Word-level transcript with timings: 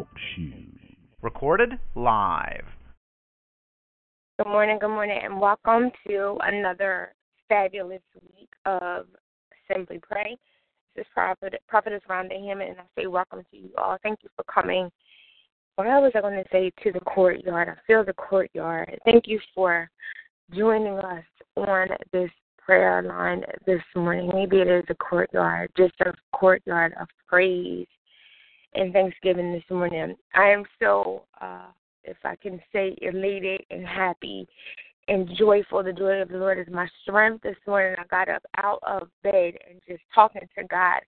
Talk 0.00 0.08
Shoes. 0.34 0.96
Recorded 1.20 1.72
live. 1.94 2.64
Good 4.38 4.48
morning, 4.48 4.78
good 4.80 4.88
morning, 4.88 5.20
and 5.22 5.38
welcome 5.38 5.90
to 6.06 6.38
another 6.42 7.12
fabulous 7.50 8.00
week 8.22 8.48
of 8.64 9.08
Simply 9.70 10.00
Pray. 10.02 10.38
This 10.96 11.02
is 11.02 11.06
Prophet, 11.12 11.52
Prophetess 11.68 12.00
Rhonda 12.08 12.32
Hammond, 12.32 12.70
and 12.70 12.78
I 12.78 12.84
say 12.98 13.08
welcome 13.08 13.42
to 13.50 13.56
you 13.58 13.68
all. 13.76 13.98
Thank 14.02 14.20
you 14.22 14.30
for 14.36 14.44
coming. 14.44 14.90
What 15.76 15.86
was 15.86 16.12
I 16.14 16.22
going 16.22 16.42
to 16.42 16.48
say 16.50 16.72
to 16.82 16.92
the 16.92 17.00
courtyard? 17.00 17.68
I 17.68 17.74
feel 17.86 18.02
the 18.02 18.14
courtyard. 18.14 18.98
Thank 19.04 19.24
you 19.26 19.38
for 19.54 19.90
joining 20.54 20.96
us 20.96 21.24
on 21.56 21.88
this 22.10 22.30
prayer 22.58 23.02
line 23.02 23.42
this 23.66 23.82
morning. 23.94 24.30
Maybe 24.32 24.62
it 24.62 24.68
is 24.68 24.84
a 24.88 24.94
courtyard, 24.94 25.70
just 25.76 25.92
a 26.00 26.14
courtyard 26.32 26.94
of 26.98 27.06
praise 27.28 27.86
and 28.74 28.92
thanksgiving 28.92 29.52
this 29.52 29.64
morning. 29.70 30.16
I 30.34 30.50
am 30.50 30.64
so, 30.80 31.24
uh, 31.40 31.66
if 32.04 32.16
I 32.24 32.36
can 32.36 32.60
say, 32.72 32.96
elated 33.02 33.62
and 33.70 33.86
happy 33.86 34.46
and 35.08 35.28
joyful. 35.36 35.82
The 35.82 35.92
joy 35.92 36.22
of 36.22 36.28
the 36.28 36.38
Lord 36.38 36.58
is 36.58 36.72
my 36.72 36.88
strength 37.02 37.42
this 37.42 37.56
morning. 37.66 37.96
I 37.98 38.04
got 38.04 38.28
up 38.28 38.42
out 38.58 38.80
of 38.86 39.08
bed 39.22 39.54
and 39.68 39.80
just 39.88 40.02
talking 40.14 40.42
to 40.56 40.64
God 40.64 41.00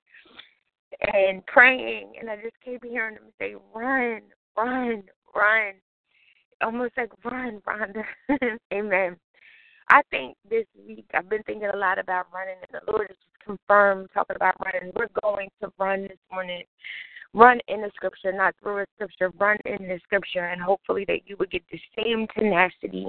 and 1.15 1.45
praying, 1.47 2.15
and 2.21 2.29
I 2.29 2.37
just 2.37 2.57
kept 2.65 2.85
hearing 2.85 3.15
him 3.15 3.33
say, 3.39 3.55
"Run, 3.75 4.23
run, 4.57 5.05
run," 5.35 5.75
almost 6.61 6.97
like 6.97 7.11
"Run, 7.25 7.63
Rhonda." 7.67 8.05
Amen. 8.73 9.17
I 9.89 10.03
think 10.11 10.37
this 10.49 10.67
week 10.87 11.07
I've 11.15 11.29
been 11.29 11.43
thinking 11.45 11.71
a 11.73 11.77
lot 11.77 11.99
about 11.99 12.27
running, 12.33 12.57
and 12.63 12.81
the 12.81 12.93
Lord 12.93 13.09
has 13.09 13.17
just 13.17 13.45
confirmed 13.45 14.09
talking 14.15 14.37
about 14.37 14.55
running. 14.65 14.93
We're 14.97 15.09
going 15.23 15.49
to 15.63 15.73
run 15.79 16.03
this 16.03 16.19
morning. 16.31 16.63
Run 17.35 17.61
in 17.69 17.81
the 17.81 17.91
scripture, 17.95 18.33
not 18.33 18.55
through 18.63 18.83
a 18.83 18.87
scripture. 18.95 19.31
Run 19.39 19.57
in 19.65 19.89
the 19.89 19.99
scripture, 20.05 20.47
and 20.47 20.61
hopefully 20.61 21.05
that 21.09 21.21
you 21.27 21.37
would 21.39 21.51
get 21.51 21.63
the 21.71 21.81
same 21.97 22.27
tenacity 22.37 23.07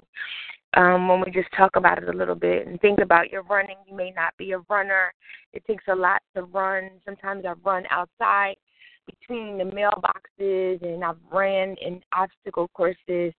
um, 0.76 1.08
when 1.08 1.22
we 1.22 1.32
just 1.32 1.50
talk 1.56 1.76
about 1.76 2.02
it 2.02 2.10
a 2.10 2.18
little 2.18 2.36
bit 2.36 2.66
and 2.66 2.80
think 2.82 3.00
about 3.00 3.32
your 3.32 3.44
running. 3.44 3.78
You 3.86 3.96
may 3.96 4.12
not 4.12 4.34
be 4.38 4.54
a 4.54 4.60
runner. 4.70 5.14
It 5.52 5.64
takes 5.66 5.84
a 5.90 5.96
lot 5.96 6.22
to 6.36 6.44
run. 6.44 6.90
Sometimes 7.06 7.44
I 7.46 7.54
run 7.64 7.84
outside 7.92 8.56
between 9.06 9.58
the 9.58 9.66
mailboxes 9.66 10.82
and 10.82 11.04
I've 11.04 11.18
ran 11.32 11.76
in 11.82 12.02
obstacle 12.14 12.70
courses. 12.74 13.34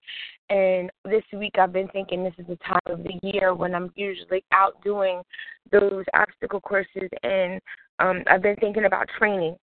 And 0.51 0.91
this 1.05 1.25
week 1.33 1.55
I've 1.59 1.73
been 1.73 1.89
thinking 1.89 2.23
this 2.23 2.35
is 2.39 2.47
the 2.47 2.57
time 2.57 2.81
of 2.87 3.03
the 3.03 3.19
year 3.23 3.55
when 3.55 3.75
I'm 3.75 3.91
usually 3.97 4.45
out 4.53 4.83
doing 4.85 5.23
those 5.73 6.05
obstacle 6.13 6.61
courses. 6.61 7.09
And 7.23 7.61
um, 7.99 8.23
I've 8.27 8.43
been 8.43 8.57
thinking 8.57 8.85
about 8.85 9.09
training 9.19 9.57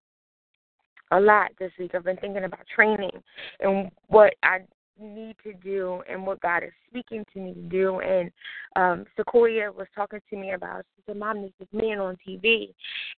a 1.11 1.19
lot 1.19 1.51
this 1.59 1.71
week. 1.77 1.91
I've 1.93 2.03
been 2.03 2.17
thinking 2.17 2.45
about 2.45 2.65
training 2.73 3.11
and 3.59 3.91
what 4.07 4.33
I 4.43 4.59
need 4.99 5.35
to 5.43 5.53
do 5.53 6.01
and 6.09 6.25
what 6.25 6.41
God 6.41 6.63
is 6.63 6.71
speaking 6.89 7.25
to 7.33 7.39
me 7.39 7.53
to 7.53 7.61
do. 7.61 7.99
And 7.99 8.31
um 8.75 9.05
Sequoia 9.17 9.71
was 9.71 9.87
talking 9.95 10.19
to 10.29 10.35
me 10.35 10.51
about 10.53 10.85
she 10.95 11.03
said, 11.05 11.17
Mom, 11.17 11.41
there's 11.41 11.51
this 11.59 11.67
man 11.73 11.99
on 11.99 12.17
TV 12.27 12.73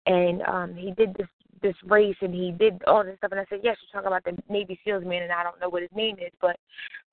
and 0.06 0.42
um 0.44 0.76
he 0.76 0.92
did 0.92 1.14
this 1.16 1.28
this 1.62 1.76
race 1.86 2.16
and 2.22 2.34
he 2.34 2.52
did 2.52 2.82
all 2.88 3.04
this 3.04 3.18
stuff 3.18 3.32
and 3.32 3.40
I 3.40 3.46
said, 3.50 3.60
Yes, 3.64 3.78
you're 3.82 4.02
talking 4.02 4.16
about 4.16 4.24
the 4.24 4.42
Navy 4.52 4.80
SEALs 4.84 5.06
man 5.06 5.24
and 5.24 5.32
I 5.32 5.44
don't 5.44 5.60
know 5.60 5.70
what 5.70 5.82
his 5.82 5.92
name 5.96 6.18
is, 6.20 6.32
but 6.40 6.58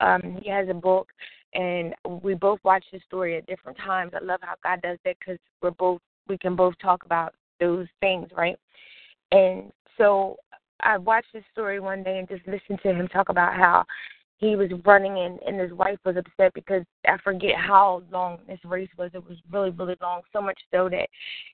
um 0.01 0.39
he 0.43 0.51
has 0.51 0.69
a 0.69 0.75
book 0.75 1.09
and 1.55 1.95
we 2.23 2.35
both 2.35 2.61
watched 2.63 2.89
his 2.93 3.03
story 3.05 3.37
at 3.37 3.47
different 3.47 3.79
times. 3.79 4.13
I 4.15 4.23
love 4.23 4.41
how 4.43 4.55
God 4.63 4.83
does 4.83 4.99
that 5.05 5.17
because 5.19 5.39
we're 5.63 5.71
both 5.73 6.01
we 6.29 6.37
can 6.37 6.55
both 6.55 6.75
talk 6.79 7.05
about 7.05 7.35
those 7.59 7.87
things, 8.01 8.29
right? 8.37 8.59
And 9.33 9.73
so 9.97 10.37
I 10.81 10.99
watched 10.99 11.29
his 11.33 11.45
story 11.53 11.81
one 11.81 12.03
day 12.03 12.19
and 12.19 12.29
just 12.29 12.47
listened 12.47 12.81
to 12.83 12.93
him 12.93 13.09
talk 13.09 13.29
about 13.29 13.55
how 13.55 13.85
he 14.39 14.55
was 14.55 14.71
running 14.85 15.19
and, 15.19 15.41
and 15.47 15.61
his 15.61 15.73
wife 15.73 15.99
was 16.05 16.17
upset 16.17 16.55
because 16.55 16.83
I 17.07 17.19
forget 17.25 17.57
how 17.57 18.03
long 18.13 18.39
this 18.47 18.61
race 18.65 18.89
was. 18.97 19.11
It 19.13 19.29
was 19.29 19.37
really, 19.51 19.71
really 19.71 19.97
long, 20.01 20.23
so 20.33 20.41
much 20.41 20.59
so 20.73 20.89
that 20.89 21.09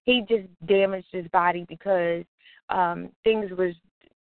he 0.05 0.23
just 0.29 0.47
damaged 0.67 1.09
his 1.11 1.27
body 1.29 1.65
because 1.69 2.25
um 2.71 3.11
things 3.25 3.51
was 3.59 3.75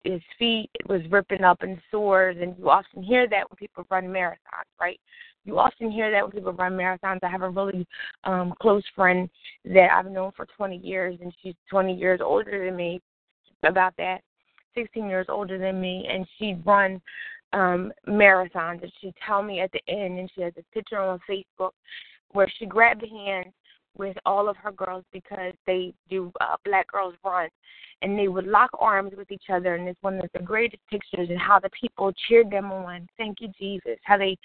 his 0.04 0.20
feet 0.36 0.68
was 0.88 1.00
ripping 1.10 1.44
up 1.44 1.62
and 1.62 1.80
sores 1.90 2.36
and 2.40 2.56
you 2.58 2.68
often 2.68 3.04
hear 3.04 3.28
that 3.28 3.48
when 3.48 3.56
people 3.56 3.86
run 3.88 4.04
marathons, 4.04 4.66
right? 4.80 4.98
You 5.44 5.58
often 5.58 5.90
hear 5.90 6.10
that 6.10 6.22
when 6.22 6.32
people 6.32 6.52
run 6.52 6.72
marathons. 6.72 7.20
I 7.22 7.28
have 7.28 7.42
a 7.42 7.50
really 7.50 7.86
um 8.24 8.54
close 8.60 8.84
friend 8.94 9.28
that 9.64 9.88
I've 9.92 10.10
known 10.10 10.32
for 10.36 10.46
twenty 10.56 10.76
years 10.78 11.18
and 11.20 11.32
she's 11.42 11.54
twenty 11.68 11.94
years 11.94 12.20
older 12.22 12.64
than 12.64 12.76
me 12.76 13.00
about 13.64 13.94
that. 13.98 14.20
16 14.74 15.08
years 15.08 15.26
older 15.28 15.58
than 15.58 15.80
me, 15.80 16.06
and 16.10 16.26
she'd 16.38 16.64
run 16.64 17.00
um 17.52 17.92
marathons. 18.08 18.82
And 18.82 18.92
she'd 19.00 19.14
tell 19.26 19.42
me 19.42 19.60
at 19.60 19.72
the 19.72 19.80
end, 19.88 20.18
and 20.18 20.30
she 20.34 20.42
has 20.42 20.52
a 20.58 20.74
picture 20.74 20.98
on 20.98 21.20
Facebook 21.28 21.72
where 22.32 22.50
she 22.58 22.66
grabbed 22.66 23.04
hands 23.04 23.52
with 23.96 24.16
all 24.24 24.48
of 24.48 24.56
her 24.56 24.72
girls 24.72 25.04
because 25.12 25.52
they 25.66 25.92
do 26.08 26.32
uh, 26.40 26.56
Black 26.64 26.90
Girls 26.90 27.14
Run, 27.24 27.48
and 28.00 28.18
they 28.18 28.28
would 28.28 28.46
lock 28.46 28.70
arms 28.78 29.12
with 29.16 29.30
each 29.30 29.50
other. 29.52 29.74
And 29.74 29.86
it's 29.86 30.02
one 30.02 30.18
of 30.18 30.30
the 30.32 30.40
greatest 30.40 30.82
pictures, 30.90 31.28
and 31.28 31.38
how 31.38 31.58
the 31.58 31.70
people 31.78 32.12
cheered 32.28 32.50
them 32.50 32.72
on. 32.72 33.06
Thank 33.18 33.40
you, 33.40 33.48
Jesus. 33.58 33.98
How 34.04 34.16
they 34.16 34.36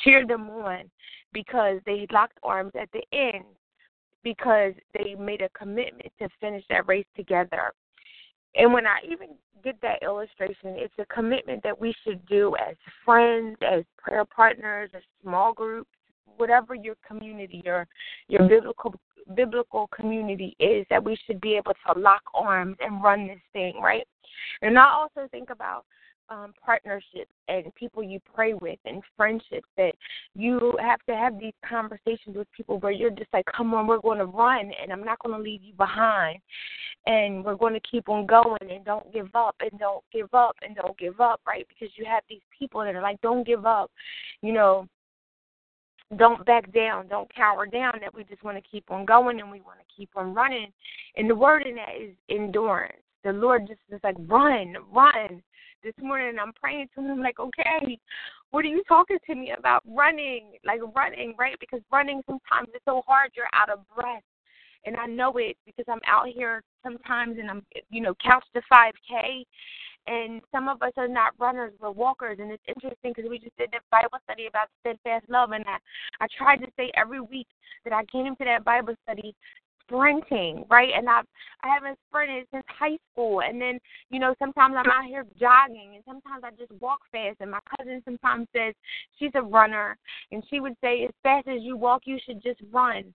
cheered 0.00 0.28
them 0.28 0.50
on 0.50 0.90
because 1.32 1.80
they 1.86 2.06
locked 2.12 2.38
arms 2.42 2.72
at 2.80 2.88
the 2.92 3.02
end 3.12 3.44
because 4.22 4.72
they 4.94 5.14
made 5.14 5.40
a 5.40 5.48
commitment 5.50 6.12
to 6.18 6.28
finish 6.40 6.64
that 6.68 6.86
race 6.86 7.06
together. 7.16 7.72
And 8.54 8.72
when 8.72 8.86
I 8.86 8.98
even 9.04 9.28
get 9.62 9.80
that 9.82 10.02
illustration, 10.02 10.74
it's 10.76 10.94
a 10.98 11.06
commitment 11.06 11.62
that 11.62 11.78
we 11.78 11.94
should 12.04 12.24
do 12.26 12.54
as 12.56 12.76
friends, 13.04 13.56
as 13.62 13.84
prayer 13.98 14.24
partners, 14.24 14.90
as 14.94 15.02
small 15.22 15.52
groups, 15.52 15.90
whatever 16.36 16.74
your 16.74 16.96
community, 17.06 17.62
your 17.64 17.86
your 18.28 18.48
biblical 18.48 18.94
biblical 19.36 19.88
community 19.88 20.56
is, 20.58 20.86
that 20.90 21.02
we 21.02 21.16
should 21.26 21.40
be 21.40 21.54
able 21.54 21.74
to 21.86 22.00
lock 22.00 22.22
arms 22.34 22.76
and 22.80 23.02
run 23.02 23.28
this 23.28 23.38
thing, 23.52 23.80
right? 23.80 24.06
And 24.62 24.78
I 24.78 24.88
also 24.88 25.28
think 25.30 25.50
about 25.50 25.84
um, 26.30 26.54
partnerships 26.64 27.32
and 27.48 27.74
people 27.74 28.02
you 28.02 28.20
pray 28.34 28.54
with 28.54 28.78
and 28.84 29.02
friendships 29.16 29.68
that 29.76 29.92
you 30.34 30.76
have 30.80 31.00
to 31.08 31.14
have 31.14 31.38
these 31.38 31.54
conversations 31.68 32.36
with 32.36 32.46
people 32.52 32.78
where 32.78 32.92
you're 32.92 33.10
just 33.10 33.32
like, 33.32 33.44
come 33.54 33.74
on, 33.74 33.86
we're 33.86 33.98
going 33.98 34.18
to 34.18 34.26
run 34.26 34.70
and 34.80 34.92
I'm 34.92 35.04
not 35.04 35.18
going 35.18 35.36
to 35.36 35.42
leave 35.42 35.62
you 35.62 35.74
behind. 35.74 36.38
And 37.06 37.44
we're 37.44 37.56
going 37.56 37.74
to 37.74 37.80
keep 37.80 38.08
on 38.08 38.26
going 38.26 38.58
and 38.70 38.84
don't 38.84 39.12
give 39.12 39.28
up 39.34 39.56
and 39.60 39.78
don't 39.78 40.04
give 40.12 40.32
up 40.34 40.56
and 40.62 40.76
don't 40.76 40.96
give 40.98 41.20
up, 41.20 41.40
right? 41.46 41.66
Because 41.68 41.92
you 41.96 42.04
have 42.04 42.22
these 42.28 42.42
people 42.56 42.82
that 42.82 42.94
are 42.94 43.02
like, 43.02 43.20
don't 43.22 43.46
give 43.46 43.66
up, 43.66 43.90
you 44.42 44.52
know, 44.52 44.86
don't 46.16 46.44
back 46.44 46.72
down, 46.72 47.08
don't 47.08 47.32
cower 47.34 47.66
down, 47.66 47.94
that 48.00 48.14
we 48.14 48.24
just 48.24 48.42
want 48.42 48.56
to 48.56 48.70
keep 48.70 48.90
on 48.90 49.04
going 49.04 49.40
and 49.40 49.50
we 49.50 49.60
want 49.60 49.78
to 49.78 49.94
keep 49.96 50.10
on 50.16 50.34
running. 50.34 50.68
And 51.16 51.30
the 51.30 51.34
word 51.34 51.66
in 51.66 51.76
that 51.76 51.94
is 52.00 52.14
endurance. 52.28 52.98
The 53.22 53.32
Lord 53.32 53.66
just 53.68 53.80
is 53.90 54.00
like, 54.02 54.16
run, 54.18 54.74
run 54.92 55.42
this 55.82 55.94
morning 56.00 56.36
I'm 56.40 56.52
praying 56.52 56.88
to 56.94 57.00
him 57.02 57.20
like, 57.20 57.38
okay, 57.38 57.98
what 58.50 58.64
are 58.64 58.68
you 58.68 58.82
talking 58.88 59.18
to 59.26 59.34
me 59.34 59.52
about? 59.56 59.82
Running, 59.86 60.52
like 60.64 60.80
running, 60.94 61.34
right? 61.38 61.56
Because 61.60 61.80
running 61.92 62.22
sometimes 62.26 62.68
it's 62.74 62.84
so 62.84 63.02
hard 63.06 63.30
you're 63.36 63.46
out 63.52 63.70
of 63.70 63.80
breath. 63.94 64.22
And 64.86 64.96
I 64.96 65.06
know 65.06 65.32
it 65.36 65.56
because 65.66 65.84
I'm 65.88 66.00
out 66.06 66.26
here 66.28 66.62
sometimes 66.82 67.36
and 67.38 67.50
I'm, 67.50 67.62
you 67.90 68.00
know, 68.00 68.14
couch 68.22 68.44
to 68.54 68.62
5K. 68.72 69.44
And 70.06 70.40
some 70.50 70.68
of 70.68 70.80
us 70.82 70.92
are 70.96 71.06
not 71.06 71.34
runners, 71.38 71.72
we're 71.78 71.90
walkers. 71.90 72.38
And 72.40 72.50
it's 72.50 72.62
interesting 72.66 73.12
because 73.14 73.28
we 73.28 73.38
just 73.38 73.56
did 73.58 73.70
that 73.72 73.82
Bible 73.90 74.18
study 74.24 74.46
about 74.46 74.68
steadfast 74.80 75.26
love. 75.28 75.50
And 75.52 75.64
I, 75.66 75.76
I 76.24 76.26
tried 76.36 76.56
to 76.58 76.66
say 76.76 76.90
every 76.96 77.20
week 77.20 77.46
that 77.84 77.92
I 77.92 78.04
came 78.06 78.26
into 78.26 78.44
that 78.44 78.64
Bible 78.64 78.94
study 79.04 79.34
sprinting, 79.90 80.64
right? 80.70 80.90
And 80.96 81.08
I've 81.08 81.24
I 81.62 81.68
haven't 81.68 81.98
sprinted 82.08 82.46
since 82.52 82.64
high 82.68 82.96
school. 83.12 83.42
And 83.42 83.60
then, 83.60 83.78
you 84.10 84.18
know, 84.18 84.34
sometimes 84.38 84.74
I'm 84.78 84.90
out 84.90 85.04
here 85.06 85.26
jogging 85.38 85.92
and 85.94 86.04
sometimes 86.06 86.42
I 86.44 86.50
just 86.50 86.72
walk 86.80 87.00
fast 87.12 87.36
and 87.40 87.50
my 87.50 87.58
cousin 87.76 88.00
sometimes 88.04 88.46
says 88.56 88.74
she's 89.18 89.32
a 89.34 89.42
runner 89.42 89.96
and 90.32 90.42
she 90.48 90.60
would 90.60 90.74
say 90.80 91.04
as 91.04 91.10
fast 91.22 91.48
as 91.48 91.62
you 91.62 91.76
walk 91.76 92.02
you 92.06 92.18
should 92.24 92.42
just 92.42 92.60
run. 92.72 93.12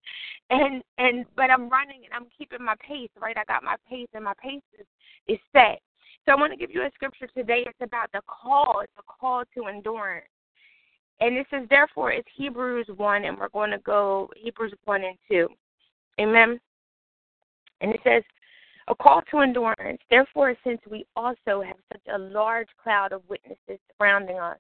And 0.50 0.84
and 0.98 1.26
but 1.36 1.50
I'm 1.50 1.70
running 1.70 2.02
and 2.06 2.14
I'm 2.14 2.28
keeping 2.38 2.64
my 2.64 2.76
pace, 2.86 3.10
right? 3.20 3.38
I 3.38 3.44
got 3.46 3.64
my 3.64 3.76
pace 3.90 4.10
and 4.14 4.24
my 4.24 4.34
pace 4.42 4.62
is, 4.80 4.86
is 5.28 5.40
set. 5.52 5.80
So 6.26 6.32
I 6.32 6.36
want 6.36 6.52
to 6.52 6.58
give 6.58 6.72
you 6.72 6.82
a 6.82 6.92
scripture 6.94 7.28
today. 7.36 7.64
It's 7.66 7.78
about 7.82 8.12
the 8.12 8.22
call. 8.28 8.82
It's 8.84 8.94
a 8.98 9.04
call 9.20 9.44
to 9.56 9.68
endurance. 9.68 10.26
And 11.22 11.38
this 11.38 11.46
is 11.54 11.68
therefore 11.70 12.12
it's 12.12 12.28
Hebrews 12.36 12.88
one 12.98 13.24
and 13.24 13.38
we're 13.38 13.50
going 13.50 13.72
to 13.72 13.78
go 13.80 14.30
Hebrews 14.36 14.74
one 14.84 15.04
and 15.04 15.18
two. 15.30 15.48
Amen. 16.20 16.60
And 17.82 17.94
it 17.94 18.00
says, 18.04 18.24
a 18.88 18.96
call 18.96 19.22
to 19.32 19.40
endurance. 19.40 20.00
Therefore, 20.10 20.56
since 20.64 20.80
we 20.90 21.06
also 21.16 21.62
have 21.62 21.78
such 21.92 22.02
a 22.14 22.18
large 22.18 22.68
cloud 22.82 23.12
of 23.12 23.22
witnesses 23.28 23.80
surrounding 23.98 24.38
us, 24.38 24.60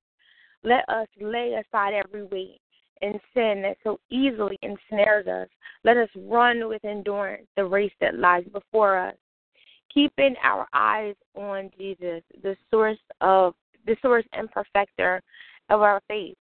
let 0.63 0.87
us 0.89 1.07
lay 1.21 1.53
aside 1.53 1.93
every 1.93 2.23
weight 2.23 2.59
and 3.01 3.19
sin 3.33 3.61
that 3.61 3.77
so 3.83 3.99
easily 4.09 4.57
ensnares 4.63 5.27
us. 5.27 5.47
Let 5.83 5.97
us 5.97 6.09
run 6.15 6.67
with 6.67 6.83
endurance 6.83 7.45
the 7.55 7.65
race 7.65 7.91
that 8.01 8.17
lies 8.17 8.45
before 8.51 8.97
us, 8.97 9.15
keeping 9.93 10.35
our 10.43 10.67
eyes 10.73 11.15
on 11.35 11.69
Jesus, 11.77 12.23
the 12.41 12.55
source 12.71 12.97
of 13.21 13.53
the 13.85 13.95
source 14.01 14.25
and 14.33 14.49
perfecter 14.49 15.21
of 15.69 15.81
our 15.81 16.01
faith, 16.07 16.35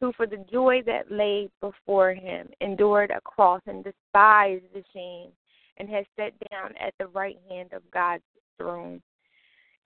who 0.00 0.12
for 0.12 0.26
the 0.26 0.44
joy 0.52 0.82
that 0.84 1.10
lay 1.10 1.48
before 1.62 2.12
him 2.12 2.48
endured 2.60 3.10
a 3.10 3.20
cross 3.22 3.62
and 3.66 3.84
despised 3.84 4.64
the 4.74 4.84
shame, 4.92 5.30
and 5.78 5.88
has 5.88 6.04
sat 6.16 6.32
down 6.50 6.72
at 6.80 6.94
the 6.98 7.06
right 7.08 7.38
hand 7.48 7.72
of 7.72 7.82
God's 7.92 8.22
throne. 8.58 9.00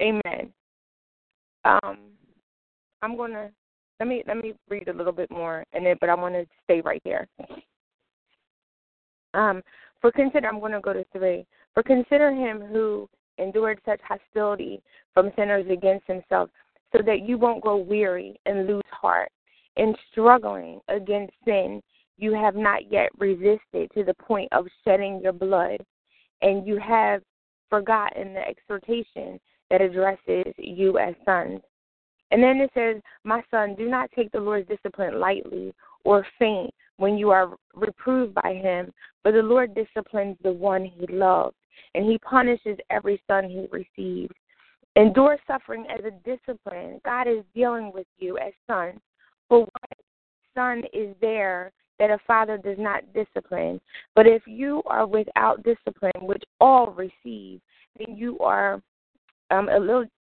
Amen. 0.00 0.52
Um, 1.64 1.98
I'm 3.02 3.16
gonna 3.16 3.50
let 3.98 4.08
me 4.08 4.22
let 4.26 4.36
me 4.36 4.54
read 4.68 4.88
a 4.88 4.92
little 4.92 5.12
bit 5.12 5.30
more, 5.30 5.64
and 5.72 5.86
then 5.86 5.96
but 6.00 6.10
I 6.10 6.14
want 6.14 6.34
to 6.34 6.46
stay 6.64 6.80
right 6.80 7.00
here. 7.04 7.26
Um, 9.34 9.62
for 10.00 10.12
consider, 10.12 10.48
I'm 10.48 10.60
going 10.60 10.72
to 10.72 10.80
go 10.80 10.92
to 10.92 11.04
three. 11.12 11.46
For 11.74 11.82
consider 11.82 12.30
him 12.30 12.60
who 12.60 13.08
endured 13.38 13.80
such 13.84 14.00
hostility 14.06 14.82
from 15.12 15.30
sinners 15.36 15.66
against 15.70 16.06
himself, 16.06 16.50
so 16.92 17.02
that 17.04 17.26
you 17.26 17.38
won't 17.38 17.62
grow 17.62 17.76
weary 17.76 18.38
and 18.46 18.66
lose 18.66 18.82
heart. 18.90 19.30
In 19.76 19.94
struggling 20.10 20.80
against 20.88 21.34
sin, 21.44 21.82
you 22.18 22.32
have 22.34 22.56
not 22.56 22.90
yet 22.90 23.10
resisted 23.18 23.90
to 23.94 24.04
the 24.04 24.14
point 24.14 24.48
of 24.52 24.66
shedding 24.84 25.20
your 25.22 25.32
blood, 25.32 25.84
and 26.42 26.66
you 26.66 26.78
have 26.78 27.22
forgotten 27.70 28.32
the 28.32 28.46
exhortation 28.46 29.38
that 29.70 29.80
addresses 29.80 30.52
you 30.58 30.98
as 30.98 31.14
sons. 31.24 31.60
And 32.30 32.42
then 32.42 32.56
it 32.58 32.70
says, 32.74 33.00
My 33.24 33.42
son, 33.50 33.74
do 33.76 33.88
not 33.88 34.10
take 34.14 34.32
the 34.32 34.40
Lord's 34.40 34.68
discipline 34.68 35.20
lightly 35.20 35.72
or 36.04 36.26
faint 36.38 36.72
when 36.96 37.18
you 37.18 37.30
are 37.30 37.56
reproved 37.74 38.34
by 38.34 38.54
him, 38.54 38.92
for 39.22 39.32
the 39.32 39.42
Lord 39.42 39.74
disciplines 39.74 40.36
the 40.42 40.52
one 40.52 40.84
he 40.84 41.06
loves, 41.08 41.56
and 41.94 42.04
he 42.04 42.18
punishes 42.18 42.78
every 42.90 43.20
son 43.26 43.48
he 43.48 43.68
receives. 43.70 44.34
Endure 44.96 45.36
suffering 45.46 45.86
as 45.90 46.04
a 46.04 46.28
discipline. 46.28 47.00
God 47.04 47.28
is 47.28 47.44
dealing 47.54 47.92
with 47.92 48.06
you 48.18 48.38
as 48.38 48.52
sons. 48.66 48.98
For 49.48 49.60
what 49.60 49.98
son 50.54 50.84
is 50.94 51.14
there 51.20 51.70
that 51.98 52.10
a 52.10 52.18
father 52.26 52.58
does 52.58 52.78
not 52.78 53.02
discipline? 53.14 53.80
But 54.14 54.26
if 54.26 54.42
you 54.46 54.82
are 54.86 55.06
without 55.06 55.62
discipline, 55.62 56.12
which 56.22 56.42
all 56.60 56.92
receive, 56.92 57.60
then 57.98 58.16
you 58.16 58.38
are 58.38 58.82
um, 59.50 59.68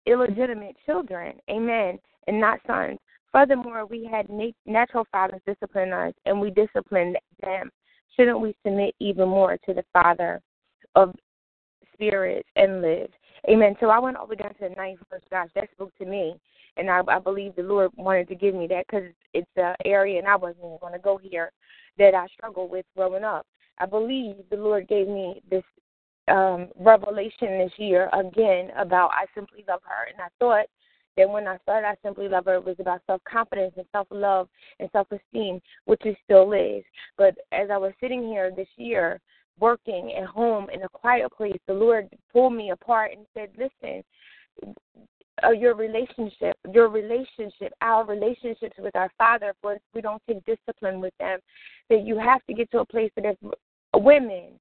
illegitimate 0.05 0.75
children, 0.85 1.33
amen, 1.49 1.99
and 2.27 2.39
not 2.39 2.59
sons. 2.67 2.99
Furthermore, 3.31 3.85
we 3.85 4.05
had 4.05 4.27
natural 4.65 5.05
fathers 5.11 5.41
discipline 5.45 5.93
us, 5.93 6.13
and 6.25 6.39
we 6.39 6.51
disciplined 6.51 7.17
them. 7.41 7.71
Shouldn't 8.15 8.41
we 8.41 8.55
submit 8.65 8.93
even 8.99 9.29
more 9.29 9.57
to 9.65 9.73
the 9.73 9.85
Father 9.93 10.41
of 10.95 11.15
spirits 11.93 12.47
and 12.57 12.81
live? 12.81 13.09
Amen. 13.49 13.75
So 13.79 13.89
I 13.89 13.99
went 13.99 14.17
all 14.17 14.27
the 14.27 14.31
way 14.31 14.35
down 14.35 14.53
to 14.55 14.69
the 14.69 14.75
ninth 14.75 14.99
verse. 15.09 15.21
Gosh, 15.31 15.49
that 15.55 15.69
spoke 15.71 15.97
to 15.97 16.05
me, 16.05 16.35
and 16.77 16.89
I, 16.89 17.01
I 17.07 17.19
believe 17.19 17.55
the 17.55 17.63
Lord 17.63 17.91
wanted 17.95 18.27
to 18.29 18.35
give 18.35 18.55
me 18.55 18.67
that 18.67 18.85
because 18.87 19.09
it's 19.33 19.49
an 19.55 19.75
area, 19.85 20.19
and 20.19 20.27
I 20.27 20.35
wasn't 20.35 20.65
even 20.65 20.77
going 20.79 20.93
to 20.93 20.99
go 20.99 21.17
here 21.17 21.51
that 21.97 22.15
I 22.15 22.27
struggled 22.27 22.71
with 22.71 22.85
growing 22.95 23.23
up. 23.23 23.45
I 23.79 23.85
believe 23.85 24.35
the 24.49 24.57
Lord 24.57 24.87
gave 24.87 25.07
me 25.07 25.41
this 25.49 25.63
um, 26.27 26.69
revelation 26.79 27.57
this 27.57 27.71
year 27.77 28.09
again 28.13 28.69
about 28.77 29.11
I 29.11 29.25
simply 29.35 29.65
love 29.67 29.81
her, 29.83 30.07
and 30.11 30.21
I 30.21 30.27
thought 30.39 30.65
that 31.17 31.29
when 31.29 31.47
I 31.47 31.57
started 31.59 31.87
I 31.87 31.95
simply 32.03 32.29
love 32.29 32.45
her, 32.45 32.55
it 32.55 32.65
was 32.65 32.77
about 32.79 33.01
self 33.05 33.21
confidence 33.25 33.73
and 33.77 33.85
self 33.91 34.07
love 34.11 34.47
and 34.79 34.89
self 34.91 35.07
esteem, 35.11 35.59
which 35.85 36.01
it 36.05 36.17
still 36.23 36.53
is. 36.53 36.83
But 37.17 37.35
as 37.51 37.69
I 37.69 37.77
was 37.77 37.93
sitting 37.99 38.23
here 38.23 38.51
this 38.55 38.69
year, 38.77 39.19
working 39.59 40.13
at 40.17 40.27
home 40.27 40.69
in 40.73 40.83
a 40.83 40.89
quiet 40.89 41.31
place, 41.33 41.59
the 41.67 41.73
Lord 41.73 42.07
pulled 42.31 42.53
me 42.53 42.71
apart 42.71 43.11
and 43.15 43.25
said, 43.33 43.49
"Listen." 43.57 44.03
Uh, 45.43 45.51
your 45.51 45.75
relationship, 45.75 46.55
your 46.71 46.87
relationship, 46.89 47.73
our 47.81 48.05
relationships 48.05 48.75
with 48.77 48.95
our 48.95 49.09
Father, 49.17 49.53
if 49.63 49.81
we 49.93 50.01
don't 50.01 50.21
take 50.27 50.43
discipline 50.45 51.01
with 51.01 51.13
them, 51.19 51.39
that 51.89 52.05
you 52.05 52.17
have 52.17 52.45
to 52.45 52.53
get 52.53 52.69
to 52.71 52.79
a 52.79 52.85
place 52.85 53.11
that 53.15 53.25
if 53.25 53.37
women, 53.95 54.59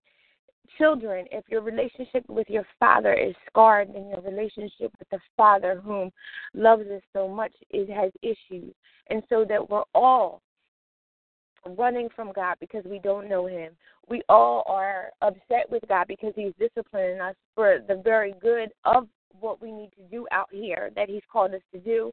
children, 0.78 1.26
if 1.30 1.44
your 1.48 1.60
relationship 1.62 2.24
with 2.28 2.48
your 2.48 2.66
father 2.78 3.12
is 3.12 3.34
scarred, 3.48 3.88
then 3.92 4.08
your 4.08 4.20
relationship 4.20 4.92
with 4.98 5.08
the 5.10 5.18
Father, 5.36 5.80
whom 5.84 6.10
loves 6.54 6.86
us 6.88 7.02
so 7.12 7.28
much, 7.28 7.52
it 7.70 7.90
has 7.90 8.10
issues. 8.22 8.72
And 9.08 9.22
so 9.28 9.44
that 9.48 9.68
we're 9.68 9.82
all 9.94 10.40
running 11.76 12.08
from 12.14 12.32
God 12.32 12.56
because 12.60 12.84
we 12.84 12.98
don't 12.98 13.28
know 13.28 13.46
Him. 13.46 13.72
We 14.08 14.22
all 14.28 14.64
are 14.66 15.10
upset 15.22 15.70
with 15.70 15.82
God 15.88 16.06
because 16.08 16.32
He's 16.34 16.52
disciplining 16.58 17.20
us 17.20 17.34
for 17.54 17.80
the 17.86 18.00
very 18.02 18.34
good 18.40 18.70
of 18.84 19.08
what 19.38 19.62
we 19.62 19.72
need 19.72 19.90
to 19.96 20.02
do 20.10 20.26
out 20.32 20.48
here 20.50 20.90
that 20.96 21.08
He's 21.08 21.22
called 21.30 21.54
us 21.54 21.62
to 21.72 21.80
do. 21.80 22.10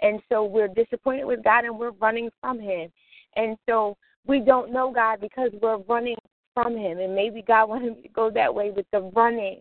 And 0.00 0.20
so 0.28 0.44
we're 0.44 0.68
disappointed 0.68 1.24
with 1.24 1.42
God 1.42 1.64
and 1.64 1.78
we're 1.78 1.92
running 1.92 2.30
from 2.40 2.60
Him. 2.60 2.90
And 3.36 3.56
so 3.68 3.96
we 4.26 4.40
don't 4.40 4.72
know 4.72 4.92
God 4.92 5.20
because 5.20 5.50
we're 5.62 5.78
running 5.78 6.16
from 6.56 6.76
him. 6.76 6.98
And 6.98 7.14
maybe 7.14 7.42
God 7.42 7.68
wanted 7.68 7.96
me 7.96 8.02
to 8.02 8.08
go 8.08 8.30
that 8.30 8.52
way 8.52 8.70
with 8.70 8.86
the 8.92 9.00
running. 9.14 9.60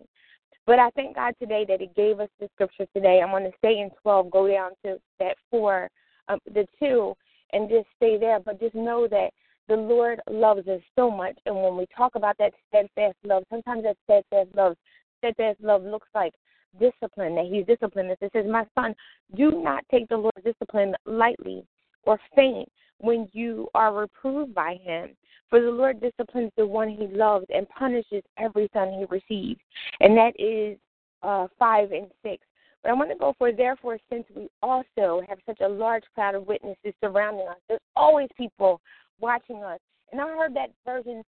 But 0.65 0.79
I 0.79 0.89
thank 0.91 1.15
God 1.15 1.35
today 1.39 1.65
that 1.67 1.81
He 1.81 1.89
gave 1.95 2.19
us 2.19 2.29
the 2.39 2.49
scripture 2.55 2.87
today. 2.95 3.21
I'm 3.21 3.29
going 3.29 3.43
to 3.43 3.57
stay 3.59 3.79
in 3.79 3.91
12, 4.01 4.31
go 4.31 4.47
down 4.47 4.71
to 4.83 4.97
that 5.19 5.35
4, 5.51 5.89
um, 6.27 6.39
the 6.45 6.65
2, 6.79 7.13
and 7.53 7.69
just 7.69 7.85
stay 7.97 8.17
there. 8.17 8.39
But 8.39 8.59
just 8.59 8.73
know 8.73 9.07
that 9.09 9.29
the 9.67 9.75
Lord 9.75 10.21
loves 10.29 10.67
us 10.67 10.81
so 10.95 11.11
much. 11.11 11.37
And 11.45 11.55
when 11.55 11.77
we 11.77 11.85
talk 11.95 12.15
about 12.15 12.37
that 12.39 12.53
steadfast 12.67 13.17
love, 13.23 13.43
sometimes 13.51 13.83
that 13.83 13.97
steadfast 14.05 14.55
love, 14.55 14.75
steadfast 15.19 15.61
love 15.61 15.83
looks 15.83 16.07
like 16.15 16.33
discipline, 16.79 17.35
that 17.35 17.45
He's 17.51 17.65
disciplined 17.65 18.11
us. 18.11 18.17
It 18.21 18.31
says, 18.33 18.45
My 18.49 18.65
son, 18.75 18.95
do 19.35 19.61
not 19.63 19.83
take 19.89 20.07
the 20.09 20.17
Lord's 20.17 20.43
discipline 20.43 20.95
lightly 21.05 21.63
or 22.03 22.19
faint 22.35 22.69
when 22.99 23.27
you 23.33 23.67
are 23.73 23.93
reproved 23.93 24.53
by 24.53 24.77
Him. 24.83 25.15
For 25.49 25.61
the 25.61 25.69
Lord 25.69 26.01
disciplines 26.01 26.51
the 26.57 26.65
one 26.65 26.89
he 26.89 27.07
loves 27.07 27.45
and 27.53 27.69
punishes 27.69 28.23
every 28.37 28.69
son 28.73 28.91
he 28.91 29.05
receives. 29.09 29.59
And 29.99 30.17
that 30.17 30.33
is 30.39 30.77
uh, 31.23 31.47
5 31.59 31.91
and 31.91 32.07
6. 32.23 32.43
But 32.83 32.89
I 32.89 32.93
want 32.93 33.09
to 33.11 33.17
go 33.17 33.33
for, 33.37 33.51
therefore, 33.51 33.97
since 34.11 34.25
we 34.35 34.47
also 34.61 35.21
have 35.27 35.39
such 35.45 35.59
a 35.61 35.67
large 35.67 36.03
cloud 36.13 36.35
of 36.35 36.47
witnesses 36.47 36.93
surrounding 37.01 37.47
us, 37.47 37.57
there's 37.67 37.79
always 37.95 38.27
people 38.37 38.81
watching 39.19 39.63
us. 39.63 39.79
And 40.11 40.19
I 40.19 40.27
heard 40.27 40.55
that 40.55 40.71
version 40.85 41.23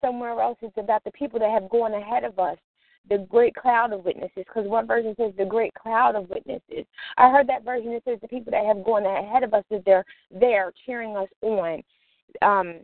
somewhere 0.00 0.40
else. 0.40 0.58
It's 0.62 0.76
about 0.78 1.04
the 1.04 1.12
people 1.12 1.38
that 1.40 1.50
have 1.50 1.70
gone 1.70 1.94
ahead 1.94 2.24
of 2.24 2.38
us, 2.38 2.56
the 3.08 3.26
great 3.28 3.54
cloud 3.54 3.92
of 3.92 4.04
witnesses, 4.04 4.30
because 4.36 4.66
one 4.66 4.86
version 4.86 5.14
says 5.16 5.32
the 5.36 5.44
great 5.44 5.74
cloud 5.74 6.14
of 6.14 6.30
witnesses. 6.30 6.84
I 7.16 7.30
heard 7.30 7.48
that 7.48 7.64
version 7.64 7.92
that 7.92 8.04
says 8.04 8.18
the 8.22 8.28
people 8.28 8.52
that 8.52 8.64
have 8.64 8.84
gone 8.84 9.04
ahead 9.04 9.42
of 9.42 9.54
us, 9.54 9.64
that 9.70 9.84
they're 9.84 10.04
there 10.30 10.72
cheering 10.86 11.16
us 11.16 11.28
on. 11.42 11.82
Um, 12.42 12.80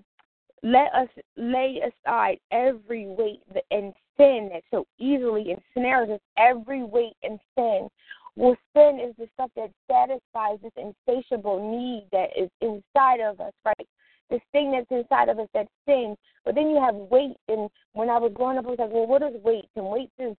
let 0.63 0.93
us 0.93 1.09
lay 1.37 1.81
aside 1.81 2.39
every 2.51 3.07
weight 3.07 3.43
and 3.71 3.95
sin 4.17 4.51
that 4.53 4.63
so 4.71 4.87
easily 4.99 5.55
ensnares 5.77 6.11
us, 6.11 6.21
every 6.37 6.83
weight 6.83 7.17
and 7.23 7.39
sin. 7.57 7.89
Well, 8.35 8.57
sin 8.75 9.01
is 9.01 9.15
the 9.19 9.29
stuff 9.35 9.51
that 9.57 9.71
satisfies 9.91 10.59
this 10.63 10.73
insatiable 10.77 11.71
need 11.71 12.07
that 12.13 12.31
is 12.37 12.51
inside 12.61 13.21
of 13.21 13.41
us, 13.41 13.53
right? 13.65 13.89
This 14.31 14.41
thing 14.53 14.73
that's 14.73 14.87
inside 14.91 15.29
of 15.29 15.39
us 15.39 15.49
that 15.55 15.69
sin. 15.87 16.17
But 16.45 16.55
then 16.55 16.71
you 16.71 16.81
have 16.81 16.95
weight. 16.95 17.37
And 17.49 17.71
when 17.93 18.11
I 18.11 18.19
was 18.19 18.33
growing 18.35 18.59
up, 18.59 18.67
I 18.67 18.71
was 18.71 18.79
like, 18.79 18.91
well, 18.91 19.07
what 19.07 19.23
is 19.23 19.43
weight? 19.43 19.69
And 19.77 19.87
weight 19.87 20.11
is 20.19 20.37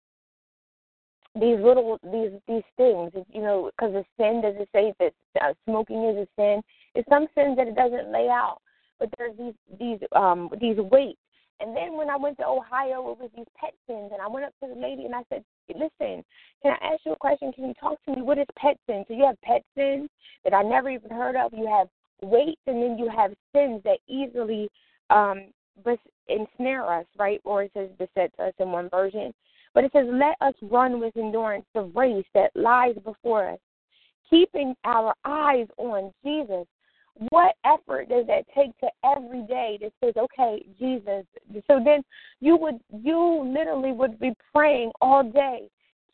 these 1.36 1.60
little 1.60 2.00
these 2.04 2.32
these 2.48 2.64
things 2.76 3.12
you 3.32 3.40
know 3.40 3.70
because 3.78 3.94
the 3.94 4.04
sin 4.18 4.42
does 4.42 4.56
it 4.58 4.68
say 4.74 4.92
that 5.00 5.14
uh, 5.42 5.54
smoking 5.64 6.04
is 6.06 6.18
a 6.18 6.28
sin 6.36 6.60
it's 6.96 7.08
some 7.08 7.28
sins 7.36 7.56
that 7.56 7.68
it 7.68 7.76
doesn't 7.76 8.12
lay 8.12 8.28
out 8.28 8.58
but 9.00 9.10
there's 9.18 9.36
these 9.38 9.54
these 9.80 10.00
um 10.16 10.50
these 10.60 10.78
weights. 10.78 11.20
And 11.62 11.76
then 11.76 11.98
when 11.98 12.10
I 12.10 12.16
went 12.16 12.38
to 12.38 12.46
Ohio, 12.46 13.12
it 13.12 13.20
was 13.20 13.30
these 13.36 13.48
pet 13.60 13.74
sins, 13.88 14.12
and 14.14 14.22
I 14.22 14.28
went 14.28 14.46
up 14.46 14.54
to 14.64 14.74
the 14.74 14.80
lady 14.80 15.06
and 15.06 15.16
I 15.16 15.24
said, 15.30 15.44
"Listen, 15.70 16.24
can 16.62 16.76
I 16.82 16.94
ask 16.94 17.02
you 17.06 17.14
a 17.14 17.18
question? 17.18 17.52
Can 17.52 17.68
you 17.68 17.74
talk 17.80 18.04
to 18.06 18.16
me? 18.16 18.22
What 18.22 18.38
is 18.38 18.46
pet 18.58 18.78
sin? 18.88 19.04
So 19.08 19.14
you 19.14 19.26
have 19.26 19.40
pet 19.42 19.64
sins 19.76 20.10
that 20.44 20.54
I 20.54 20.62
never 20.62 20.90
even 20.90 21.12
heard 21.12 21.36
of. 21.36 21.54
You 21.54 21.68
have 21.68 21.88
weights, 22.22 22.62
and 22.68 22.82
then 22.82 22.98
you 22.98 23.10
have 23.10 23.32
sins 23.54 23.82
that 23.84 24.00
easily 24.08 24.70
um 25.10 25.52
ensnare 26.28 26.86
us, 26.86 27.06
right? 27.18 27.42
Or 27.46 27.64
it 27.64 27.72
says 27.74 27.90
beset 27.98 28.32
us 28.40 28.54
in 28.60 28.72
one 28.72 28.90
version. 28.90 29.34
But 29.74 29.84
it 29.84 29.92
says, 29.92 30.08
"Let 30.10 30.36
us 30.42 30.56
run 30.62 31.00
with 31.00 31.16
endurance 31.18 31.66
the 31.74 31.84
race 31.84 32.26
that 32.34 32.52
lies 32.56 32.96
before 33.04 33.48
us, 33.50 33.60
keeping 34.30 34.76
our 34.84 35.14
eyes 35.26 35.68
on 35.78 36.14
Jesus." 36.24 36.68
what 37.30 37.56
effort 37.66 38.08
does 38.08 38.26
that 38.28 38.46
take 38.56 38.78
to 38.80 38.88
every 39.04 39.42
day 39.44 39.78
that 39.82 39.92
says, 40.02 40.14
okay, 40.16 40.66
Jesus? 40.80 41.26
So 41.68 41.82
then 41.84 42.02
you 42.40 42.56
would, 42.56 42.80
you 42.92 43.44
literally 43.54 43.92
would 43.92 44.20
be 44.20 44.32
praying 44.54 44.92
all 45.02 45.24
day, 45.24 45.68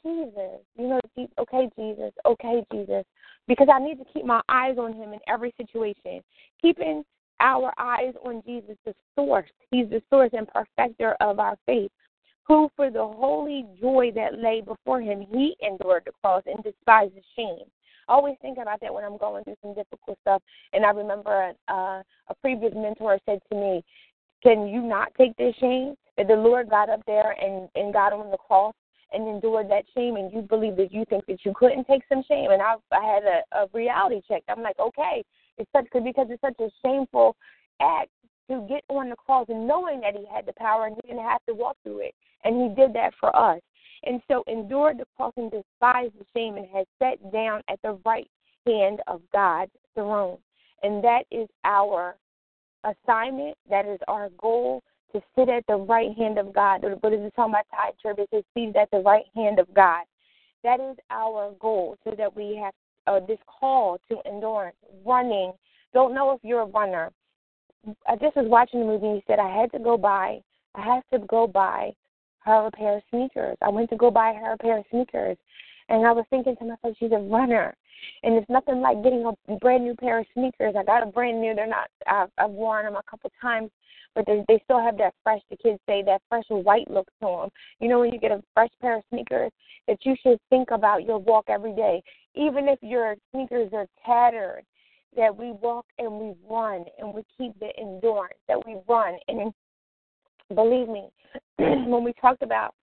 Jesus, 0.04 0.62
you 0.78 0.88
know, 0.88 1.00
okay, 1.40 1.70
Jesus, 1.78 2.12
okay, 2.26 2.64
Jesus, 2.72 3.06
because 3.48 3.68
I 3.74 3.80
need 3.80 3.98
to 4.00 4.06
keep 4.14 4.26
my 4.26 4.42
eyes 4.50 4.78
on 4.78 4.94
Him 4.94 5.14
in 5.14 5.20
every 5.28 5.54
situation. 5.58 6.22
Keeping 6.62 7.04
our 7.40 7.74
eyes 7.78 8.14
on 8.24 8.42
Jesus, 8.46 8.78
the 8.86 8.94
source. 9.16 9.50
He's 9.72 9.90
the 9.90 10.02
source 10.10 10.32
and 10.34 10.48
perfecter 10.48 11.16
of 11.20 11.40
our 11.40 11.58
faith, 11.66 11.92
who 12.44 12.70
for 12.76 12.90
the 12.90 13.06
holy 13.06 13.66
joy 13.82 14.12
that 14.16 14.40
lay 14.40 14.62
before 14.62 15.02
him, 15.02 15.26
he 15.30 15.56
endured 15.62 16.04
the 16.06 16.14
cross 16.22 16.44
and 16.46 16.64
despised 16.64 17.14
the 17.14 17.22
shame 17.36 17.66
I 18.08 18.14
always 18.14 18.36
think 18.42 18.58
about 18.58 18.82
that 18.82 18.94
when 18.94 19.04
I'm 19.04 19.18
going 19.18 19.44
through 19.44 19.56
some 19.62 19.74
difficult 19.74 20.18
stuff. 20.22 20.42
And 20.74 20.86
I 20.86 20.92
remember 20.92 21.54
uh, 21.68 22.02
a 22.30 22.36
previous 22.42 22.74
mentor 22.76 23.20
said 23.26 23.40
to 23.52 23.58
me, 23.58 23.84
"Can 24.44 24.68
you 24.68 24.82
not 24.82 25.14
take 25.18 25.36
this 25.38 25.56
shame 25.60 25.96
that 26.18 26.28
the 26.28 26.36
Lord 26.36 26.70
got 26.70 26.90
up 26.90 27.02
there 27.06 27.32
and 27.32 27.70
and 27.76 27.94
got 27.94 28.14
on 28.14 28.32
the 28.32 28.38
cross 28.38 28.74
and 29.16 29.28
endured 29.28 29.70
that 29.72 29.86
shame, 29.96 30.18
and 30.18 30.32
you 30.32 30.42
believe 30.42 30.76
that 30.76 30.92
you 30.94 31.06
think 31.06 31.26
that 31.26 31.46
you 31.46 31.54
couldn't 31.56 31.86
take 31.86 32.04
some 32.10 32.24
shame?" 32.28 32.52
And 32.52 32.62
I 32.62 32.76
I 32.92 33.04
had 33.04 33.24
a, 33.24 33.64
a 33.64 33.68
reality 33.74 34.22
check. 34.28 34.44
I'm 34.50 34.62
like, 34.62 34.78
okay, 34.80 35.24
it's 35.58 35.72
such 35.72 35.88
because 35.92 36.28
it's 36.30 36.42
such 36.42 36.60
a 36.60 36.70
shameful 36.84 37.36
act 37.82 38.10
to 38.50 38.66
get 38.70 38.84
on 38.90 39.10
the 39.10 39.16
cross 39.16 39.48
and 39.50 39.68
knowing 39.68 40.02
that 40.02 40.16
he 40.16 40.26
had 40.32 40.46
the 40.46 40.54
power 40.54 40.86
and 40.86 40.96
he 40.96 41.10
didn't 41.10 41.24
have 41.24 41.44
to 41.48 41.54
walk 41.54 41.78
through 41.84 42.00
it. 42.00 42.16
And 42.44 42.62
he 42.62 42.76
did 42.76 42.94
that 42.94 43.14
for 43.20 43.36
us. 43.36 43.60
And 44.04 44.22
so 44.28 44.44
endured 44.48 45.00
the 45.00 45.06
cross 45.18 45.34
and 45.38 45.50
despised 45.50 46.14
the 46.20 46.26
shame 46.36 46.58
and 46.58 46.68
has 46.74 46.86
sat 47.02 47.32
down 47.32 47.62
at 47.70 47.80
the 47.82 47.98
right 48.06 48.30
hand 48.68 49.02
of 49.08 49.22
God's 49.34 49.72
throne. 49.96 50.38
And 50.84 51.04
that 51.04 51.24
is 51.32 51.48
our 51.64 52.16
assignment. 52.84 53.58
That 53.70 53.88
is 53.88 54.00
our 54.08 54.30
goal 54.38 54.84
to 55.14 55.22
sit 55.36 55.50
at 55.50 55.66
the 55.68 55.76
right 55.76 56.16
hand 56.18 56.38
of 56.38 56.54
God. 56.54 56.84
What 57.02 57.14
is 57.14 57.22
it 57.22 57.34
talking 57.36 57.54
about 57.54 57.66
tide 57.72 57.94
church? 58.02 58.18
It 58.20 58.30
says 58.32 58.44
seated 58.54 58.76
at 58.76 58.92
the 58.92 59.00
right 59.00 59.26
hand 59.36 59.60
of 59.60 59.74
God. 59.74 60.04
That 60.64 60.80
is 60.80 60.98
our 61.10 61.54
goal 61.60 61.98
so 62.04 62.16
that 62.18 62.36
we 62.36 62.60
have 62.62 62.74
uh, 63.08 63.26
this 63.26 63.38
call 63.48 64.00
to 64.10 64.18
endurance, 64.26 64.76
running. 65.06 65.54
Don't 65.94 66.14
know 66.14 66.32
if 66.32 66.40
you're 66.44 66.62
a 66.62 66.66
runner. 66.66 67.12
I 68.08 68.16
just 68.16 68.36
was 68.36 68.48
watching 68.48 68.80
the 68.80 68.86
movie 68.86 69.06
and 69.06 69.16
he 69.18 69.24
said 69.28 69.38
I 69.38 69.56
had 69.56 69.72
to 69.74 69.80
go 69.80 69.96
buy 69.96 70.42
I 70.74 70.82
had 70.82 71.04
to 71.14 71.26
go 71.28 71.48
buy 71.48 71.92
her 72.40 72.68
a 72.68 72.72
pair 72.72 72.98
of 72.98 73.04
sneakers. 73.12 73.58
I 73.62 73.70
went 73.70 73.90
to 73.92 73.96
go 73.96 74.12
buy 74.12 74.34
her 74.34 74.54
a 74.54 74.58
pair 74.58 74.80
of 74.80 74.86
sneakers 74.90 75.38
and 75.90 76.06
I 76.06 76.12
was 76.12 76.26
thinking 76.30 76.56
to 76.58 76.66
myself, 76.66 76.96
she's 77.00 77.12
a 77.12 77.18
runner. 77.18 77.76
And 78.24 78.36
it's 78.36 78.50
nothing 78.50 78.82
like 78.82 79.04
getting 79.04 79.26
a 79.26 79.56
brand 79.58 79.84
new 79.84 79.96
pair 79.96 80.20
of 80.20 80.26
sneakers. 80.34 80.76
I 80.78 80.84
got 80.84 81.04
a 81.04 81.08
brand 81.08 81.42
new. 81.42 81.56
They're 81.56 81.68
not. 81.68 81.90
I've, 82.08 82.30
I've 82.38 82.52
worn 82.52 82.86
them 82.86 82.96
a 82.96 83.04
couple 83.10 83.32
times, 83.42 83.72
but 84.16 84.26
they 84.26 84.44
they 84.48 84.60
still 84.64 84.80
have 84.80 84.98
that 84.98 85.14
fresh. 85.24 85.42
The 85.50 85.58
kids 85.58 85.80
say 85.88 86.02
that 86.04 86.22
fresh 86.30 86.46
white 86.50 86.90
look 86.90 87.08
to 87.22 87.28
them. 87.28 87.50
You 87.80 87.90
know, 87.90 88.00
when 88.00 88.14
you 88.14 88.20
get 88.20 88.32
a 88.32 88.42
fresh 88.54 88.70
pair 88.82 88.98
of 88.98 89.04
sneakers, 89.12 89.52
that 89.88 89.98
you 90.04 90.16
should 90.24 90.40
think 90.50 90.72
about 90.72 91.04
your 91.04 91.20
walk 91.20 91.46
every 91.48 91.74
day, 91.74 92.02
even 92.34 92.68
if 92.68 92.80
your 92.82 93.16
sneakers 93.32 93.70
are 93.74 93.88
tattered 94.06 94.64
that 95.16 95.36
we 95.36 95.52
walk 95.52 95.86
and 95.98 96.12
we 96.12 96.34
run 96.50 96.86
and 97.00 97.14
we 97.14 97.24
keep 97.38 97.58
the 97.60 97.70
endurance, 97.78 98.38
that 98.48 98.66
we 98.66 98.78
run. 98.88 99.18
And 99.28 99.54
believe 100.54 100.90
me, 100.90 101.10
when 101.58 102.04
we 102.04 102.14
talked 102.14 102.44
about 102.44 102.74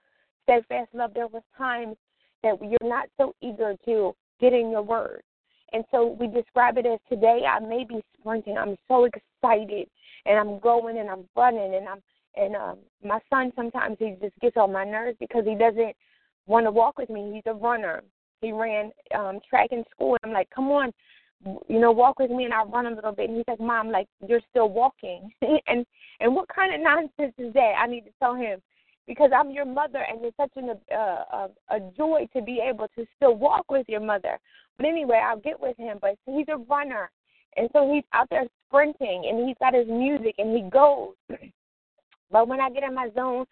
steadfast 0.44 0.90
love, 0.94 1.12
there 1.14 1.26
was 1.26 1.42
times 1.56 1.96
that 2.42 2.56
you're 2.60 2.88
not 2.88 3.08
so 3.18 3.34
eager 3.40 3.74
to 3.84 4.14
get 4.40 4.52
in 4.52 4.70
your 4.70 4.82
word. 4.82 5.22
And 5.72 5.84
so 5.90 6.16
we 6.18 6.26
describe 6.26 6.76
it 6.78 6.86
as 6.86 6.98
today 7.08 7.42
I 7.48 7.60
may 7.60 7.84
be 7.84 8.02
sprinting. 8.18 8.56
I'm 8.58 8.76
so 8.88 9.04
excited 9.04 9.88
and 10.26 10.38
I'm 10.38 10.58
going 10.60 10.98
and 10.98 11.08
I'm 11.08 11.24
running 11.36 11.74
and 11.74 11.88
I'm 11.88 12.02
and 12.34 12.56
um 12.56 12.78
my 13.04 13.18
son 13.30 13.52
sometimes 13.56 13.96
he 13.98 14.16
just 14.20 14.38
gets 14.40 14.56
on 14.56 14.72
my 14.72 14.84
nerves 14.84 15.16
because 15.20 15.44
he 15.44 15.54
doesn't 15.54 15.94
want 16.46 16.66
to 16.66 16.70
walk 16.70 16.98
with 16.98 17.10
me. 17.10 17.32
He's 17.34 17.50
a 17.50 17.54
runner. 17.54 18.02
He 18.40 18.52
ran 18.52 18.90
um 19.14 19.40
track 19.48 19.68
in 19.72 19.84
school. 19.94 20.16
I'm 20.22 20.32
like, 20.32 20.48
come 20.54 20.70
on, 20.70 20.92
you 21.68 21.80
know, 21.80 21.92
walk 21.92 22.18
with 22.18 22.30
me 22.30 22.44
and 22.44 22.54
I'll 22.54 22.68
run 22.68 22.86
a 22.86 22.94
little 22.94 23.12
bit. 23.12 23.28
And 23.28 23.36
he's 23.36 23.48
like, 23.48 23.60
Mom, 23.60 23.90
like 23.90 24.06
you're 24.26 24.40
still 24.50 24.68
walking. 24.68 25.30
and 25.66 25.86
and 26.20 26.34
what 26.34 26.48
kind 26.54 26.74
of 26.74 26.80
nonsense 26.80 27.34
is 27.38 27.52
that? 27.54 27.74
I 27.78 27.86
need 27.86 28.02
to 28.02 28.12
tell 28.18 28.34
him 28.34 28.60
because 29.06 29.30
I'm 29.36 29.50
your 29.50 29.64
mother 29.64 30.04
and 30.08 30.24
it's 30.24 30.36
such 30.36 30.52
an, 30.56 30.70
uh, 30.94 30.96
a 30.96 31.48
a 31.70 31.80
joy 31.96 32.28
to 32.34 32.42
be 32.42 32.60
able 32.66 32.88
to 32.96 33.06
still 33.16 33.34
walk 33.34 33.70
with 33.70 33.88
your 33.88 34.00
mother. 34.00 34.38
But 34.76 34.86
anyway, 34.86 35.20
I'll 35.24 35.40
get 35.40 35.60
with 35.60 35.76
him. 35.76 35.98
But 36.00 36.16
he's 36.26 36.46
a 36.48 36.56
runner, 36.56 37.10
and 37.56 37.68
so 37.72 37.92
he's 37.92 38.04
out 38.12 38.28
there 38.30 38.44
sprinting 38.68 39.26
and 39.28 39.46
he's 39.46 39.56
got 39.60 39.74
his 39.74 39.88
music 39.88 40.36
and 40.38 40.56
he 40.56 40.68
goes. 40.70 41.14
but 42.30 42.48
when 42.48 42.60
I 42.60 42.70
get 42.70 42.84
in 42.84 42.94
my 42.94 43.08
zone, 43.14 43.44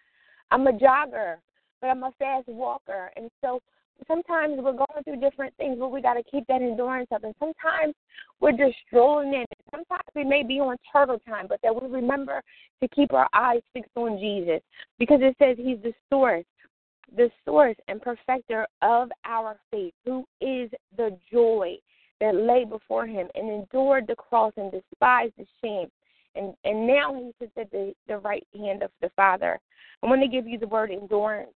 I'm 0.51 0.67
a 0.67 0.73
jogger, 0.73 1.37
but 1.81 1.89
I'm 1.89 2.03
a 2.03 2.13
fast 2.19 2.49
walker, 2.49 3.11
and 3.17 3.31
so 3.41 3.61
sometimes 4.07 4.55
we're 4.59 4.73
going 4.73 5.05
through 5.05 5.21
different 5.21 5.55
things, 5.57 5.77
but 5.79 5.91
we 5.91 6.01
got 6.01 6.15
to 6.15 6.23
keep 6.23 6.47
that 6.47 6.63
endurance 6.63 7.09
up. 7.15 7.25
And 7.25 7.35
sometimes 7.39 7.95
we're 8.41 8.53
just 8.53 8.77
strolling 8.87 9.35
in. 9.35 9.45
Sometimes 9.71 10.03
we 10.15 10.25
may 10.25 10.43
be 10.43 10.61
on 10.61 10.77
turtle 10.93 11.19
time, 11.21 11.47
but 11.49 11.61
that 11.63 11.75
we 11.75 11.89
remember 11.89 12.43
to 12.81 12.89
keep 12.89 13.13
our 13.13 13.29
eyes 13.35 13.63
fixed 13.73 13.91
on 13.97 14.19
Jesus 14.19 14.61
because 14.99 15.21
it 15.23 15.37
says 15.39 15.57
He's 15.59 15.83
the 15.83 15.93
source, 16.09 16.45
the 17.17 17.31
source 17.45 17.77
and 17.89 18.01
perfecter 18.01 18.67
of 18.83 19.11
our 19.25 19.57
faith, 19.71 19.95
who 20.05 20.25
is 20.41 20.71
the 20.97 21.17
joy 21.33 21.77
that 22.21 22.35
lay 22.35 22.65
before 22.65 23.07
Him 23.07 23.29
and 23.35 23.51
endured 23.51 24.07
the 24.07 24.17
cross 24.17 24.53
and 24.57 24.73
despised 24.73 25.35
the 25.39 25.47
shame. 25.63 25.89
And 26.35 26.55
and 26.65 26.87
now 26.87 27.15
He 27.15 27.33
sits 27.39 27.53
at 27.59 27.71
the, 27.71 27.93
the 28.09 28.19
right 28.19 28.47
hand 28.57 28.83
of 28.83 28.91
the 29.01 29.11
Father. 29.17 29.59
I 30.03 30.07
want 30.07 30.23
to 30.23 30.29
give 30.29 30.47
you 30.47 30.59
the 30.59 30.69
word 30.69 30.91
endurance 30.91 31.53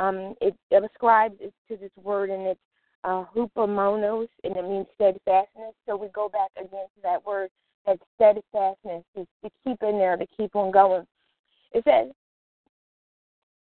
um, 0.00 0.34
it, 0.40 0.54
it 0.70 0.84
ascribes 0.84 1.36
it 1.40 1.52
to 1.68 1.76
this 1.76 1.90
word, 2.02 2.30
and 2.30 2.46
it's 2.46 2.60
uh, 3.04 3.24
hupomonos, 3.34 4.28
and 4.44 4.56
it 4.56 4.64
means 4.64 4.86
steadfastness. 4.94 5.74
So 5.86 5.96
we 5.96 6.08
go 6.08 6.28
back 6.28 6.50
again 6.56 6.86
to 6.94 7.02
that 7.02 7.24
word, 7.24 7.50
that 7.86 7.98
steadfastness, 8.16 9.04
to, 9.16 9.26
to 9.44 9.50
keep 9.64 9.82
in 9.82 9.98
there, 9.98 10.16
to 10.16 10.26
keep 10.36 10.54
on 10.56 10.70
going. 10.70 11.06
It 11.72 11.84
says, 11.84 12.12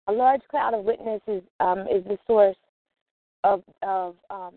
a 0.07 0.11
large 0.11 0.41
cloud 0.49 0.73
of 0.73 0.85
witnesses 0.85 1.43
um, 1.59 1.81
is 1.81 2.03
the 2.05 2.17
source 2.25 2.57
of 3.43 3.61
of 3.83 4.15
um, 4.29 4.55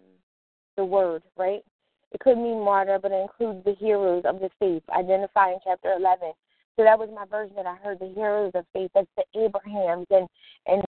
the 0.76 0.84
word, 0.84 1.22
right? 1.36 1.60
It 2.12 2.20
could 2.20 2.36
mean 2.36 2.64
martyr, 2.64 2.98
but 3.00 3.12
it 3.12 3.22
includes 3.22 3.64
the 3.64 3.74
heroes 3.74 4.22
of 4.26 4.40
the 4.40 4.50
faith, 4.58 4.82
identified 4.90 5.54
in 5.54 5.58
chapter 5.64 5.92
11. 5.92 6.32
So 6.76 6.84
that 6.84 6.98
was 6.98 7.08
my 7.14 7.26
version 7.26 7.56
that 7.56 7.66
I 7.66 7.76
heard, 7.76 7.98
the 7.98 8.12
heroes 8.14 8.52
of 8.54 8.64
faith. 8.72 8.90
That's 8.94 9.06
the 9.16 9.24
Abrahams 9.38 10.06
and 10.10 10.26
and 10.66 10.82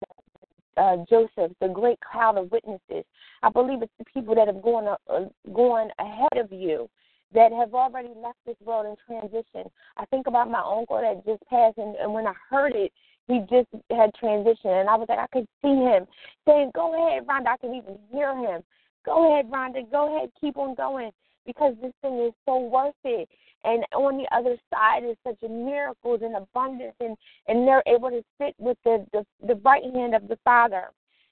uh, 0.77 0.97
Joseph, 1.09 1.51
the 1.59 1.67
great 1.67 1.99
cloud 1.99 2.37
of 2.37 2.51
witnesses. 2.51 3.05
I 3.41 3.49
believe 3.49 3.81
it's 3.81 3.91
the 3.99 4.05
people 4.05 4.35
that 4.35 4.47
have 4.47 4.61
gone 4.61 4.87
uh, 4.87 5.19
gone 5.53 5.89
ahead 5.99 6.37
of 6.37 6.51
you 6.51 6.89
that 7.33 7.51
have 7.51 7.73
already 7.73 8.11
left 8.15 8.37
this 8.45 8.55
world 8.63 8.85
in 8.85 8.95
transition. 9.07 9.69
I 9.97 10.05
think 10.05 10.27
about 10.27 10.49
my 10.49 10.61
uncle 10.61 11.01
that 11.01 11.25
just 11.25 11.43
passed, 11.49 11.77
and, 11.77 11.95
and 11.95 12.13
when 12.13 12.27
I 12.27 12.33
heard 12.49 12.73
it, 12.75 12.91
he 13.27 13.39
just 13.49 13.69
had 13.89 14.13
transition, 14.15 14.69
and 14.71 14.89
I 14.89 14.95
was 14.95 15.07
like, 15.09 15.19
I 15.19 15.27
could 15.27 15.47
see 15.61 15.75
him 15.75 16.05
saying, 16.45 16.71
"Go 16.75 17.07
ahead, 17.07 17.25
Rhonda." 17.27 17.47
I 17.47 17.57
can 17.57 17.73
even 17.73 17.97
hear 18.11 18.35
him. 18.35 18.61
Go 19.05 19.33
ahead, 19.33 19.49
Rhonda. 19.49 19.89
Go 19.91 20.15
ahead, 20.15 20.29
keep 20.39 20.57
on 20.57 20.75
going 20.75 21.11
because 21.45 21.75
this 21.81 21.93
thing 22.01 22.19
is 22.19 22.33
so 22.45 22.59
worth 22.59 22.93
it. 23.03 23.27
And 23.65 23.85
on 23.95 24.17
the 24.17 24.27
other 24.35 24.57
side 24.73 25.03
is 25.03 25.15
such 25.25 25.41
a 25.43 25.49
miracles 25.49 26.19
and 26.21 26.35
abundance, 26.35 26.95
and 26.99 27.15
and 27.47 27.67
they're 27.67 27.83
able 27.87 28.09
to 28.09 28.21
sit 28.37 28.55
with 28.59 28.77
the 28.83 29.05
the, 29.13 29.25
the 29.45 29.55
right 29.55 29.83
hand 29.93 30.15
of 30.15 30.27
the 30.27 30.37
Father. 30.43 30.87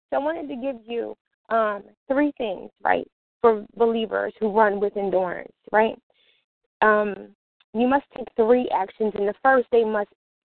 So 0.10 0.18
I 0.18 0.20
wanted 0.20 0.48
to 0.48 0.56
give 0.56 0.77
you 0.86 1.15
um, 1.50 1.84
three 2.08 2.32
things, 2.38 2.70
right, 2.84 3.08
for 3.41 3.65
believers 3.75 4.34
who 4.39 4.50
run 4.50 4.80
with 4.80 4.96
endurance, 4.96 5.51
right? 5.72 5.96
Um, 6.82 7.36
you 7.74 7.88
must 7.88 8.06
take 8.15 8.27
three 8.36 8.70
actions, 8.74 9.13
and 9.15 9.27
the 9.27 9.34
first 9.44 9.68
they 9.72 9.84
must 9.84 10.10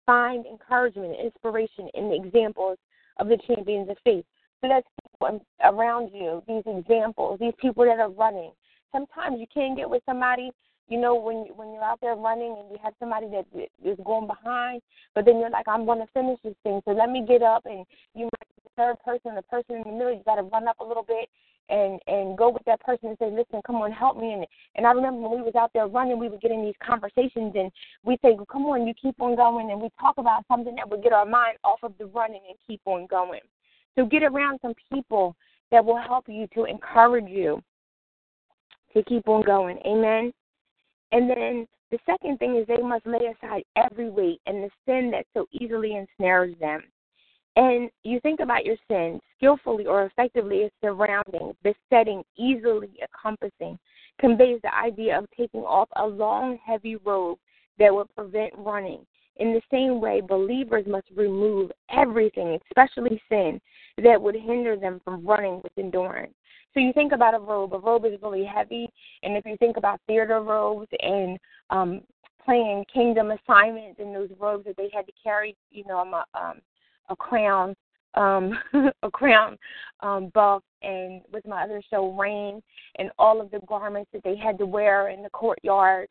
find 0.06 0.46
encouragement 0.46 1.14
inspiration 1.22 1.88
in 1.94 2.08
the 2.08 2.16
examples 2.16 2.78
of 3.18 3.28
the 3.28 3.38
champions 3.46 3.88
of 3.90 3.96
faith. 4.04 4.24
So 4.60 4.68
that's 4.68 4.86
people 5.12 5.44
around 5.62 6.10
you, 6.12 6.42
these 6.48 6.64
examples, 6.66 7.38
these 7.38 7.52
people 7.60 7.84
that 7.84 8.00
are 8.00 8.10
running. 8.10 8.50
Sometimes 8.92 9.38
you 9.40 9.46
can't 9.52 9.76
get 9.76 9.88
with 9.88 10.02
somebody 10.06 10.50
you 10.88 10.98
know, 10.98 11.14
when 11.14 11.46
when 11.56 11.72
you're 11.72 11.84
out 11.84 12.00
there 12.00 12.16
running 12.16 12.56
and 12.58 12.70
you 12.70 12.78
have 12.82 12.94
somebody 12.98 13.26
that 13.28 13.44
is 13.84 13.98
going 14.04 14.26
behind, 14.26 14.80
but 15.14 15.24
then 15.24 15.38
you're 15.38 15.50
like, 15.50 15.68
I'm 15.68 15.84
going 15.84 15.98
to 15.98 16.06
finish 16.14 16.38
this 16.42 16.54
thing, 16.62 16.80
so 16.84 16.92
let 16.92 17.10
me 17.10 17.24
get 17.26 17.42
up, 17.42 17.66
and 17.66 17.84
you 18.14 18.24
might 18.24 18.48
be 18.48 18.62
the 18.64 18.70
third 18.76 18.96
person, 19.04 19.34
the 19.34 19.42
person 19.42 19.76
in 19.76 19.82
the 19.84 19.92
middle, 19.92 20.12
you 20.12 20.22
got 20.24 20.36
to 20.36 20.42
run 20.42 20.66
up 20.66 20.80
a 20.80 20.84
little 20.84 21.02
bit 21.02 21.28
and 21.68 22.00
and 22.06 22.38
go 22.38 22.48
with 22.48 22.64
that 22.64 22.80
person 22.80 23.10
and 23.10 23.18
say, 23.18 23.30
listen, 23.30 23.60
come 23.66 23.76
on, 23.76 23.92
help 23.92 24.16
me. 24.16 24.32
And 24.32 24.46
and 24.76 24.86
I 24.86 24.92
remember 24.92 25.28
when 25.28 25.38
we 25.38 25.44
was 25.44 25.54
out 25.54 25.70
there 25.74 25.86
running, 25.86 26.18
we 26.18 26.30
would 26.30 26.40
get 26.40 26.52
in 26.52 26.64
these 26.64 26.78
conversations 26.82 27.52
and 27.54 27.70
we 28.02 28.14
say, 28.24 28.32
well, 28.32 28.46
come 28.50 28.64
on, 28.64 28.86
you 28.86 28.94
keep 28.94 29.20
on 29.20 29.36
going, 29.36 29.70
and 29.70 29.80
we 29.80 29.90
talk 30.00 30.16
about 30.16 30.46
something 30.48 30.74
that 30.76 30.88
would 30.88 31.02
get 31.02 31.12
our 31.12 31.26
mind 31.26 31.58
off 31.64 31.80
of 31.82 31.92
the 31.98 32.06
running 32.06 32.40
and 32.48 32.56
keep 32.66 32.80
on 32.86 33.06
going. 33.06 33.40
So 33.94 34.06
get 34.06 34.22
around 34.22 34.58
some 34.62 34.74
people 34.90 35.36
that 35.70 35.84
will 35.84 36.00
help 36.00 36.24
you 36.28 36.46
to 36.54 36.64
encourage 36.64 37.28
you 37.28 37.62
to 38.94 39.02
keep 39.04 39.28
on 39.28 39.42
going. 39.42 39.78
Amen. 39.86 40.32
And 41.12 41.28
then 41.28 41.66
the 41.90 41.98
second 42.04 42.38
thing 42.38 42.56
is 42.56 42.66
they 42.66 42.82
must 42.82 43.06
lay 43.06 43.26
aside 43.26 43.62
every 43.76 44.10
weight 44.10 44.40
and 44.46 44.62
the 44.62 44.70
sin 44.86 45.10
that 45.12 45.26
so 45.34 45.46
easily 45.52 45.96
ensnares 45.96 46.54
them. 46.60 46.82
And 47.56 47.90
you 48.04 48.20
think 48.20 48.40
about 48.40 48.64
your 48.64 48.76
sin 48.88 49.20
skillfully 49.36 49.86
or 49.86 50.04
effectively 50.04 50.64
as 50.64 50.70
surrounding, 50.80 51.54
besetting, 51.62 52.22
easily 52.36 52.90
encompassing, 53.02 53.78
conveys 54.20 54.60
the 54.62 54.74
idea 54.74 55.18
of 55.18 55.26
taking 55.36 55.62
off 55.62 55.88
a 55.96 56.06
long, 56.06 56.58
heavy 56.64 56.96
robe 56.96 57.38
that 57.78 57.92
would 57.92 58.14
prevent 58.14 58.52
running. 58.56 59.04
In 59.36 59.52
the 59.52 59.62
same 59.70 60.00
way, 60.00 60.20
believers 60.20 60.84
must 60.86 61.06
remove 61.14 61.70
everything, 61.90 62.58
especially 62.70 63.20
sin, 63.28 63.60
that 64.04 64.20
would 64.20 64.34
hinder 64.34 64.76
them 64.76 65.00
from 65.04 65.26
running 65.26 65.60
with 65.62 65.72
endurance. 65.78 66.34
So 66.74 66.80
you 66.80 66.92
think 66.92 67.12
about 67.12 67.34
a 67.34 67.38
robe. 67.38 67.74
A 67.74 67.78
robe 67.78 68.04
is 68.04 68.20
really 68.22 68.44
heavy, 68.44 68.88
and 69.22 69.36
if 69.36 69.44
you 69.46 69.56
think 69.56 69.76
about 69.76 70.00
theater 70.06 70.40
robes 70.40 70.88
and 71.00 71.38
um, 71.70 72.02
playing 72.44 72.84
kingdom 72.92 73.30
assignments 73.30 74.00
and 74.00 74.14
those 74.14 74.30
robes 74.38 74.64
that 74.66 74.76
they 74.76 74.90
had 74.92 75.06
to 75.06 75.12
carry, 75.22 75.56
you 75.70 75.84
know, 75.86 75.98
a, 75.98 76.38
um, 76.38 76.60
a 77.08 77.16
crown, 77.16 77.74
um, 78.14 78.58
a 79.02 79.10
crown 79.10 79.56
um, 80.00 80.30
buff, 80.34 80.62
and 80.82 81.22
with 81.32 81.46
my 81.46 81.64
other 81.64 81.82
show, 81.90 82.12
Rain, 82.12 82.62
and 82.98 83.10
all 83.18 83.40
of 83.40 83.50
the 83.50 83.60
garments 83.66 84.10
that 84.12 84.22
they 84.24 84.36
had 84.36 84.58
to 84.58 84.66
wear 84.66 85.08
in 85.08 85.22
the 85.22 85.30
courtyard 85.30 86.08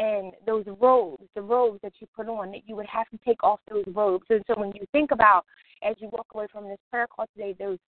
and 0.00 0.32
those 0.46 0.64
robes, 0.80 1.22
the 1.34 1.42
robes 1.42 1.78
that 1.82 1.92
you 2.00 2.06
put 2.16 2.26
on, 2.26 2.50
that 2.52 2.62
you 2.66 2.74
would 2.74 2.86
have 2.86 3.08
to 3.10 3.18
take 3.24 3.42
off 3.44 3.60
those 3.70 3.84
robes. 3.94 4.24
And 4.30 4.42
so 4.46 4.58
when 4.58 4.72
you 4.74 4.86
think 4.92 5.10
about, 5.10 5.44
as 5.82 5.94
you 5.98 6.08
walk 6.08 6.26
away 6.34 6.46
from 6.50 6.68
this 6.68 6.78
prayer 6.90 7.06
call 7.06 7.26
today, 7.36 7.54
those 7.58 7.78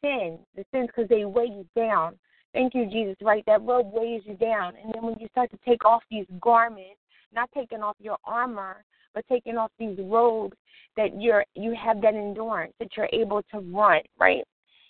sins, 0.00 0.38
the 0.56 0.64
sins 0.72 0.88
because 0.88 1.08
they 1.08 1.24
weigh 1.24 1.46
you 1.46 1.66
down. 1.76 2.14
Thank 2.52 2.74
you, 2.74 2.86
Jesus, 2.86 3.16
right? 3.22 3.44
That 3.46 3.62
robe 3.62 3.92
weighs 3.92 4.22
you 4.24 4.34
down. 4.34 4.74
And 4.82 4.92
then 4.92 5.02
when 5.02 5.16
you 5.18 5.28
start 5.28 5.50
to 5.50 5.58
take 5.66 5.84
off 5.84 6.02
these 6.10 6.26
garments, 6.40 7.00
not 7.32 7.50
taking 7.54 7.82
off 7.82 7.96
your 8.00 8.16
armor, 8.24 8.84
but 9.14 9.24
taking 9.28 9.56
off 9.56 9.70
these 9.78 9.98
robes, 10.00 10.56
that 10.96 11.20
you're 11.20 11.44
you 11.54 11.74
have 11.74 12.00
that 12.00 12.14
endurance, 12.14 12.72
that 12.78 12.88
you're 12.96 13.08
able 13.12 13.42
to 13.52 13.60
run, 13.60 14.00
right? 14.18 14.42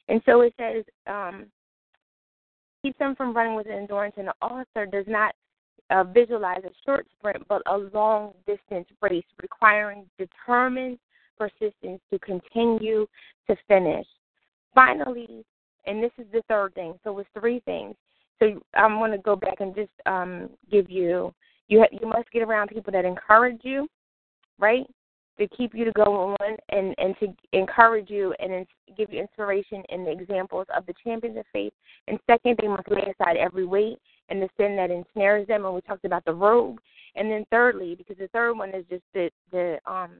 And 0.08 0.22
so 0.24 0.40
it 0.40 0.54
says, 0.58 0.84
um, 1.06 1.46
keep 2.82 2.96
them 2.98 3.14
from 3.16 3.34
running 3.34 3.54
with 3.54 3.66
endurance, 3.66 4.14
and 4.16 4.28
the 4.28 4.34
author 4.40 4.86
does 4.86 5.04
not 5.06 5.34
uh, 5.90 6.04
visualize 6.04 6.62
a 6.64 6.70
short 6.84 7.06
sprint, 7.18 7.46
but 7.48 7.62
a 7.66 7.76
long 7.76 8.32
distance 8.46 8.88
race 9.02 9.24
requiring 9.42 10.06
determined 10.18 10.98
persistence 11.36 12.00
to 12.10 12.18
continue 12.20 13.06
to 13.48 13.56
finish. 13.66 14.06
Finally, 14.78 15.44
and 15.86 16.00
this 16.00 16.12
is 16.18 16.26
the 16.32 16.42
third 16.48 16.72
thing, 16.74 16.94
so 17.02 17.18
it's 17.18 17.28
three 17.36 17.60
things. 17.64 17.96
So 18.38 18.60
I'm 18.74 18.98
going 18.98 19.10
to 19.10 19.18
go 19.18 19.34
back 19.34 19.56
and 19.58 19.74
just 19.74 19.90
um, 20.06 20.50
give 20.70 20.88
you 20.88 21.34
you 21.66 21.80
ha- 21.80 21.98
you 22.00 22.06
must 22.06 22.30
get 22.30 22.42
around 22.42 22.68
people 22.68 22.92
that 22.92 23.04
encourage 23.04 23.60
you, 23.62 23.88
right? 24.60 24.86
To 25.40 25.48
keep 25.48 25.74
you 25.74 25.84
to 25.84 25.90
go 25.92 26.36
on 26.40 26.56
and 26.68 26.94
and 26.98 27.16
to 27.18 27.34
encourage 27.52 28.08
you 28.08 28.34
and 28.38 28.52
in- 28.52 28.66
give 28.96 29.12
you 29.12 29.20
inspiration 29.20 29.82
and 29.88 30.06
the 30.06 30.12
examples 30.12 30.66
of 30.76 30.86
the 30.86 30.94
champions 31.02 31.36
of 31.36 31.44
faith. 31.52 31.72
And 32.06 32.18
second, 32.30 32.58
they 32.60 32.68
must 32.68 32.88
lay 32.88 33.02
aside 33.02 33.36
every 33.36 33.66
weight 33.66 33.98
and 34.28 34.40
the 34.40 34.48
sin 34.56 34.76
that 34.76 34.92
ensnares 34.92 35.48
them. 35.48 35.64
And 35.64 35.74
we 35.74 35.80
talked 35.80 36.04
about 36.04 36.24
the 36.24 36.34
robe. 36.34 36.78
And 37.16 37.28
then 37.28 37.44
thirdly, 37.50 37.96
because 37.96 38.16
the 38.18 38.28
third 38.28 38.54
one 38.54 38.70
is 38.70 38.84
just 38.88 39.04
the 39.12 39.28
the 39.50 39.78
um 39.86 40.10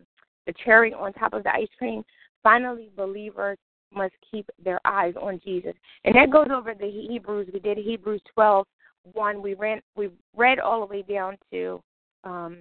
the 0.46 0.54
cherry 0.64 0.92
on 0.94 1.12
top 1.12 1.32
of 1.32 1.44
the 1.44 1.54
ice 1.54 1.68
cream. 1.78 2.02
Finally, 2.42 2.90
believers 2.96 3.58
must 3.94 4.14
keep 4.30 4.48
their 4.62 4.80
eyes 4.84 5.14
on 5.20 5.40
Jesus. 5.44 5.74
And 6.04 6.14
that 6.14 6.30
goes 6.30 6.48
over 6.52 6.74
the 6.74 6.90
Hebrews. 6.90 7.48
We 7.52 7.60
did 7.60 7.78
Hebrews 7.78 8.22
12, 8.34 8.66
1. 9.12 9.42
We 9.42 9.54
ran 9.54 9.80
we 9.96 10.10
read 10.36 10.58
all 10.58 10.80
the 10.80 10.86
way 10.86 11.02
down 11.02 11.36
to 11.52 11.82
um 12.24 12.58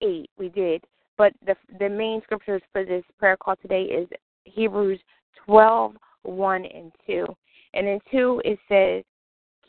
8. 0.00 0.28
We 0.38 0.48
did. 0.48 0.84
But 1.16 1.32
the 1.46 1.54
the 1.78 1.88
main 1.88 2.20
scriptures 2.24 2.62
for 2.72 2.84
this 2.84 3.04
prayer 3.18 3.36
call 3.36 3.56
today 3.56 3.84
is 3.84 4.08
Hebrews 4.44 5.00
12, 5.46 5.94
1 6.22 6.64
and 6.64 6.92
2. 7.06 7.26
And 7.74 7.86
in 7.86 8.00
2 8.10 8.42
it 8.44 8.58
says, 8.68 9.04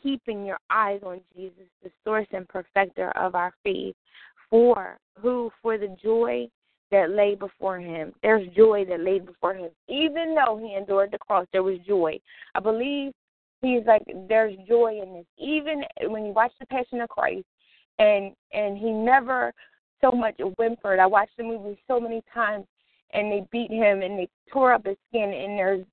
keeping 0.02 0.44
your 0.44 0.58
eyes 0.70 1.00
on 1.04 1.20
Jesus, 1.34 1.64
the 1.82 1.90
source 2.04 2.26
and 2.32 2.46
perfecter 2.48 3.10
of 3.16 3.34
our 3.34 3.52
faith, 3.62 3.94
for 4.50 4.98
who 5.18 5.50
for 5.62 5.78
the 5.78 5.96
joy 6.02 6.46
that 6.94 7.10
lay 7.10 7.34
before 7.34 7.78
him. 7.78 8.12
There's 8.22 8.46
joy 8.54 8.84
that 8.88 9.00
lay 9.00 9.18
before 9.18 9.54
him. 9.54 9.70
Even 9.88 10.34
though 10.34 10.56
he 10.56 10.76
endured 10.76 11.10
the 11.10 11.18
cross, 11.18 11.46
there 11.52 11.64
was 11.64 11.78
joy. 11.86 12.18
I 12.54 12.60
believe 12.60 13.12
he's 13.62 13.84
like 13.84 14.02
there's 14.28 14.56
joy 14.68 15.00
in 15.02 15.12
this. 15.14 15.26
Even 15.36 15.82
when 16.12 16.24
you 16.24 16.32
watch 16.32 16.52
the 16.60 16.66
Passion 16.66 17.00
of 17.00 17.08
Christ 17.08 17.44
and 17.98 18.32
and 18.52 18.78
he 18.78 18.90
never 18.90 19.52
so 20.00 20.12
much 20.12 20.36
whimpered. 20.56 21.00
I 21.00 21.06
watched 21.06 21.36
the 21.36 21.42
movie 21.42 21.80
so 21.88 21.98
many 21.98 22.22
times 22.32 22.66
and 23.12 23.30
they 23.30 23.44
beat 23.50 23.70
him 23.70 24.02
and 24.02 24.18
they 24.18 24.28
tore 24.52 24.72
up 24.72 24.86
his 24.86 24.96
skin 25.08 25.32
and 25.32 25.58
there's 25.58 25.84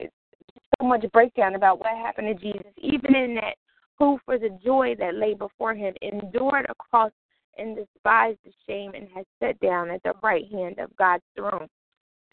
so 0.00 0.86
much 0.86 1.04
breakdown 1.12 1.54
about 1.54 1.78
what 1.78 1.96
happened 1.96 2.28
to 2.28 2.34
Jesus. 2.34 2.72
Even 2.78 3.14
in 3.14 3.34
that 3.36 3.54
who 3.98 4.18
for 4.24 4.38
the 4.38 4.56
joy 4.64 4.94
that 4.98 5.14
lay 5.14 5.34
before 5.34 5.74
him 5.74 5.94
endured 6.02 6.66
a 6.68 6.74
cross 6.74 7.12
and 7.58 7.76
despised 7.76 8.38
the 8.44 8.52
shame 8.66 8.92
and 8.94 9.08
has 9.14 9.26
sat 9.40 9.58
down 9.60 9.90
at 9.90 10.02
the 10.02 10.14
right 10.22 10.50
hand 10.50 10.78
of 10.78 10.94
God's 10.96 11.24
throne. 11.36 11.68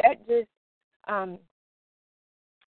That 0.01 0.25
just 0.27 0.49
um, 1.07 1.39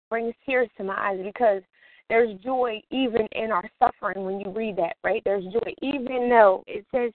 brings 0.09 0.33
tears 0.45 0.69
to 0.77 0.83
my 0.83 0.95
eyes 0.97 1.19
because 1.23 1.61
there's 2.09 2.39
joy 2.41 2.81
even 2.91 3.27
in 3.31 3.51
our 3.51 3.69
suffering 3.79 4.25
when 4.25 4.39
you 4.39 4.51
read 4.51 4.77
that, 4.77 4.95
right? 5.03 5.21
There's 5.25 5.43
joy, 5.45 5.73
even 5.81 6.29
though 6.29 6.63
it 6.67 6.85
says, 6.93 7.11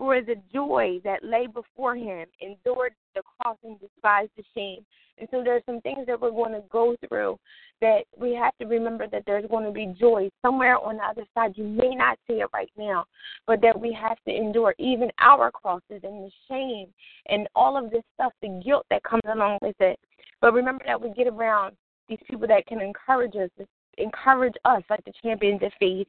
for 0.00 0.22
the 0.22 0.36
joy 0.50 0.98
that 1.04 1.22
lay 1.22 1.46
before 1.46 1.94
him, 1.94 2.26
endured 2.40 2.94
the 3.14 3.20
cross 3.20 3.58
and 3.62 3.78
despised 3.78 4.30
the 4.34 4.42
shame. 4.54 4.78
And 5.18 5.28
so 5.30 5.42
there's 5.44 5.62
some 5.66 5.82
things 5.82 6.06
that 6.06 6.18
we're 6.18 6.30
going 6.30 6.52
to 6.52 6.62
go 6.70 6.96
through 7.06 7.36
that 7.82 8.04
we 8.18 8.32
have 8.32 8.56
to 8.62 8.66
remember 8.66 9.06
that 9.08 9.24
there's 9.26 9.44
going 9.50 9.66
to 9.66 9.70
be 9.70 9.94
joy 10.00 10.30
somewhere 10.40 10.78
on 10.78 10.96
the 10.96 11.02
other 11.02 11.26
side. 11.34 11.52
You 11.54 11.64
may 11.64 11.94
not 11.94 12.18
see 12.26 12.36
it 12.36 12.46
right 12.54 12.70
now, 12.78 13.04
but 13.46 13.60
that 13.60 13.78
we 13.78 13.92
have 13.92 14.16
to 14.26 14.34
endure 14.34 14.74
even 14.78 15.10
our 15.18 15.50
crosses 15.50 16.00
and 16.02 16.24
the 16.24 16.30
shame 16.48 16.86
and 17.28 17.46
all 17.54 17.76
of 17.76 17.90
this 17.90 18.02
stuff, 18.14 18.32
the 18.40 18.58
guilt 18.64 18.86
that 18.88 19.02
comes 19.02 19.24
along 19.30 19.58
with 19.60 19.76
it. 19.80 20.00
But 20.40 20.54
remember 20.54 20.84
that 20.86 20.98
we 20.98 21.12
get 21.12 21.26
around 21.26 21.76
these 22.08 22.20
people 22.30 22.48
that 22.48 22.66
can 22.66 22.80
encourage 22.80 23.36
us, 23.36 23.50
encourage 23.98 24.54
us 24.64 24.82
like 24.88 25.04
the 25.04 25.12
champions 25.22 25.62
of 25.62 25.72
faith, 25.78 26.08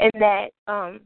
and 0.00 0.10
that 0.14 0.48
um, 0.66 1.02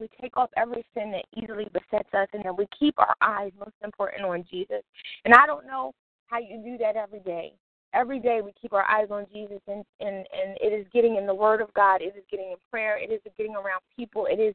we 0.00 0.08
take 0.20 0.36
off 0.36 0.50
every 0.56 0.84
sin 0.94 1.12
that 1.12 1.24
easily 1.40 1.68
besets 1.72 2.12
us, 2.14 2.28
and 2.32 2.44
that 2.44 2.56
we 2.56 2.66
keep 2.78 2.98
our 2.98 3.14
eyes, 3.20 3.52
most 3.58 3.76
important, 3.84 4.24
on 4.24 4.44
Jesus. 4.50 4.82
And 5.24 5.34
I 5.34 5.46
don't 5.46 5.66
know 5.66 5.92
how 6.26 6.38
you 6.38 6.60
do 6.64 6.78
that 6.78 6.96
every 6.96 7.20
day. 7.20 7.52
Every 7.92 8.20
day 8.20 8.40
we 8.42 8.52
keep 8.60 8.72
our 8.72 8.88
eyes 8.88 9.08
on 9.10 9.26
Jesus, 9.32 9.60
and 9.66 9.84
and 10.00 10.16
and 10.16 10.56
it 10.60 10.72
is 10.72 10.86
getting 10.92 11.16
in 11.16 11.26
the 11.26 11.34
Word 11.34 11.60
of 11.60 11.72
God. 11.74 12.02
It 12.02 12.14
is 12.16 12.24
getting 12.30 12.52
in 12.52 12.56
prayer. 12.70 12.98
It 12.98 13.10
is 13.10 13.20
getting 13.36 13.54
around 13.54 13.80
people. 13.96 14.26
It 14.30 14.40
is 14.40 14.54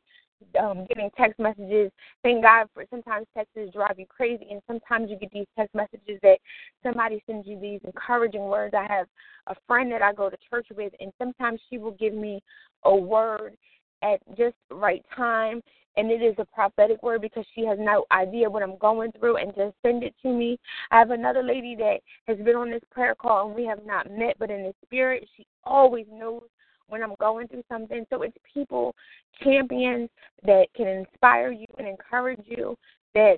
um, 0.59 0.85
getting 0.87 1.09
text 1.17 1.39
messages. 1.39 1.91
Thank 2.23 2.43
God 2.43 2.67
for 2.73 2.85
sometimes 2.89 3.27
texts 3.35 3.57
drive 3.73 3.95
you 3.97 4.05
crazy, 4.05 4.47
and 4.49 4.61
sometimes 4.67 5.09
you 5.09 5.17
get 5.17 5.31
these 5.31 5.47
text 5.57 5.75
messages 5.75 6.19
that 6.23 6.37
somebody 6.83 7.21
sends 7.27 7.47
you 7.47 7.59
these 7.59 7.81
encouraging 7.83 8.43
words. 8.43 8.73
I 8.73 8.85
have 8.91 9.07
a 9.47 9.55
friend 9.67 9.91
that 9.91 10.01
I 10.01 10.13
go 10.13 10.29
to 10.29 10.37
church 10.49 10.67
with, 10.75 10.93
and 10.99 11.11
sometimes 11.17 11.59
she 11.69 11.77
will 11.77 11.91
give 11.91 12.13
me 12.13 12.41
a 12.83 12.95
word 12.95 13.57
at 14.01 14.19
just 14.37 14.55
right 14.71 15.03
time 15.15 15.61
and 15.97 16.11
it 16.11 16.21
is 16.21 16.35
a 16.37 16.45
prophetic 16.45 17.01
word 17.01 17.21
because 17.21 17.45
she 17.53 17.65
has 17.65 17.77
no 17.79 18.05
idea 18.11 18.49
what 18.49 18.63
I'm 18.63 18.77
going 18.77 19.11
through 19.13 19.37
and 19.37 19.55
just 19.55 19.75
send 19.81 20.03
it 20.03 20.13
to 20.23 20.29
me. 20.29 20.59
I 20.91 20.99
have 20.99 21.11
another 21.11 21.43
lady 21.43 21.75
that 21.77 21.97
has 22.27 22.37
been 22.37 22.55
on 22.55 22.69
this 22.69 22.83
prayer 22.91 23.15
call 23.15 23.47
and 23.47 23.55
we 23.55 23.65
have 23.65 23.85
not 23.85 24.11
met, 24.11 24.35
but 24.37 24.51
in 24.51 24.63
the 24.63 24.73
spirit, 24.83 25.27
she 25.37 25.45
always 25.63 26.05
knows 26.11 26.43
when 26.87 27.01
I'm 27.01 27.15
going 27.19 27.47
through 27.47 27.63
something. 27.69 28.05
So 28.09 28.21
it's 28.21 28.37
people, 28.53 28.93
champions 29.41 30.09
that 30.45 30.67
can 30.75 30.87
inspire 30.87 31.51
you 31.51 31.67
and 31.77 31.87
encourage 31.87 32.43
you 32.45 32.77
that 33.13 33.37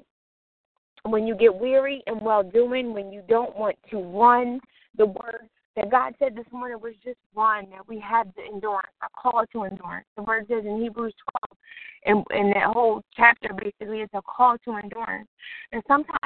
when 1.03 1.27
you 1.27 1.35
get 1.35 1.53
weary 1.53 2.01
and 2.07 2.19
well 2.21 2.43
doing, 2.43 2.93
when 2.93 3.11
you 3.11 3.21
don't 3.29 3.55
want 3.55 3.77
to 3.91 3.97
run, 3.97 4.59
the 4.97 5.05
word 5.05 5.47
that 5.77 5.91
God 5.91 6.15
said 6.17 6.35
this 6.35 6.45
morning 6.51 6.79
was 6.81 6.95
just 7.03 7.19
one 7.33 7.69
that 7.69 7.87
we 7.87 7.99
have 7.99 8.27
the 8.35 8.41
endurance, 8.51 8.89
a 9.03 9.07
call 9.15 9.43
to 9.53 9.63
endurance. 9.63 10.07
The 10.17 10.23
word 10.23 10.47
says 10.49 10.65
in 10.65 10.81
Hebrews 10.81 11.13
12, 12.03 12.25
and, 12.31 12.41
and 12.41 12.55
that 12.55 12.73
whole 12.73 13.03
chapter 13.15 13.49
basically 13.53 13.99
is 14.01 14.09
a 14.13 14.21
call 14.23 14.57
to 14.65 14.75
endurance. 14.75 15.29
And 15.71 15.83
sometimes 15.87 16.17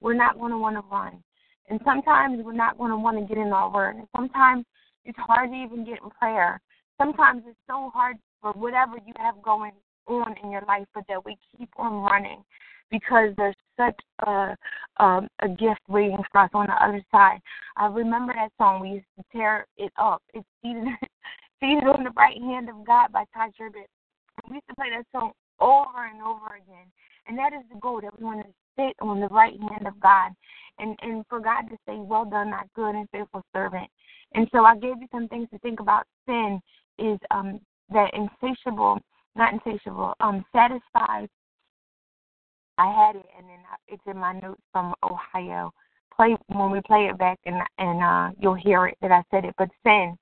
we're 0.00 0.14
not 0.14 0.38
going 0.38 0.52
to 0.52 0.58
want 0.58 0.76
to 0.76 0.84
run. 0.90 1.22
And 1.68 1.78
sometimes 1.84 2.42
we're 2.42 2.54
not 2.54 2.78
going 2.78 2.90
to 2.90 2.96
want 2.96 3.18
to 3.18 3.26
get 3.26 3.36
in 3.36 3.52
our 3.52 3.70
word. 3.70 3.96
And 3.96 4.08
sometimes 4.16 4.64
it's 5.04 5.18
hard 5.18 5.50
to 5.50 5.56
even 5.56 5.84
get 5.84 6.02
in 6.02 6.08
prayer. 6.18 6.58
Sometimes 6.98 7.42
it's 7.46 7.58
so 7.68 7.90
hard 7.92 8.16
for 8.40 8.52
whatever 8.52 8.96
you 9.06 9.12
have 9.18 9.42
going 9.42 9.72
on 10.06 10.34
in 10.42 10.50
your 10.50 10.62
life, 10.66 10.86
but 10.94 11.04
that 11.08 11.24
we 11.26 11.36
keep 11.58 11.68
on 11.76 12.02
running 12.02 12.42
because 12.94 13.34
there's 13.36 13.56
such 13.76 13.98
a 14.26 14.56
um, 14.98 15.26
a 15.40 15.48
gift 15.48 15.80
waiting 15.88 16.22
for 16.30 16.42
us 16.42 16.50
on 16.54 16.66
the 16.66 16.84
other 16.84 17.02
side. 17.10 17.40
I 17.76 17.86
remember 17.86 18.32
that 18.34 18.52
song. 18.58 18.80
We 18.80 18.90
used 18.90 19.06
to 19.18 19.24
tear 19.32 19.66
it 19.76 19.92
up. 19.98 20.22
It's 20.32 20.46
seated, 20.62 20.84
seated 21.60 21.84
on 21.88 22.04
the 22.04 22.12
right 22.16 22.40
hand 22.40 22.68
of 22.68 22.86
God 22.86 23.10
by 23.10 23.24
Tye 23.34 23.50
Tribbett. 23.60 23.90
We 24.48 24.56
used 24.56 24.68
to 24.68 24.74
play 24.76 24.90
that 24.90 25.06
song 25.10 25.32
over 25.58 26.06
and 26.06 26.22
over 26.22 26.54
again. 26.54 26.86
And 27.26 27.36
that 27.38 27.52
is 27.52 27.64
the 27.72 27.80
goal 27.80 28.00
that 28.02 28.16
we 28.16 28.24
want 28.24 28.46
to 28.46 28.52
sit 28.78 28.94
on 29.00 29.18
the 29.18 29.28
right 29.28 29.58
hand 29.58 29.88
of 29.88 29.98
God 29.98 30.30
and, 30.78 30.96
and 31.02 31.24
for 31.28 31.40
God 31.40 31.62
to 31.62 31.76
say, 31.88 31.96
Well 31.96 32.24
done, 32.24 32.50
not 32.50 32.72
good 32.76 32.94
and 32.94 33.08
faithful 33.10 33.42
servant. 33.52 33.90
And 34.34 34.46
so 34.52 34.64
I 34.64 34.76
gave 34.76 35.00
you 35.00 35.08
some 35.10 35.26
things 35.26 35.48
to 35.50 35.58
think 35.58 35.80
about. 35.80 36.06
Sin 36.26 36.60
is 36.98 37.18
um 37.32 37.60
that 37.90 38.12
insatiable, 38.14 39.00
not 39.34 39.52
insatiable, 39.52 40.14
um 40.20 40.44
satisfied 40.54 41.28
I 42.78 42.86
had 42.92 43.16
it, 43.16 43.26
and 43.36 43.46
then 43.48 43.58
it's 43.88 44.02
in 44.06 44.16
my 44.16 44.32
notes 44.32 44.62
from 44.72 44.94
Ohio 45.02 45.72
play 46.16 46.36
when 46.48 46.70
we 46.70 46.80
play 46.86 47.08
it 47.10 47.18
back 47.18 47.38
and 47.44 47.56
and 47.78 48.02
uh 48.02 48.30
you'll 48.38 48.54
hear 48.54 48.86
it 48.86 48.96
that 49.00 49.12
I 49.12 49.22
said 49.30 49.44
it. 49.44 49.54
But 49.58 49.68
sin, 49.84 50.16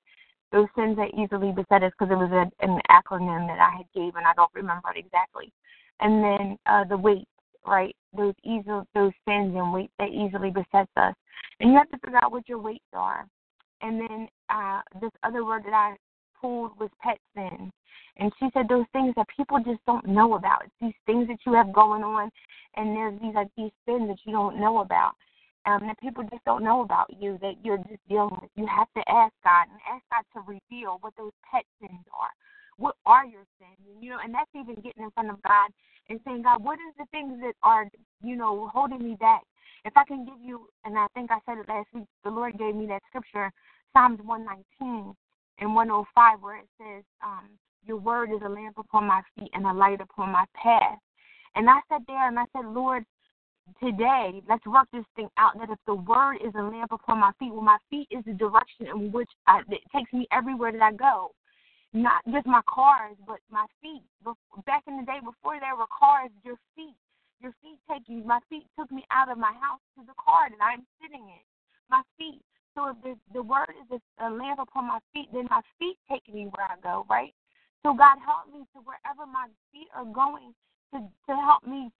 those 0.51 0.67
sins 0.75 0.97
that 0.97 1.13
easily 1.13 1.51
beset 1.51 1.83
us 1.83 1.91
because 1.97 2.11
it 2.11 2.17
was 2.17 2.31
a, 2.31 2.65
an 2.65 2.79
acronym 2.89 3.47
that 3.47 3.59
I 3.59 3.77
had 3.77 3.85
gave 3.93 4.15
and 4.15 4.25
I 4.25 4.33
don't 4.35 4.53
remember 4.53 4.89
it 4.95 5.05
exactly. 5.05 5.51
And 5.99 6.23
then 6.23 6.57
uh 6.65 6.83
the 6.85 6.97
weight, 6.97 7.27
right? 7.65 7.95
Those 8.15 8.33
easy 8.43 8.63
those 8.67 9.13
sins 9.27 9.55
and 9.55 9.73
weight 9.73 9.91
that 9.99 10.09
easily 10.09 10.51
besets 10.51 10.91
us. 10.97 11.15
And 11.59 11.71
you 11.71 11.77
have 11.77 11.89
to 11.89 11.99
figure 11.99 12.19
out 12.21 12.31
what 12.31 12.49
your 12.49 12.59
weights 12.59 12.83
are. 12.93 13.25
And 13.81 13.99
then 13.99 14.27
uh 14.49 14.81
this 15.01 15.11
other 15.23 15.45
word 15.45 15.63
that 15.65 15.73
I 15.73 15.95
pulled 16.43 16.77
was 16.79 16.89
pet 17.01 17.17
sin. 17.33 17.71
And 18.17 18.31
she 18.37 18.49
said 18.53 18.67
those 18.67 18.85
things 18.93 19.13
that 19.15 19.27
people 19.35 19.57
just 19.59 19.79
don't 19.87 20.05
know 20.05 20.35
about. 20.35 20.65
It's 20.65 20.73
these 20.81 21.01
things 21.05 21.27
that 21.29 21.39
you 21.45 21.53
have 21.53 21.73
going 21.73 22.03
on 22.03 22.29
and 22.75 22.95
there's 22.95 23.19
these 23.21 23.33
like 23.33 23.49
these 23.57 23.71
sins 23.87 24.07
that 24.09 24.19
you 24.25 24.33
don't 24.33 24.59
know 24.59 24.79
about. 24.79 25.13
Um, 25.65 25.87
that 25.87 25.97
people 26.01 26.23
just 26.23 26.43
don't 26.43 26.61
know 26.61 26.81
about 26.81 27.07
you 27.21 27.39
that 27.41 27.53
you're 27.63 27.77
just 27.77 28.03
dealing 28.09 28.37
with. 28.41 28.51
You 28.57 28.67
have 28.67 28.91
to 28.97 29.03
ask 29.09 29.31
God 29.45 29.71
and 29.71 29.79
ask 29.87 30.03
God 30.11 30.25
to 30.35 30.43
reveal 30.45 30.97
what 30.99 31.13
those 31.17 31.31
pet 31.49 31.63
sins 31.79 32.03
are. 32.11 32.35
What 32.75 32.95
are 33.05 33.25
your 33.25 33.45
sins? 33.59 33.79
And 33.87 34.03
you 34.03 34.09
know, 34.09 34.17
and 34.21 34.33
that's 34.33 34.51
even 34.53 34.75
getting 34.75 35.05
in 35.05 35.11
front 35.11 35.29
of 35.29 35.41
God 35.41 35.71
and 36.09 36.19
saying, 36.25 36.41
God, 36.41 36.61
what 36.61 36.79
is 36.79 36.93
the 36.99 37.05
things 37.11 37.39
that 37.39 37.53
are, 37.63 37.87
you 38.21 38.35
know, 38.35 38.69
holding 38.73 39.01
me 39.01 39.15
back? 39.17 39.43
If 39.85 39.93
I 39.95 40.03
can 40.03 40.25
give 40.25 40.41
you, 40.43 40.67
and 40.83 40.97
I 40.97 41.07
think 41.13 41.31
I 41.31 41.39
said 41.45 41.59
it 41.59 41.69
last 41.69 41.87
week, 41.93 42.07
the 42.25 42.31
Lord 42.31 42.57
gave 42.57 42.75
me 42.75 42.85
that 42.87 43.01
scripture, 43.07 43.49
Psalms 43.93 44.19
119 44.21 45.15
and 45.59 45.75
105, 45.75 46.41
where 46.41 46.57
it 46.57 46.67
says, 46.77 47.03
um, 47.23 47.49
Your 47.85 47.97
word 47.97 48.31
is 48.31 48.41
a 48.45 48.49
lamp 48.49 48.77
upon 48.77 49.05
my 49.05 49.21
feet 49.37 49.49
and 49.53 49.65
a 49.65 49.73
light 49.73 50.01
upon 50.01 50.31
my 50.31 50.45
path. 50.55 50.99
And 51.55 51.69
I 51.69 51.79
sat 51.89 52.01
there 52.07 52.27
and 52.27 52.39
I 52.39 52.45
said, 52.55 52.65
Lord, 52.65 53.05
today, 53.81 54.41
let's 54.49 54.65
work 54.65 54.87
this 54.91 55.05
thing 55.15 55.29
out. 55.37 55.57
That 55.59 55.69
if 55.69 55.79
the 55.85 55.95
word 55.95 56.37
is 56.43 56.53
a 56.55 56.63
lamp 56.63 56.91
upon 56.91 57.19
my 57.19 57.31
feet, 57.39 57.53
well, 57.53 57.61
my 57.61 57.77
feet 57.89 58.07
is 58.11 58.23
the 58.25 58.33
direction 58.33 58.87
in 58.87 59.11
which 59.11 59.29
I, 59.47 59.61
it 59.69 59.81
takes 59.95 60.11
me 60.11 60.27
everywhere 60.31 60.71
that 60.71 60.81
I 60.81 60.91
go. 60.91 61.31
Not 61.93 62.25
just 62.31 62.47
my 62.47 62.61
cars, 62.67 63.15
but 63.27 63.37
my 63.51 63.65
feet. 63.81 64.01
Back 64.65 64.83
in 64.87 64.97
the 64.97 65.05
day, 65.05 65.21
before 65.23 65.59
there 65.59 65.75
were 65.77 65.85
cars, 65.93 66.31
your 66.43 66.57
feet, 66.75 66.97
your 67.39 67.53
feet 67.61 67.77
take 67.89 68.03
you. 68.07 68.23
My 68.23 68.39
feet 68.49 68.65
took 68.77 68.91
me 68.91 69.05
out 69.11 69.29
of 69.29 69.37
my 69.37 69.53
house 69.61 69.83
to 69.95 70.01
the 70.01 70.17
car 70.17 70.49
that 70.49 70.63
I'm 70.63 70.87
sitting 70.99 71.21
in. 71.21 71.43
My 71.89 72.01
feet. 72.17 72.41
So 72.75 72.89
if 72.89 72.97
the, 73.03 73.13
the 73.33 73.43
word 73.43 73.69
is 73.69 74.01
a, 74.19 74.29
lamp 74.29 74.59
upon 74.59 74.87
my 74.87 74.99
feet, 75.13 75.29
then 75.33 75.47
my 75.49 75.61
feet 75.77 75.97
take 76.09 76.25
me 76.33 76.49
where 76.49 76.65
I 76.65 76.75
go, 76.81 77.05
right? 77.09 77.33
So 77.85 77.93
God 77.93 78.17
help 78.25 78.49
me 78.51 78.65
to 78.73 78.79
wherever 78.81 79.29
my 79.29 79.47
feet 79.71 79.87
are 79.93 80.05
going 80.05 80.53
to, 80.93 80.99
to 80.99 81.33
help 81.35 81.67
me 81.67 81.91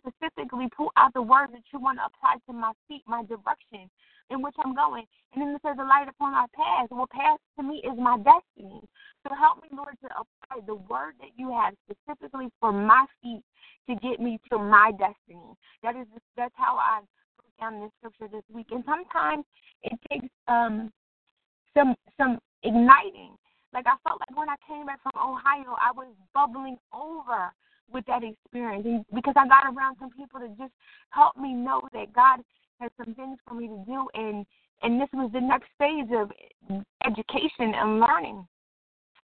specifically 0.00 0.68
pull 0.76 0.90
out 0.96 1.12
the 1.14 1.22
words 1.22 1.52
that 1.52 1.62
you 1.72 1.80
want 1.80 1.98
to 1.98 2.06
apply 2.06 2.38
to 2.46 2.52
my 2.52 2.72
feet, 2.88 3.02
my 3.06 3.22
direction 3.24 3.90
in 4.30 4.42
which 4.42 4.54
I'm 4.64 4.74
going. 4.74 5.04
And 5.34 5.42
then 5.42 5.54
it 5.54 5.62
says, 5.62 5.76
the 5.76 5.84
light 5.84 6.08
upon 6.08 6.32
my 6.32 6.46
path. 6.54 6.88
Well, 6.90 7.06
path 7.10 7.38
to 7.58 7.62
me 7.62 7.82
is 7.84 7.98
my 7.98 8.16
destiny. 8.18 8.82
So 9.22 9.34
help 9.34 9.62
me, 9.62 9.68
Lord, 9.70 9.94
to 10.02 10.08
apply 10.10 10.66
the 10.66 10.74
word 10.74 11.14
that 11.20 11.30
you 11.36 11.50
have 11.50 11.74
specifically 11.86 12.48
for 12.60 12.72
my 12.72 13.06
feet 13.22 13.42
to 13.88 13.94
get 13.96 14.18
me 14.18 14.40
to 14.50 14.58
my 14.58 14.90
destiny. 14.92 15.54
That 15.82 15.96
is, 15.96 16.06
that's 16.36 16.54
how 16.56 16.76
I 16.76 17.02
down 17.58 17.80
this 17.80 17.90
scripture 17.98 18.28
this 18.32 18.44
week. 18.52 18.66
And 18.70 18.84
sometimes 18.84 19.44
it 19.82 19.98
takes 20.10 20.28
um 20.48 20.92
some 21.74 21.94
some 22.16 22.38
igniting. 22.62 23.36
Like 23.72 23.86
I 23.86 23.96
felt 24.06 24.20
like 24.20 24.36
when 24.36 24.48
I 24.48 24.56
came 24.66 24.86
back 24.86 25.00
from 25.02 25.12
Ohio, 25.16 25.76
I 25.76 25.92
was 25.92 26.08
bubbling 26.32 26.78
over 26.94 27.52
with 27.92 28.04
that 28.06 28.22
experience 28.24 28.84
and 28.84 29.04
because 29.14 29.34
I 29.36 29.46
got 29.46 29.66
around 29.66 29.96
some 30.00 30.10
people 30.10 30.40
that 30.40 30.56
just 30.58 30.72
helped 31.10 31.38
me 31.38 31.52
know 31.52 31.82
that 31.92 32.12
God 32.12 32.40
has 32.80 32.90
some 32.96 33.14
things 33.14 33.38
for 33.46 33.54
me 33.54 33.68
to 33.68 33.84
do 33.86 34.08
and 34.14 34.44
and 34.82 35.00
this 35.00 35.08
was 35.14 35.30
the 35.32 35.40
next 35.40 35.68
phase 35.78 36.10
of 36.12 36.30
education 37.06 37.72
and 37.74 38.00
learning 38.00 38.46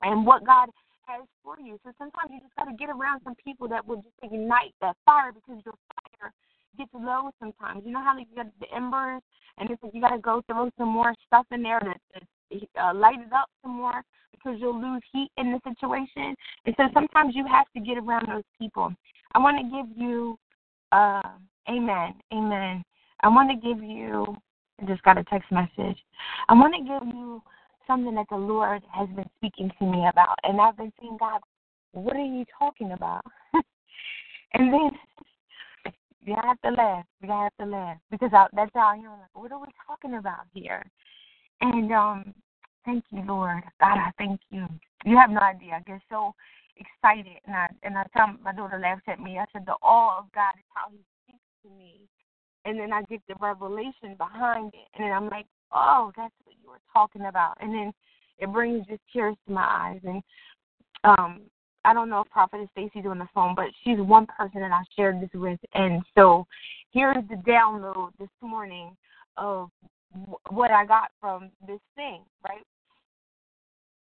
and 0.02 0.26
what 0.26 0.46
God 0.46 0.70
has 1.06 1.28
for 1.44 1.60
you. 1.60 1.78
So 1.84 1.92
sometimes 1.98 2.32
you 2.32 2.40
just 2.40 2.56
gotta 2.56 2.76
get 2.78 2.90
around 2.90 3.22
some 3.24 3.36
people 3.44 3.68
that 3.70 3.86
will 3.86 3.98
just 3.98 4.16
ignite 4.24 4.74
that 4.82 4.96
fire 5.06 5.32
because 5.34 5.62
your 5.66 5.76
fire 5.96 6.32
gets 6.78 6.92
low 6.94 7.32
sometimes. 7.40 7.84
You 7.86 7.92
know 7.92 8.04
how 8.04 8.18
like 8.18 8.28
you 8.30 8.44
got 8.44 8.52
the 8.60 8.76
embers 8.76 9.22
and 9.58 9.70
it's 9.70 9.82
like 9.84 9.94
you 9.94 10.02
gotta 10.02 10.20
go 10.20 10.42
throw 10.48 10.70
some 10.78 10.90
more 10.90 11.14
stuff 11.28 11.46
in 11.52 11.64
there 11.64 11.80
to, 11.80 11.94
to 12.60 12.66
uh, 12.82 12.94
light 12.94 13.20
it 13.20 13.34
up 13.34 13.50
some 13.62 13.78
more 13.78 14.04
because 14.32 14.60
you'll 14.60 14.80
lose 14.80 15.02
heat 15.12 15.30
in 15.38 15.52
the 15.52 15.60
situation. 15.70 16.36
And 16.66 16.76
so 16.78 16.84
sometimes 16.94 17.36
you 17.36 17.46
have 17.48 17.68
to 17.76 17.80
get 17.82 17.98
around 17.98 18.28
those 18.28 18.44
people. 18.60 18.94
I 19.34 19.40
want 19.40 19.58
to 19.58 19.64
give 19.64 19.98
you, 19.98 20.38
uh, 20.92 21.22
amen, 21.70 22.16
amen. 22.34 22.84
I 23.22 23.28
want 23.28 23.50
to 23.52 23.56
give 23.56 23.84
you, 23.84 24.36
I 24.82 24.86
just 24.86 25.04
got 25.04 25.18
a 25.18 25.24
text 25.26 25.52
message. 25.52 25.98
I 26.50 26.54
want 26.54 26.74
to 26.76 26.82
give 26.82 27.14
you 27.14 27.42
something 27.88 28.16
that 28.16 28.28
the 28.30 28.38
Lord 28.38 28.82
has 28.92 29.08
been 29.10 29.30
speaking 29.38 29.72
to 29.80 29.86
me 29.86 30.08
about. 30.12 30.38
And 30.44 30.60
I've 30.60 30.78
been 30.78 30.92
saying, 31.00 31.18
God, 31.20 31.42
what 31.94 32.16
are 32.16 32.26
you 32.26 32.46
talking 32.58 32.94
about? 32.94 33.24
and 34.54 34.74
then 34.74 34.92
you 36.24 36.36
have 36.44 36.62
to 36.62 36.72
laugh. 36.72 37.06
You 37.22 37.30
have 37.30 37.56
to 37.60 37.66
laugh 37.66 37.98
because 38.10 38.32
I, 38.34 38.48
that's 38.54 38.72
how 38.74 38.88
I 38.88 38.98
hear. 38.98 39.10
Like, 39.10 39.34
what 39.34 39.52
are 39.52 39.60
we 39.60 39.68
talking 39.88 40.16
about 40.16 40.46
here? 40.54 40.84
And 41.62 41.92
um, 41.92 42.34
Thank 42.86 43.04
you, 43.12 43.24
Lord. 43.28 43.64
God, 43.80 43.98
I 43.98 44.12
thank 44.18 44.40
you. 44.50 44.68
You 45.06 45.18
have 45.18 45.30
no 45.30 45.40
idea. 45.40 45.74
I 45.74 45.90
get 45.90 46.02
so 46.10 46.34
excited, 46.78 47.38
and 47.46 47.56
I 47.56 47.68
and 47.84 47.98
I 47.98 48.06
tell 48.16 48.28
my 48.44 48.54
daughter 48.54 48.80
laughs 48.80 49.04
at 49.08 49.20
me. 49.20 49.38
I 49.38 49.46
said 49.54 49.66
the 49.66 49.76
awe 49.84 50.20
of 50.20 50.32
God 50.34 50.54
is 50.58 50.66
how 50.74 50.90
He 50.92 51.00
speaks 51.24 51.44
to 51.64 51.70
me, 51.70 52.02
and 52.66 52.80
then 52.80 52.92
I 52.92 53.04
get 53.04 53.22
the 53.28 53.36
revelation 53.40 54.16
behind 54.18 54.74
it, 54.74 54.88
and 54.96 55.06
then 55.06 55.14
I'm 55.14 55.30
like, 55.30 55.46
oh, 55.72 56.12
that's 56.18 56.34
what 56.44 56.56
you 56.62 56.70
were 56.70 56.82
talking 56.92 57.26
about, 57.26 57.58
and 57.62 57.74
then 57.74 57.92
it 58.40 58.52
brings 58.52 58.88
just 58.88 59.02
tears 59.14 59.36
to 59.48 59.54
my 59.54 59.62
eyes. 59.64 60.02
And 60.04 60.24
um, 61.04 61.42
I 61.84 61.94
don't 61.94 62.10
know 62.10 62.22
if 62.22 62.30
Prophet 62.30 62.68
Stacy's 62.72 63.06
on 63.08 63.20
the 63.20 63.28
phone, 63.34 63.56
but 63.56 63.66
she's 63.84 64.00
one 64.00 64.28
person 64.28 64.62
that 64.62 64.72
I 64.72 64.84
shared 64.96 65.22
this 65.22 65.30
with, 65.34 65.60
and 65.74 66.04
so 66.16 66.46
here's 66.92 67.24
the 67.30 67.36
download 67.36 68.12
this 68.20 68.30
morning 68.42 68.96
of 69.38 69.70
what 70.50 70.72
I 70.72 70.86
got 70.86 71.12
from 71.20 71.50
this 71.66 71.80
thing, 71.96 72.22
right? 72.48 72.64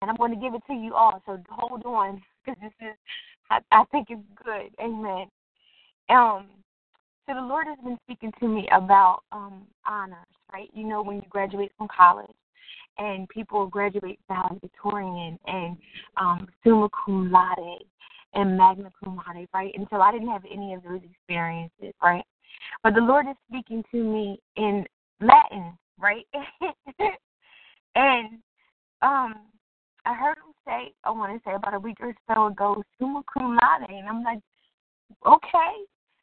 And 0.02 0.10
I'm 0.10 0.16
going 0.16 0.34
to 0.34 0.40
give 0.40 0.54
it 0.54 0.62
to 0.66 0.74
you 0.74 0.94
all. 0.94 1.22
So 1.26 1.38
hold 1.50 1.84
on, 1.84 2.22
because 2.44 2.60
this 2.62 2.72
is, 2.80 2.96
I, 3.50 3.60
I 3.70 3.84
think 3.90 4.08
it's 4.10 4.20
good. 4.44 4.70
Amen. 4.82 5.26
Um, 6.08 6.46
so 7.26 7.34
the 7.34 7.40
Lord 7.40 7.66
has 7.68 7.78
been 7.84 7.98
speaking 8.04 8.32
to 8.40 8.48
me 8.48 8.68
about 8.72 9.20
um 9.30 9.66
honors, 9.86 10.18
right? 10.52 10.68
You 10.74 10.86
know, 10.86 11.02
when 11.02 11.16
you 11.16 11.22
graduate 11.30 11.70
from 11.78 11.88
college, 11.94 12.30
and 12.98 13.28
people 13.28 13.66
graduate 13.66 14.18
valedictorian 14.28 15.38
and 15.46 15.76
um, 16.16 16.48
summa 16.62 16.88
cum 17.04 17.30
laude 17.30 17.84
and 18.34 18.56
magna 18.56 18.90
cum 19.02 19.16
laude, 19.16 19.48
right? 19.54 19.72
And 19.76 19.86
so 19.90 20.00
I 20.00 20.12
didn't 20.12 20.28
have 20.28 20.44
any 20.50 20.74
of 20.74 20.82
those 20.82 21.00
experiences, 21.10 21.94
right? 22.02 22.24
But 22.82 22.94
the 22.94 23.00
Lord 23.00 23.26
is 23.26 23.36
speaking 23.48 23.82
to 23.90 23.96
me 23.96 24.38
in 24.56 24.84
Latin, 25.20 25.76
right? 25.98 26.26
and 27.94 28.38
um, 29.02 29.34
I 30.04 30.14
heard 30.14 30.36
him 30.36 30.52
say, 30.66 30.92
I 31.04 31.10
want 31.10 31.32
to 31.32 31.48
say 31.48 31.54
about 31.54 31.74
a 31.74 31.80
week 31.80 31.98
or 32.00 32.14
so 32.28 32.46
ago, 32.46 32.82
summa 32.98 33.22
cum 33.32 33.56
laude, 33.56 33.90
and 33.90 34.08
I'm 34.08 34.22
like, 34.22 34.40
okay, 35.26 35.72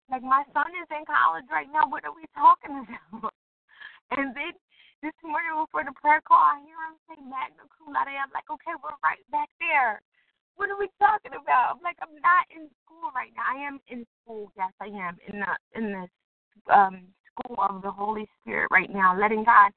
like 0.10 0.24
my 0.24 0.44
son 0.54 0.72
is 0.82 0.88
in 0.92 1.06
college 1.06 1.46
right 1.52 1.68
now. 1.72 1.88
What 1.88 2.06
are 2.06 2.16
we 2.16 2.26
talking 2.36 2.86
about? 3.14 3.34
and 4.12 4.36
then 4.36 4.54
this 5.02 5.14
morning 5.22 5.54
before 5.62 5.86
the 5.86 5.94
prayer 5.94 6.22
call, 6.26 6.42
I 6.42 6.62
hear 6.66 6.80
him 6.90 6.98
say 7.06 7.18
magna 7.22 7.70
cum 7.78 7.94
laude. 7.94 8.10
I'm 8.10 8.34
like, 8.34 8.50
okay, 8.50 8.74
we're 8.82 8.98
right 9.06 9.22
back 9.30 9.50
there. 9.62 10.02
What 10.58 10.74
are 10.74 10.80
we 10.80 10.90
talking 10.98 11.38
about? 11.38 11.78
I'm 11.78 11.84
like, 11.86 12.02
I'm 12.02 12.18
not 12.18 12.50
in 12.50 12.66
school 12.82 13.14
right 13.14 13.30
now. 13.38 13.46
I 13.46 13.62
am 13.62 13.78
in 13.90 14.06
school. 14.22 14.52
Yes, 14.58 14.74
I 14.82 14.90
am 14.90 15.18
in 15.30 15.40
the 15.42 15.54
in 15.78 15.86
the 15.94 16.06
um 16.74 17.14
school 17.30 17.58
of 17.62 17.82
the 17.82 17.92
Holy 17.92 18.28
Spirit 18.42 18.70
right 18.72 18.90
now, 18.90 19.18
letting 19.18 19.44
God 19.44 19.72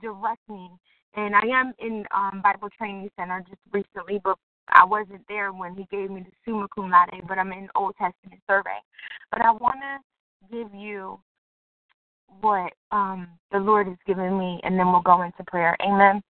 direct 0.00 0.42
me. 0.48 0.70
And 1.16 1.34
I 1.34 1.42
am 1.50 1.74
in 1.80 2.04
um, 2.14 2.40
Bible 2.40 2.68
Training 2.78 3.10
Center 3.18 3.42
just 3.48 3.60
recently, 3.72 4.20
but 4.22 4.38
I 4.68 4.84
wasn't 4.84 5.26
there 5.28 5.52
when 5.52 5.74
he 5.74 5.84
gave 5.90 6.10
me 6.10 6.22
the 6.22 6.30
summa 6.44 6.68
cum 6.72 6.90
laude, 6.90 7.26
but 7.26 7.38
I'm 7.38 7.50
in 7.50 7.68
Old 7.74 7.94
Testament 7.98 8.40
survey. 8.48 8.78
But 9.32 9.42
I 9.42 9.50
want 9.50 9.78
to 9.82 10.56
give 10.56 10.72
you 10.72 11.18
what 12.40 12.72
um, 12.92 13.28
the 13.52 13.58
Lord 13.58 13.86
has 13.86 13.96
given 14.06 14.38
me, 14.38 14.60
and 14.62 14.78
then 14.78 14.90
we'll 14.90 15.02
go 15.02 15.22
into 15.22 15.44
prayer. 15.46 15.76
Amen. 15.82 16.22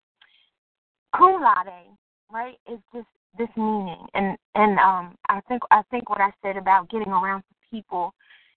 Cum 1.17 1.43
laude, 1.43 1.97
right, 2.33 2.57
is 2.71 2.79
just 2.95 3.07
this 3.39 3.49
meaning, 3.57 4.07
and 4.15 4.37
and 4.55 4.79
um, 4.79 5.15
I 5.29 5.41
think 5.49 5.63
I 5.71 5.83
think 5.91 6.09
what 6.09 6.21
I 6.21 6.31
said 6.43 6.57
about 6.57 6.91
getting 6.91 7.13
around 7.13 7.41
to 7.41 7.55
people 7.71 8.13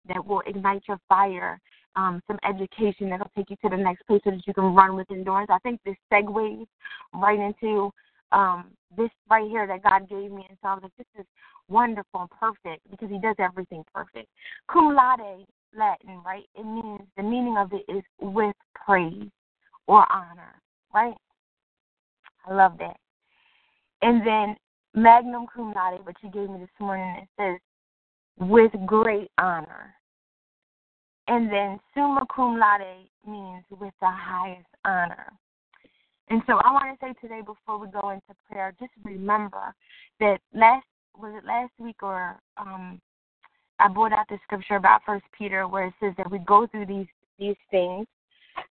that 0.08 0.26
will 0.26 0.42
ignite 0.46 0.84
your 0.88 1.00
fire 1.08 1.60
um, 1.96 2.22
some 2.28 2.40
education 2.48 3.10
that'll 3.10 3.32
take 3.36 3.50
you 3.50 3.56
to 3.64 3.70
the 3.70 3.82
next 3.82 4.06
place 4.08 4.22
so 4.24 4.32
that 4.32 4.48
you 4.48 4.54
can 4.54 4.76
run 4.76 4.96
with 4.96 5.10
endurance. 5.12 5.50
I 5.52 5.60
think 5.60 5.80
this 5.86 5.96
segues 6.12 6.66
right 7.14 7.40
into 7.40 7.92
um, 8.32 8.72
this 8.98 9.10
right 9.30 9.48
here 9.50 9.68
that 9.68 9.84
God 9.84 10.10
gave 10.10 10.32
me. 10.32 10.46
And 10.50 10.58
so 10.62 10.70
I 10.70 10.74
was 10.76 10.84
like, 10.84 10.98
this 10.98 11.22
is 11.22 11.26
wonderful 11.70 12.22
and 12.22 12.30
perfect 12.32 12.90
because 12.90 13.10
He 13.10 13.20
does 13.20 13.36
everything 13.40 13.84
perfect. 13.94 14.28
Cum 14.72 14.96
laude 14.96 15.46
Latin, 15.78 16.22
right? 16.26 16.44
It 16.56 16.66
means 16.66 17.02
the 17.18 17.24
meaning 17.24 17.58
of 17.58 17.72
it 17.74 17.86
is 17.92 18.04
with 18.20 18.56
praise 18.76 19.30
or 19.88 20.06
honor, 20.12 20.62
right? 20.94 21.16
I 22.48 22.54
love 22.54 22.78
that. 22.80 22.98
And 24.02 24.26
then 24.26 24.56
magnum 24.94 25.46
cum 25.54 25.74
laude, 25.74 26.06
which 26.06 26.18
you 26.22 26.30
gave 26.30 26.50
me 26.50 26.60
this 26.60 26.70
morning, 26.80 27.16
it 27.22 27.30
says 27.40 27.60
with 28.48 28.72
great 28.86 29.30
honor. 29.38 29.94
And 31.28 31.52
then 31.52 31.80
summa 31.94 32.26
cum 32.34 32.60
laude 32.60 33.08
means 33.26 33.64
with 33.70 33.94
the 34.02 34.10
highest 34.10 34.68
honor. 34.84 35.32
And 36.30 36.42
so 36.48 36.54
I 36.64 36.72
want 36.72 37.00
to 37.00 37.06
say 37.06 37.14
today 37.22 37.42
before 37.42 37.78
we 37.78 37.88
go 37.88 38.10
into 38.10 38.34
prayer, 38.50 38.74
just 38.80 38.92
remember 39.04 39.74
that 40.20 40.40
last 40.54 40.86
was 41.18 41.34
it 41.38 41.46
last 41.46 41.72
week 41.80 42.02
or 42.02 42.40
um 42.58 43.00
I 43.80 43.88
brought 43.88 44.14
out 44.14 44.28
the 44.30 44.38
scripture 44.44 44.76
about 44.76 45.02
First 45.06 45.26
Peter 45.38 45.68
where 45.68 45.88
it 45.88 45.94
says 46.00 46.14
that 46.18 46.30
we 46.30 46.40
go 46.40 46.68
through 46.68 46.86
these 46.86 47.08
these 47.40 47.56
things, 47.72 48.06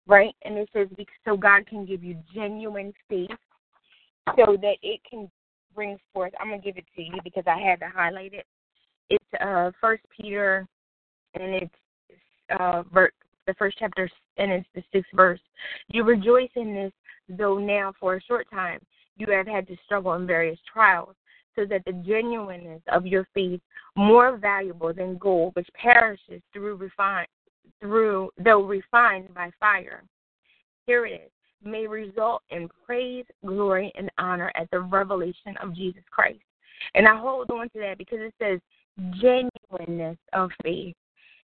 right? 0.07 0.33
And 0.43 0.57
it 0.57 0.69
says 0.73 0.87
so 1.25 1.35
God 1.35 1.65
can 1.67 1.85
give 1.85 2.03
you 2.03 2.15
genuine 2.33 2.93
faith, 3.09 3.29
so 4.35 4.57
that 4.61 4.75
it 4.81 5.01
can 5.09 5.29
bring 5.73 5.97
forth. 6.13 6.33
I'm 6.39 6.49
gonna 6.49 6.61
give 6.61 6.77
it 6.77 6.85
to 6.95 7.01
you 7.01 7.17
because 7.23 7.43
I 7.47 7.59
had 7.59 7.79
to 7.79 7.89
highlight 7.89 8.33
it. 8.33 8.45
It's 9.09 9.41
uh 9.41 9.71
First 9.79 10.03
Peter, 10.15 10.67
and 11.33 11.55
it's 11.55 11.75
uh 12.59 12.83
ver- 12.93 13.11
the 13.47 13.53
first 13.55 13.77
chapter, 13.79 14.09
and 14.37 14.51
it's 14.51 14.67
the 14.75 14.83
sixth 14.93 15.11
verse. 15.13 15.39
You 15.87 16.03
rejoice 16.03 16.51
in 16.55 16.73
this, 16.73 16.93
though 17.27 17.57
now 17.57 17.93
for 17.99 18.15
a 18.15 18.21
short 18.21 18.47
time 18.51 18.79
you 19.17 19.27
have 19.31 19.47
had 19.47 19.67
to 19.67 19.75
struggle 19.85 20.13
in 20.13 20.25
various 20.25 20.59
trials 20.71 21.15
so 21.55 21.65
that 21.65 21.83
the 21.85 21.93
genuineness 21.93 22.81
of 22.91 23.05
your 23.05 23.27
faith, 23.33 23.61
more 23.95 24.37
valuable 24.37 24.93
than 24.93 25.17
gold, 25.17 25.55
which 25.55 25.69
perishes 25.73 26.41
through 26.53 26.75
refine, 26.75 27.25
through 27.79 28.29
though 28.43 28.63
refined 28.63 29.33
by 29.33 29.51
fire, 29.59 30.03
here 30.87 31.05
it 31.05 31.13
is, 31.13 31.31
may 31.63 31.87
result 31.87 32.41
in 32.49 32.69
praise, 32.85 33.25
glory, 33.45 33.91
and 33.95 34.09
honor 34.17 34.51
at 34.55 34.69
the 34.71 34.79
revelation 34.79 35.55
of 35.61 35.75
Jesus 35.75 36.03
Christ. 36.09 36.39
And 36.95 37.07
I 37.07 37.17
hold 37.17 37.49
on 37.51 37.69
to 37.69 37.79
that 37.79 37.97
because 37.97 38.19
it 38.19 38.33
says 38.39 38.59
genuineness 39.21 40.17
of 40.33 40.49
faith. 40.63 40.95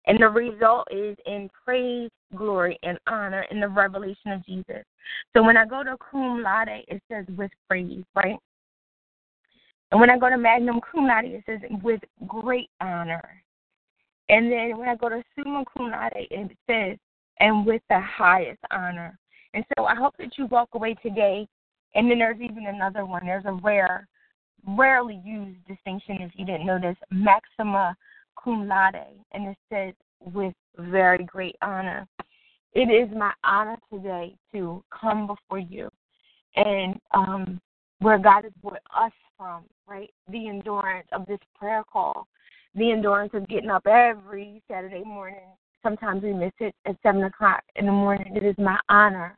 And 0.06 0.22
the 0.22 0.30
result 0.30 0.88
is 0.89 1.17
in 1.26 1.50
praise, 1.65 2.10
glory, 2.36 2.80
and 2.84 2.98
honor 3.08 3.46
in 3.52 3.60
the 3.60 3.67
revelation 3.67 4.32
of 4.32 4.46
Jesus. 4.46 4.84
So 5.36 5.43
when 5.43 5.58
I 5.58 5.65
go 5.65 5.84
to 5.84 5.98
cum 6.12 6.41
laude, 6.41 6.70
it 6.88 7.02
says 7.12 7.26
with 7.38 7.52
praise, 7.70 8.04
right? 8.15 8.38
And 9.91 10.00
when 10.00 10.10
I 10.10 10.17
go 10.17 10.30
to 10.30 10.38
Magnum 10.38 10.82
Cum 10.91 11.08
Laude, 11.08 11.26
it 11.26 11.43
says 11.45 11.60
with 11.82 12.02
great 12.28 12.69
honor. 12.82 13.43
And 14.30 14.52
then 14.52 14.78
when 14.78 14.89
I 14.89 14.95
go 14.95 15.08
to 15.10 15.23
Summa 15.36 15.63
Cum 15.76 15.91
Laude, 15.91 16.12
it 16.15 16.52
says 16.67 16.97
and 17.39 17.65
with 17.65 17.82
the 17.89 18.00
highest 18.00 18.60
honor. 18.71 19.17
And 19.54 19.63
so 19.78 19.86
I 19.86 19.95
hope 19.95 20.15
that 20.17 20.38
you 20.38 20.47
walk 20.47 20.69
away 20.73 20.95
today. 20.95 21.47
And 21.95 22.10
then 22.10 22.19
there's 22.19 22.41
even 22.41 22.65
another 22.67 23.06
one. 23.06 23.26
There's 23.26 23.45
a 23.45 23.54
rare, 23.54 24.08
rarely 24.67 25.21
used 25.23 25.65
distinction, 25.67 26.17
if 26.21 26.32
you 26.36 26.45
didn't 26.45 26.65
notice, 26.65 26.97
Maxima 27.10 27.95
Cum 28.43 28.67
Laude. 28.67 29.06
And 29.32 29.47
it 29.47 29.58
says 29.71 29.93
with 30.34 30.54
very 30.78 31.23
great 31.23 31.56
honor. 31.62 32.08
It 32.73 32.89
is 32.89 33.15
my 33.15 33.32
honor 33.43 33.78
today 33.91 34.36
to 34.52 34.84
come 34.91 35.28
before 35.28 35.60
you 35.60 35.89
and 36.56 37.00
um, 37.12 37.62
where 38.00 38.19
God 38.19 38.43
has 38.43 38.54
brought 38.62 38.82
us 38.95 39.12
from, 39.38 39.63
right? 39.88 40.10
The 40.30 40.47
endurance 40.47 41.08
of 41.12 41.26
this 41.26 41.39
prayer 41.58 41.84
call, 41.91 42.28
the 42.76 42.91
endurance 42.91 43.32
of 43.34 43.47
getting 43.47 43.69
up 43.69 43.86
every 43.88 44.62
Saturday 44.69 45.04
morning. 45.04 45.47
Sometimes 45.84 46.23
we 46.23 46.34
miss 46.34 46.54
it 46.60 46.76
at 46.86 46.95
7 47.04 47.23
o'clock 47.23 47.62
in 47.76 47.86
the 47.86 47.91
morning. 47.91 48.36
It 48.36 48.43
is 48.43 48.56
my 48.58 48.78
honor, 48.89 49.38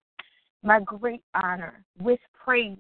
my 0.64 0.80
great 0.80 1.22
honor, 1.36 1.84
with 2.00 2.20
praise 2.34 2.78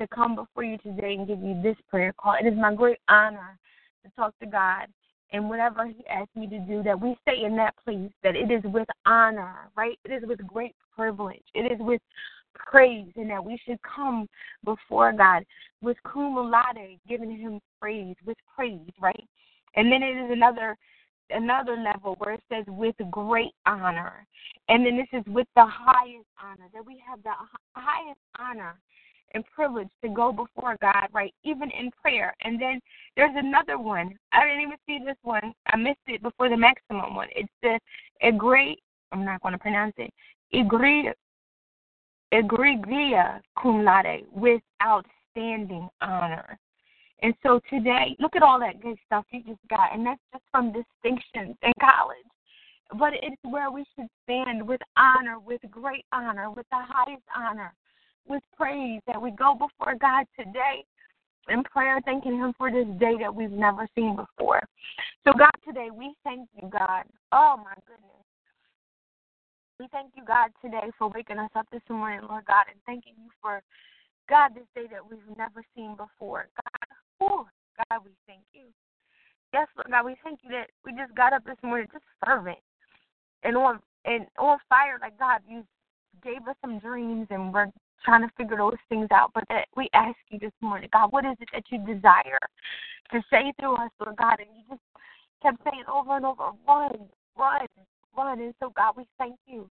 to 0.00 0.08
come 0.08 0.34
before 0.34 0.64
you 0.64 0.78
today 0.78 1.14
and 1.14 1.26
give 1.26 1.40
you 1.40 1.60
this 1.62 1.76
prayer 1.88 2.12
call. 2.18 2.34
It 2.40 2.46
is 2.46 2.58
my 2.58 2.74
great 2.74 2.98
honor 3.08 3.58
to 4.04 4.10
talk 4.16 4.38
to 4.40 4.46
God 4.46 4.86
and 5.32 5.48
whatever 5.48 5.86
He 5.86 6.06
asks 6.06 6.34
me 6.34 6.46
to 6.48 6.58
do, 6.60 6.82
that 6.82 6.98
we 6.98 7.16
stay 7.22 7.44
in 7.44 7.56
that 7.56 7.74
place, 7.84 8.10
that 8.22 8.34
it 8.34 8.50
is 8.50 8.62
with 8.64 8.88
honor, 9.06 9.70
right? 9.76 9.98
It 10.04 10.12
is 10.12 10.22
with 10.26 10.44
great 10.46 10.74
privilege. 10.94 11.44
It 11.54 11.70
is 11.70 11.78
with 11.80 12.00
praise 12.54 13.10
and 13.16 13.30
that 13.30 13.44
we 13.44 13.58
should 13.64 13.78
come 13.82 14.28
before 14.64 15.12
God 15.12 15.44
with 15.80 15.96
cum 16.04 16.34
laude, 16.34 16.98
giving 17.08 17.36
him 17.36 17.60
praise, 17.80 18.16
with 18.24 18.36
praise, 18.54 18.90
right? 19.00 19.24
And 19.76 19.90
then 19.92 20.02
it 20.02 20.16
is 20.16 20.30
another 20.30 20.76
another 21.30 21.76
level 21.76 22.16
where 22.18 22.34
it 22.34 22.42
says 22.50 22.64
with 22.66 22.94
great 23.10 23.52
honor. 23.66 24.26
And 24.68 24.84
then 24.84 24.96
this 24.96 25.20
is 25.20 25.26
with 25.26 25.46
the 25.56 25.66
highest 25.66 26.26
honor, 26.42 26.68
that 26.72 26.86
we 26.86 27.02
have 27.06 27.22
the 27.22 27.32
highest 27.74 28.20
honor 28.38 28.76
and 29.34 29.44
privilege 29.54 29.90
to 30.02 30.08
go 30.08 30.32
before 30.32 30.78
God, 30.80 31.08
right? 31.12 31.34
Even 31.44 31.70
in 31.70 31.90
prayer. 32.00 32.34
And 32.40 32.58
then 32.58 32.80
there's 33.14 33.36
another 33.36 33.78
one. 33.78 34.18
I 34.32 34.44
didn't 34.46 34.62
even 34.62 34.78
see 34.86 35.04
this 35.04 35.18
one. 35.22 35.52
I 35.66 35.76
missed 35.76 35.98
it 36.06 36.22
before 36.22 36.48
the 36.48 36.56
maximum 36.56 37.14
one. 37.14 37.28
It's 37.36 37.52
the 37.62 37.78
a 38.22 38.32
great 38.32 38.80
I'm 39.12 39.24
not 39.24 39.42
going 39.42 39.52
to 39.52 39.58
pronounce 39.58 39.94
it. 39.98 40.12
Egregia 40.54 41.12
egregia 42.32 43.40
cum 43.60 43.84
laude 43.84 44.24
with 44.32 44.62
outstanding 44.82 45.88
honor. 46.00 46.58
And 47.22 47.34
so 47.42 47.60
today, 47.68 48.16
look 48.20 48.36
at 48.36 48.42
all 48.42 48.60
that 48.60 48.80
good 48.80 48.96
stuff 49.06 49.24
you 49.30 49.42
just 49.42 49.60
got, 49.68 49.92
and 49.92 50.06
that's 50.06 50.20
just 50.32 50.44
from 50.52 50.72
distinctions 50.72 51.56
in 51.62 51.72
college. 51.80 52.18
But 52.98 53.12
it's 53.14 53.42
where 53.42 53.70
we 53.70 53.84
should 53.94 54.08
stand 54.22 54.66
with 54.66 54.80
honor, 54.96 55.38
with 55.40 55.60
great 55.70 56.04
honor, 56.12 56.50
with 56.50 56.66
the 56.70 56.78
highest 56.78 57.24
honor, 57.36 57.74
with 58.26 58.42
praise 58.56 59.00
that 59.06 59.20
we 59.20 59.30
go 59.32 59.54
before 59.54 59.94
God 60.00 60.26
today 60.38 60.84
in 61.48 61.64
prayer, 61.64 62.00
thanking 62.04 62.36
Him 62.36 62.52
for 62.56 62.70
this 62.70 62.86
day 62.98 63.14
that 63.20 63.34
we've 63.34 63.50
never 63.50 63.88
seen 63.94 64.16
before. 64.16 64.62
So, 65.26 65.32
God, 65.36 65.50
today 65.66 65.88
we 65.92 66.14
thank 66.24 66.48
you, 66.60 66.68
God. 66.70 67.04
Oh, 67.32 67.56
my 67.56 67.74
goodness. 67.86 68.17
We 69.78 69.86
thank 69.92 70.10
you, 70.16 70.24
God, 70.24 70.50
today 70.60 70.90
for 70.98 71.08
waking 71.08 71.38
us 71.38 71.50
up 71.54 71.66
this 71.70 71.82
morning, 71.88 72.26
Lord 72.28 72.44
God, 72.46 72.64
and 72.68 72.80
thanking 72.84 73.14
you 73.16 73.30
for, 73.40 73.62
God, 74.28 74.50
this 74.54 74.66
day 74.74 74.90
that 74.90 75.08
we've 75.08 75.36
never 75.36 75.62
seen 75.76 75.94
before. 75.94 76.48
God, 76.56 76.96
oh, 77.20 77.46
God, 77.88 78.00
we 78.04 78.10
thank 78.26 78.42
you. 78.52 78.64
Yes, 79.54 79.68
Lord 79.76 79.86
God, 79.90 80.04
we 80.04 80.16
thank 80.24 80.40
you 80.42 80.50
that 80.50 80.70
we 80.84 80.90
just 80.92 81.14
got 81.14 81.32
up 81.32 81.44
this 81.44 81.56
morning 81.62 81.86
just 81.92 82.04
fervent 82.24 82.58
and 83.44 83.56
on 83.56 83.78
and 84.04 84.26
on 84.36 84.58
fire. 84.68 84.98
Like 85.00 85.16
God, 85.16 85.42
you 85.48 85.62
gave 86.24 86.46
us 86.48 86.56
some 86.60 86.80
dreams 86.80 87.28
and 87.30 87.54
we're 87.54 87.70
trying 88.04 88.22
to 88.22 88.34
figure 88.36 88.56
those 88.56 88.82
things 88.88 89.06
out. 89.12 89.30
But 89.32 89.44
that 89.48 89.68
we 89.76 89.88
ask 89.94 90.18
you 90.30 90.40
this 90.40 90.52
morning, 90.60 90.88
God, 90.92 91.12
what 91.12 91.24
is 91.24 91.36
it 91.40 91.48
that 91.52 91.70
you 91.70 91.78
desire 91.78 92.42
to 93.12 93.22
say 93.30 93.52
through 93.60 93.76
us, 93.76 93.90
Lord 94.04 94.16
God? 94.16 94.40
And 94.40 94.48
you 94.56 94.64
just 94.68 94.82
kept 95.40 95.62
saying 95.62 95.84
over 95.86 96.16
and 96.16 96.26
over, 96.26 96.50
run, 96.66 96.98
run, 97.38 97.66
run. 98.16 98.40
And 98.40 98.54
so, 98.60 98.72
God, 98.76 98.94
we 98.96 99.06
thank 99.18 99.36
you 99.46 99.68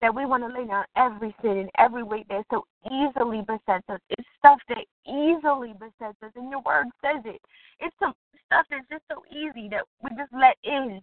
that 0.00 0.14
we 0.14 0.24
want 0.24 0.42
to 0.42 0.48
lay 0.60 0.66
down 0.66 0.84
every 0.96 1.34
sin 1.42 1.58
and 1.58 1.70
every 1.78 2.02
weight 2.02 2.26
that 2.28 2.44
so 2.50 2.64
easily 2.86 3.42
besets 3.42 3.84
us. 3.88 4.00
It's 4.10 4.28
stuff 4.38 4.58
that 4.68 4.84
easily 5.06 5.74
besets 5.74 6.16
us, 6.22 6.32
and 6.36 6.50
your 6.50 6.62
word 6.62 6.86
says 7.02 7.22
it. 7.24 7.40
It's 7.80 7.94
some 8.00 8.14
stuff 8.46 8.66
that's 8.70 8.88
just 8.90 9.04
so 9.10 9.22
easy 9.30 9.68
that 9.68 9.84
we 10.02 10.10
just 10.16 10.32
let 10.32 10.56
in, 10.64 11.00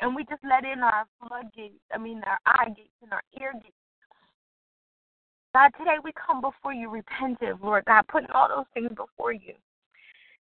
and 0.00 0.14
we 0.14 0.24
just 0.24 0.44
let 0.44 0.64
in 0.64 0.80
our 0.80 1.04
floodgates. 1.20 1.80
I 1.92 1.98
mean, 1.98 2.22
our 2.26 2.38
eye 2.44 2.68
gates 2.68 3.00
and 3.02 3.12
our 3.12 3.22
ear 3.40 3.52
gates. 3.54 3.72
God, 5.54 5.70
today 5.78 5.96
we 6.02 6.12
come 6.12 6.40
before 6.40 6.74
you 6.74 6.90
repentant, 6.90 7.62
Lord 7.62 7.84
God, 7.86 8.04
putting 8.08 8.30
all 8.34 8.48
those 8.48 8.66
things 8.74 8.90
before 8.94 9.32
you. 9.32 9.54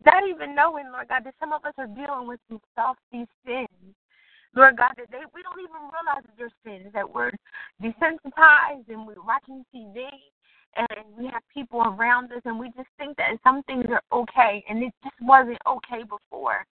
Not 0.05 0.27
even 0.29 0.57
knowing, 0.57 0.91
Lord 0.91 1.09
God, 1.09 1.23
that 1.25 1.35
some 1.39 1.53
of 1.53 1.65
us 1.65 1.75
are 1.79 1.87
dealing 1.87 2.27
with 2.27 2.41
some 2.49 2.61
stuff, 2.73 2.97
these 3.13 3.29
sins 3.47 3.69
Lord 4.55 4.77
God, 4.77 4.93
that 4.97 5.11
they, 5.11 5.25
we 5.35 5.43
don't 5.43 5.61
even 5.61 5.89
realize 5.89 6.25
that 6.25 6.37
they're 6.37 6.53
sins, 6.65 6.93
that 6.93 7.09
we're 7.09 7.31
desensitized 7.83 8.89
and 8.89 9.07
we're 9.07 9.23
watching 9.25 9.65
TV 9.75 10.07
and 10.77 11.05
we 11.17 11.27
have 11.27 11.43
people 11.53 11.81
around 11.81 12.33
us 12.33 12.43
and 12.45 12.59
we 12.59 12.69
just 12.77 12.89
think 12.99 13.17
that 13.17 13.37
some 13.45 13.63
things 13.65 13.87
are 13.89 14.03
okay 14.13 14.65
and 14.69 14.83
it 14.83 14.93
just 15.03 15.17
wasn't 15.21 15.59
okay 15.67 16.03
before. 16.03 16.65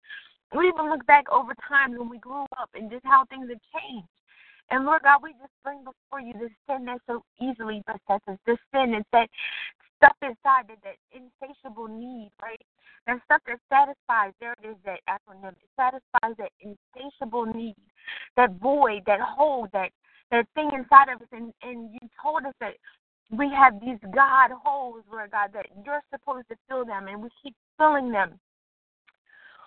We 0.56 0.68
even 0.68 0.90
look 0.90 1.06
back 1.06 1.24
over 1.30 1.54
time 1.68 1.96
when 1.96 2.08
we 2.08 2.18
grew 2.18 2.44
up 2.58 2.70
and 2.74 2.90
just 2.90 3.04
how 3.04 3.24
things 3.26 3.48
have 3.48 3.82
changed. 3.82 4.08
And 4.70 4.84
Lord 4.84 5.02
God, 5.02 5.20
we 5.22 5.32
just 5.32 5.52
bring 5.64 5.78
before 5.84 6.20
you 6.20 6.32
this 6.34 6.52
sin 6.68 6.84
that 6.86 7.00
so 7.06 7.22
easily 7.40 7.82
besets 7.86 8.24
us, 8.28 8.38
this 8.46 8.58
sin 8.72 8.92
that's 8.92 9.04
that 9.12 9.28
stuff 10.00 10.16
inside 10.22 10.64
that, 10.72 10.80
that 10.82 10.96
insatiable 11.12 11.88
need, 11.88 12.32
right? 12.40 12.60
and 13.06 13.20
stuff 13.24 13.40
that 13.46 13.58
satisfies, 13.70 14.32
there 14.40 14.54
it 14.62 14.66
is, 14.68 14.76
that 14.84 15.00
acronym. 15.08 15.52
It 15.52 15.70
satisfies 15.76 16.36
that 16.38 16.52
insatiable 16.60 17.46
need, 17.46 17.76
that 18.36 18.52
void, 18.60 19.02
that 19.06 19.20
hole, 19.20 19.68
that 19.72 19.90
that 20.30 20.46
thing 20.54 20.70
inside 20.72 21.08
of 21.10 21.20
us. 21.20 21.28
And, 21.32 21.52
and 21.62 21.90
you 21.92 22.00
told 22.22 22.46
us 22.46 22.54
that 22.60 22.74
we 23.32 23.50
have 23.50 23.80
these 23.80 23.98
God 24.14 24.50
holes, 24.52 25.02
Lord 25.10 25.30
God, 25.32 25.50
that 25.54 25.66
you're 25.84 26.02
supposed 26.12 26.48
to 26.50 26.56
fill 26.68 26.84
them, 26.84 27.08
and 27.08 27.22
we 27.22 27.28
keep 27.42 27.54
filling 27.78 28.12
them 28.12 28.38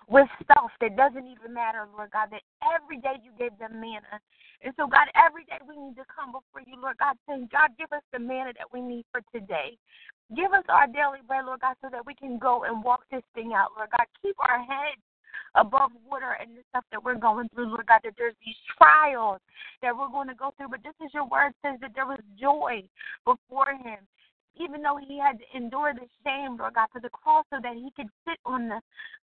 with 0.08 0.28
stuff 0.42 0.70
that 0.80 0.96
doesn't 0.96 1.26
even 1.26 1.52
matter, 1.52 1.88
Lord 1.96 2.10
God, 2.12 2.28
that 2.30 2.42
every 2.60 2.98
day 3.00 3.20
you 3.24 3.32
give 3.38 3.58
them 3.58 3.80
manna. 3.80 4.20
And 4.62 4.72
so, 4.76 4.86
God, 4.86 5.08
every 5.16 5.44
day 5.44 5.60
we 5.68 5.76
need 5.76 5.96
to 5.96 6.04
come 6.08 6.32
before 6.32 6.64
you, 6.64 6.80
Lord 6.80 6.96
God, 6.98 7.16
saying, 7.28 7.48
God, 7.52 7.72
give 7.76 7.92
us 7.92 8.04
the 8.12 8.18
manna 8.18 8.52
that 8.56 8.72
we 8.72 8.80
need 8.80 9.04
for 9.12 9.20
today. 9.32 9.76
Give 10.32 10.52
us 10.52 10.64
our 10.68 10.86
daily 10.86 11.20
bread, 11.26 11.44
Lord 11.44 11.60
God, 11.60 11.76
so 11.82 11.88
that 11.92 12.06
we 12.06 12.14
can 12.14 12.38
go 12.38 12.64
and 12.64 12.82
walk 12.82 13.04
this 13.10 13.22
thing 13.34 13.52
out, 13.52 13.76
Lord 13.76 13.90
God. 13.90 14.06
Keep 14.22 14.36
our 14.40 14.58
heads 14.58 15.02
above 15.54 15.90
water 16.08 16.36
and 16.40 16.56
the 16.56 16.62
stuff 16.70 16.84
that 16.90 17.02
we're 17.02 17.14
going 17.20 17.48
through, 17.54 17.68
Lord 17.68 17.86
God, 17.86 18.00
that 18.04 18.14
there's 18.16 18.34
these 18.44 18.58
trials 18.78 19.40
that 19.82 19.96
we're 19.96 20.08
going 20.08 20.28
to 20.28 20.34
go 20.34 20.52
through. 20.56 20.68
But 20.70 20.82
just 20.82 20.96
as 21.04 21.12
your 21.12 21.28
word 21.28 21.52
says 21.62 21.78
that 21.80 21.92
there 21.94 22.06
was 22.06 22.18
joy 22.40 22.82
before 23.24 23.70
him, 23.70 24.00
even 24.56 24.82
though 24.82 24.98
he 24.98 25.18
had 25.18 25.38
to 25.38 25.46
endure 25.54 25.92
the 25.94 26.06
shame, 26.24 26.56
Lord 26.56 26.74
God, 26.74 26.88
for 26.92 27.00
the 27.00 27.10
cross 27.10 27.44
so 27.50 27.58
that 27.62 27.74
he 27.74 27.90
could 27.94 28.10
sit 28.26 28.38
on 28.46 28.68
the, 28.68 28.80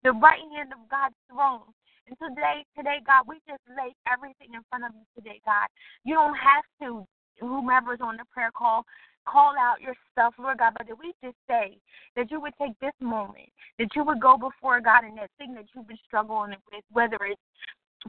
the 0.04 0.12
right 0.14 0.44
hand 0.56 0.72
of 0.72 0.90
God's 0.90 1.16
throne. 1.30 1.68
And 2.08 2.16
today, 2.16 2.64
today, 2.76 3.04
God, 3.06 3.28
we 3.28 3.44
just 3.48 3.64
lay 3.68 3.92
everything 4.08 4.56
in 4.56 4.64
front 4.72 4.86
of 4.88 4.92
you 4.96 5.04
today, 5.16 5.42
God. 5.44 5.68
You 6.06 6.16
don't 6.16 6.36
have 6.40 6.64
to, 6.82 7.04
whomever's 7.40 8.00
on 8.00 8.16
the 8.16 8.24
prayer 8.32 8.52
call, 8.56 8.86
call 9.28 9.54
out 9.60 9.82
your 9.82 9.96
stuff, 10.12 10.34
Lord 10.40 10.60
God, 10.60 10.74
but 10.78 10.88
that 10.88 10.98
we 10.98 11.14
just 11.24 11.36
say 11.48 11.78
that 12.16 12.32
you 12.32 12.40
would 12.42 12.54
take 12.60 12.80
this 12.80 12.94
moment, 13.02 13.50
that 13.80 13.90
you 13.96 14.04
would 14.04 14.22
go 14.22 14.38
before 14.38 14.80
God 14.80 15.04
and 15.04 15.18
that 15.18 15.32
thing 15.38 15.54
that 15.56 15.66
you've 15.76 15.88
been 15.88 15.98
struggling 16.08 16.56
with, 16.72 16.84
whether 16.92 17.18
it's 17.22 17.42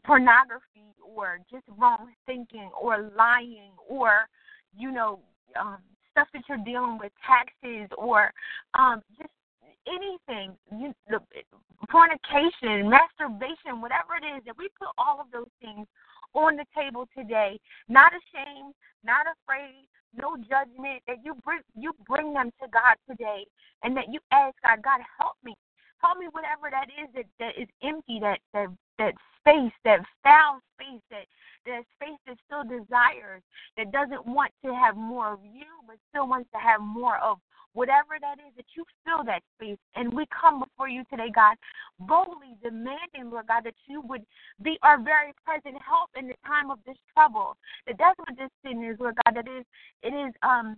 pornography 0.04 0.94
or 1.02 1.40
just 1.50 1.64
wrong 1.76 2.08
thinking 2.26 2.70
or 2.80 3.10
lying 3.16 3.72
or, 3.88 4.28
you 4.76 4.90
know, 4.90 5.20
um, 5.58 5.78
stuff 6.12 6.28
that 6.32 6.42
you're 6.48 6.58
dealing 6.64 6.98
with, 6.98 7.12
taxes 7.26 7.88
or 7.96 8.32
um, 8.74 9.02
just 9.18 9.30
anything, 9.88 10.52
you, 10.70 10.92
the, 11.08 11.18
fornication, 11.90 12.88
masturbation, 12.88 13.80
whatever 13.80 14.18
it 14.20 14.26
is, 14.36 14.42
that 14.44 14.56
we 14.58 14.68
put 14.78 14.88
all 14.98 15.20
of 15.20 15.26
those 15.32 15.50
things 15.60 15.86
on 16.34 16.56
the 16.56 16.64
table 16.76 17.08
today, 17.16 17.58
not 17.88 18.12
ashamed, 18.12 18.74
not 19.04 19.26
afraid, 19.26 19.88
no 20.20 20.36
judgment, 20.36 21.02
that 21.06 21.18
you 21.24 21.34
bring 21.44 21.60
you 21.76 21.92
bring 22.06 22.34
them 22.34 22.50
to 22.60 22.68
God 22.68 22.96
today 23.08 23.46
and 23.82 23.96
that 23.96 24.06
you 24.10 24.20
ask 24.32 24.54
God, 24.64 24.82
God 24.82 25.00
help 25.18 25.34
me. 25.44 25.54
Help 26.02 26.18
me 26.18 26.26
whatever 26.30 26.70
that 26.70 26.86
is 26.94 27.08
that, 27.14 27.26
that 27.38 27.60
is 27.60 27.68
empty, 27.82 28.18
that 28.20 28.38
that 28.54 28.68
that 28.98 29.14
space, 29.40 29.72
that 29.84 30.00
foul 30.22 30.60
space, 30.74 31.02
that 31.10 31.26
that 31.66 31.82
space 31.96 32.18
that 32.26 32.36
still 32.46 32.64
desires, 32.64 33.42
that 33.76 33.90
doesn't 33.92 34.26
want 34.26 34.52
to 34.64 34.74
have 34.74 34.96
more 34.96 35.34
of 35.34 35.40
you, 35.44 35.66
but 35.86 35.96
still 36.10 36.28
wants 36.28 36.50
to 36.52 36.58
have 36.58 36.80
more 36.80 37.18
of 37.18 37.38
whatever 37.78 38.18
that 38.20 38.42
is, 38.42 38.50
that 38.56 38.66
you 38.74 38.82
fill 39.06 39.22
that 39.22 39.46
space. 39.54 39.78
And 39.94 40.12
we 40.12 40.26
come 40.34 40.58
before 40.58 40.88
you 40.88 41.04
today, 41.06 41.30
God, 41.32 41.54
boldly 42.00 42.58
demanding, 42.60 43.30
Lord 43.30 43.46
God, 43.46 43.62
that 43.62 43.78
you 43.86 44.02
would 44.02 44.26
be 44.62 44.78
our 44.82 44.98
very 44.98 45.30
present 45.46 45.78
help 45.78 46.10
in 46.18 46.26
the 46.26 46.34
time 46.44 46.72
of 46.72 46.78
this 46.84 46.98
trouble. 47.14 47.56
That 47.86 47.94
that's 47.96 48.18
what 48.18 48.34
this 48.34 48.50
sin 48.66 48.82
is, 48.82 48.98
Lord 48.98 49.14
God, 49.24 49.38
that 49.38 49.46
is 49.46 49.64
it 50.02 50.10
is 50.10 50.34
um 50.42 50.76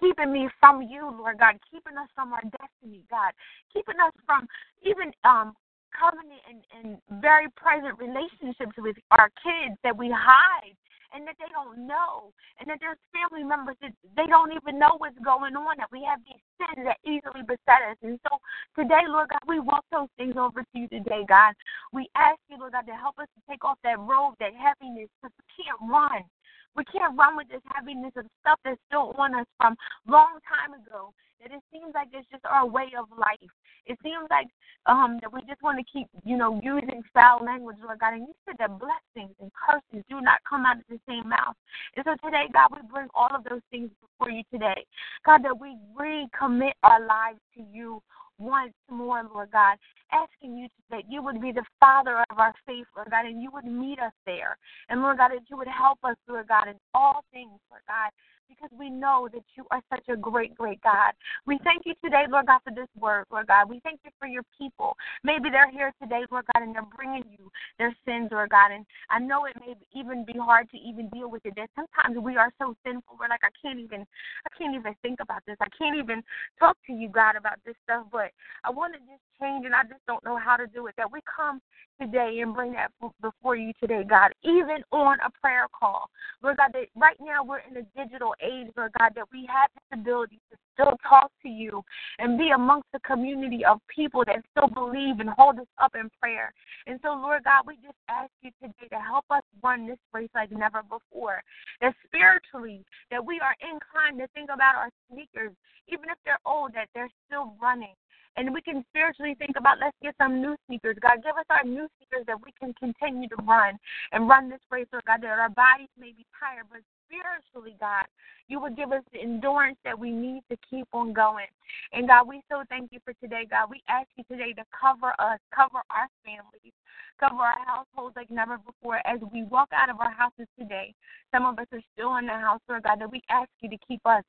keeping 0.00 0.32
me 0.32 0.48
from 0.58 0.82
you, 0.82 1.14
Lord 1.16 1.38
God, 1.38 1.54
keeping 1.70 1.96
us 1.96 2.10
from 2.14 2.32
our 2.32 2.42
destiny, 2.42 3.06
God, 3.08 3.30
keeping 3.72 4.02
us 4.02 4.12
from 4.26 4.48
even 4.82 5.14
um 5.22 5.54
covenant 5.94 6.42
and, 6.50 6.58
and 6.74 7.22
very 7.22 7.46
present 7.54 7.94
relationships 8.02 8.74
with 8.78 8.96
our 9.12 9.30
kids 9.46 9.78
that 9.84 9.96
we 9.96 10.10
hide 10.10 10.74
and 11.14 11.22
that 11.26 11.38
they 11.38 11.46
don't 11.54 11.86
know, 11.86 12.34
and 12.58 12.66
that 12.66 12.82
there's 12.82 12.98
family 13.14 13.46
members 13.46 13.78
that 13.80 13.94
they 14.18 14.26
don't 14.26 14.50
even 14.50 14.78
know 14.78 14.98
what's 14.98 15.18
going 15.22 15.54
on, 15.54 15.78
that 15.78 15.88
we 15.94 16.02
have 16.02 16.18
these 16.26 16.42
sins 16.58 16.82
that 16.82 16.98
easily 17.06 17.46
beset 17.46 17.86
us. 17.86 17.98
And 18.02 18.18
so 18.26 18.42
today, 18.74 19.06
Lord 19.06 19.30
God, 19.30 19.46
we 19.46 19.62
walk 19.62 19.86
those 19.94 20.10
things 20.18 20.34
over 20.34 20.66
to 20.66 20.74
you 20.74 20.88
today, 20.90 21.22
God. 21.28 21.54
We 21.94 22.10
ask 22.18 22.42
you, 22.50 22.58
Lord 22.58 22.74
God, 22.74 22.90
to 22.90 22.98
help 22.98 23.18
us 23.22 23.30
to 23.38 23.40
take 23.46 23.64
off 23.64 23.78
that 23.86 24.02
robe, 24.02 24.34
that 24.42 24.58
heaviness, 24.58 25.08
because 25.22 25.32
we 25.38 25.46
can't 25.54 25.78
run. 25.86 26.26
We 26.74 26.82
can't 26.90 27.14
run 27.16 27.38
with 27.38 27.46
this 27.46 27.62
heaviness 27.70 28.12
of 28.18 28.26
stuff 28.42 28.58
that's 28.66 28.82
still 28.90 29.14
on 29.14 29.38
us 29.38 29.46
from 29.62 29.78
long 30.10 30.42
time 30.42 30.74
ago. 30.74 31.14
That 31.44 31.52
it 31.52 31.62
seems 31.70 31.92
like 31.94 32.08
it's 32.12 32.26
just 32.32 32.44
our 32.48 32.66
way 32.66 32.88
of 32.98 33.06
life. 33.16 33.52
It 33.84 33.98
seems 34.02 34.24
like 34.30 34.48
um 34.86 35.18
that 35.20 35.30
we 35.32 35.40
just 35.44 35.62
want 35.62 35.76
to 35.76 35.84
keep, 35.84 36.08
you 36.24 36.36
know, 36.36 36.58
using 36.64 37.02
foul 37.12 37.44
language, 37.44 37.76
Lord 37.84 38.00
God. 38.00 38.14
And 38.14 38.24
you 38.24 38.34
said 38.48 38.56
that 38.58 38.80
blessings 38.80 39.36
and 39.40 39.52
curses 39.52 40.04
do 40.08 40.20
not 40.24 40.40
come 40.48 40.64
out 40.64 40.78
of 40.78 40.88
the 40.88 40.98
same 41.06 41.28
mouth. 41.28 41.54
And 41.96 42.04
so 42.08 42.16
today, 42.24 42.48
God, 42.52 42.72
we 42.72 42.80
bring 42.88 43.08
all 43.14 43.30
of 43.36 43.44
those 43.44 43.60
things 43.70 43.90
before 44.00 44.32
you 44.32 44.42
today. 44.50 44.88
God, 45.26 45.44
that 45.44 45.60
we 45.60 45.76
recommit 45.92 46.72
our 46.82 47.04
lives 47.04 47.40
to 47.56 47.62
you 47.72 48.00
once 48.38 48.72
more, 48.90 49.22
Lord 49.32 49.50
God, 49.52 49.76
asking 50.12 50.56
you 50.58 50.68
that 50.90 51.04
you 51.08 51.22
would 51.22 51.40
be 51.40 51.52
the 51.52 51.64
Father 51.78 52.24
of 52.30 52.38
our 52.38 52.52
faith, 52.66 52.86
Lord 52.96 53.10
God, 53.10 53.26
and 53.26 53.42
you 53.42 53.50
would 53.52 53.64
meet 53.64 53.98
us 54.00 54.12
there. 54.26 54.56
And 54.88 55.02
Lord 55.02 55.18
God, 55.18 55.30
that 55.30 55.48
you 55.48 55.56
would 55.56 55.68
help 55.68 55.98
us, 56.04 56.16
Lord 56.28 56.48
God, 56.48 56.68
in 56.68 56.74
all 56.94 57.24
things, 57.32 57.60
Lord 57.70 57.82
God, 57.86 58.10
because 58.48 58.70
we 58.78 58.90
know 58.90 59.28
that 59.32 59.44
you 59.56 59.64
are 59.70 59.80
such 59.90 60.08
a 60.08 60.16
great, 60.16 60.54
great 60.54 60.80
God. 60.82 61.12
We 61.46 61.58
thank 61.64 61.82
you 61.84 61.94
today, 62.02 62.24
Lord 62.28 62.46
God, 62.46 62.60
for 62.64 62.72
this 62.74 62.88
word, 62.98 63.24
Lord 63.30 63.46
God. 63.46 63.68
We 63.68 63.80
thank 63.80 64.00
you 64.04 64.10
for 64.18 64.26
your 64.26 64.42
people. 64.58 64.96
Maybe 65.22 65.50
they're 65.50 65.70
here 65.70 65.92
today, 66.00 66.22
Lord 66.30 66.44
God, 66.54 66.62
and 66.62 66.74
they're 66.74 66.86
bringing 66.96 67.24
you 67.30 67.50
their 67.78 67.94
sins, 68.04 68.28
Lord 68.30 68.50
God. 68.50 68.72
And 68.72 68.84
I 69.10 69.18
know 69.18 69.44
it 69.46 69.54
may 69.60 69.74
even 69.98 70.24
be 70.24 70.38
hard 70.38 70.70
to 70.70 70.78
even 70.78 71.08
deal 71.10 71.30
with 71.30 71.44
it. 71.46 71.54
That 71.56 71.70
sometimes 71.74 72.22
we 72.22 72.36
are 72.36 72.52
so 72.58 72.74
sinful, 72.84 73.16
we're 73.18 73.28
like, 73.28 73.44
I 73.44 73.52
can't 73.60 73.78
even, 73.78 74.00
I 74.46 74.50
can't 74.56 74.74
even 74.74 74.94
think 75.02 75.20
about 75.20 75.42
this. 75.46 75.56
I 75.60 75.68
can't 75.76 75.96
even 75.96 76.22
talk 76.58 76.76
to 76.86 76.92
you, 76.92 77.08
God, 77.08 77.36
about 77.36 77.58
this 77.64 77.76
stuff. 77.84 78.06
But 78.10 78.30
I 78.64 78.70
want 78.70 78.94
to 78.94 79.00
just 79.00 79.22
change, 79.40 79.66
and 79.66 79.74
I 79.74 79.82
just 79.82 80.04
don't 80.06 80.24
know 80.24 80.36
how 80.36 80.56
to 80.56 80.66
do 80.66 80.86
it. 80.86 80.94
That 80.96 81.10
we 81.10 81.20
come 81.24 81.60
today 82.00 82.40
and 82.42 82.54
bring 82.54 82.72
that 82.72 82.90
before 83.20 83.56
you 83.56 83.72
today, 83.80 84.04
God, 84.08 84.32
even 84.42 84.82
on 84.92 85.18
a 85.24 85.30
prayer 85.40 85.66
call. 85.78 86.10
Lord 86.42 86.56
God, 86.56 86.70
that 86.72 86.86
right 86.96 87.16
now 87.20 87.44
we're 87.44 87.60
in 87.60 87.76
a 87.76 87.82
digital 87.96 88.34
age, 88.42 88.68
Lord 88.76 88.92
God, 88.98 89.12
that 89.14 89.26
we 89.32 89.46
have 89.46 89.70
this 89.74 90.00
ability 90.00 90.40
to 90.50 90.58
still 90.74 90.96
talk 91.08 91.30
to 91.42 91.48
you 91.48 91.82
and 92.18 92.38
be 92.38 92.50
amongst 92.54 92.88
a 92.94 93.00
community 93.00 93.64
of 93.64 93.78
people 93.94 94.24
that 94.26 94.42
still 94.50 94.68
believe 94.68 95.20
and 95.20 95.30
hold 95.30 95.58
us 95.58 95.70
up 95.80 95.92
in 95.94 96.10
prayer. 96.20 96.52
And 96.86 96.98
so, 97.02 97.10
Lord 97.10 97.44
God, 97.44 97.64
we 97.66 97.76
just 97.76 97.98
ask 98.08 98.30
you 98.42 98.50
today 98.60 98.88
to 98.90 99.00
help 99.00 99.24
us 99.30 99.42
run 99.62 99.86
this 99.86 99.98
race 100.12 100.30
like 100.34 100.50
never 100.50 100.82
before. 100.82 101.42
That 101.80 101.94
spiritually, 102.06 102.84
that 103.10 103.24
we 103.24 103.40
are 103.40 103.54
inclined 103.62 104.18
to 104.18 104.26
think 104.34 104.50
about 104.52 104.74
our 104.74 104.90
sneakers, 105.10 105.52
even 105.88 106.10
if 106.10 106.18
they're 106.24 106.42
old, 106.44 106.72
that 106.74 106.88
they're 106.94 107.10
still 107.26 107.54
running 107.60 107.94
and 108.36 108.52
we 108.52 108.60
can 108.60 108.84
spiritually 108.90 109.34
think 109.38 109.56
about 109.56 109.78
let's 109.80 109.96
get 110.02 110.14
some 110.18 110.40
new 110.40 110.56
sneakers. 110.66 110.96
God, 111.00 111.22
give 111.22 111.36
us 111.36 111.46
our 111.50 111.64
new 111.64 111.86
sneakers 111.98 112.26
that 112.26 112.38
we 112.42 112.52
can 112.58 112.74
continue 112.74 113.28
to 113.28 113.36
run 113.42 113.78
and 114.12 114.28
run 114.28 114.48
this 114.48 114.60
race, 114.70 114.86
Lord 114.92 115.04
God, 115.06 115.22
that 115.22 115.38
our 115.38 115.50
bodies 115.50 115.88
may 115.98 116.12
be 116.12 116.26
tired, 116.38 116.66
but 116.70 116.80
spiritually, 117.14 117.76
God, 117.80 118.06
you 118.48 118.60
would 118.60 118.76
give 118.76 118.92
us 118.92 119.02
the 119.12 119.20
endurance 119.20 119.78
that 119.84 119.98
we 119.98 120.10
need 120.10 120.42
to 120.50 120.56
keep 120.68 120.86
on 120.92 121.12
going. 121.12 121.46
And 121.92 122.08
God, 122.08 122.28
we 122.28 122.42
so 122.50 122.62
thank 122.68 122.92
you 122.92 123.00
for 123.04 123.14
today, 123.14 123.46
God. 123.48 123.70
We 123.70 123.82
ask 123.88 124.08
you 124.16 124.24
today 124.24 124.52
to 124.54 124.64
cover 124.68 125.14
us, 125.18 125.38
cover 125.54 125.80
our 125.90 126.08
families, 126.24 126.72
cover 127.18 127.40
our 127.40 127.64
households 127.66 128.16
like 128.16 128.30
never 128.30 128.58
before 128.58 129.00
as 129.06 129.20
we 129.32 129.44
walk 129.44 129.68
out 129.72 129.90
of 129.90 130.00
our 130.00 130.10
houses 130.10 130.46
today. 130.58 130.94
Some 131.32 131.46
of 131.46 131.58
us 131.58 131.66
are 131.72 131.82
still 131.94 132.16
in 132.16 132.26
the 132.26 132.32
house, 132.32 132.60
Lord 132.68 132.82
God, 132.82 133.00
that 133.00 133.10
we 133.10 133.22
ask 133.30 133.48
you 133.60 133.70
to 133.70 133.78
keep 133.88 134.00
us 134.04 134.24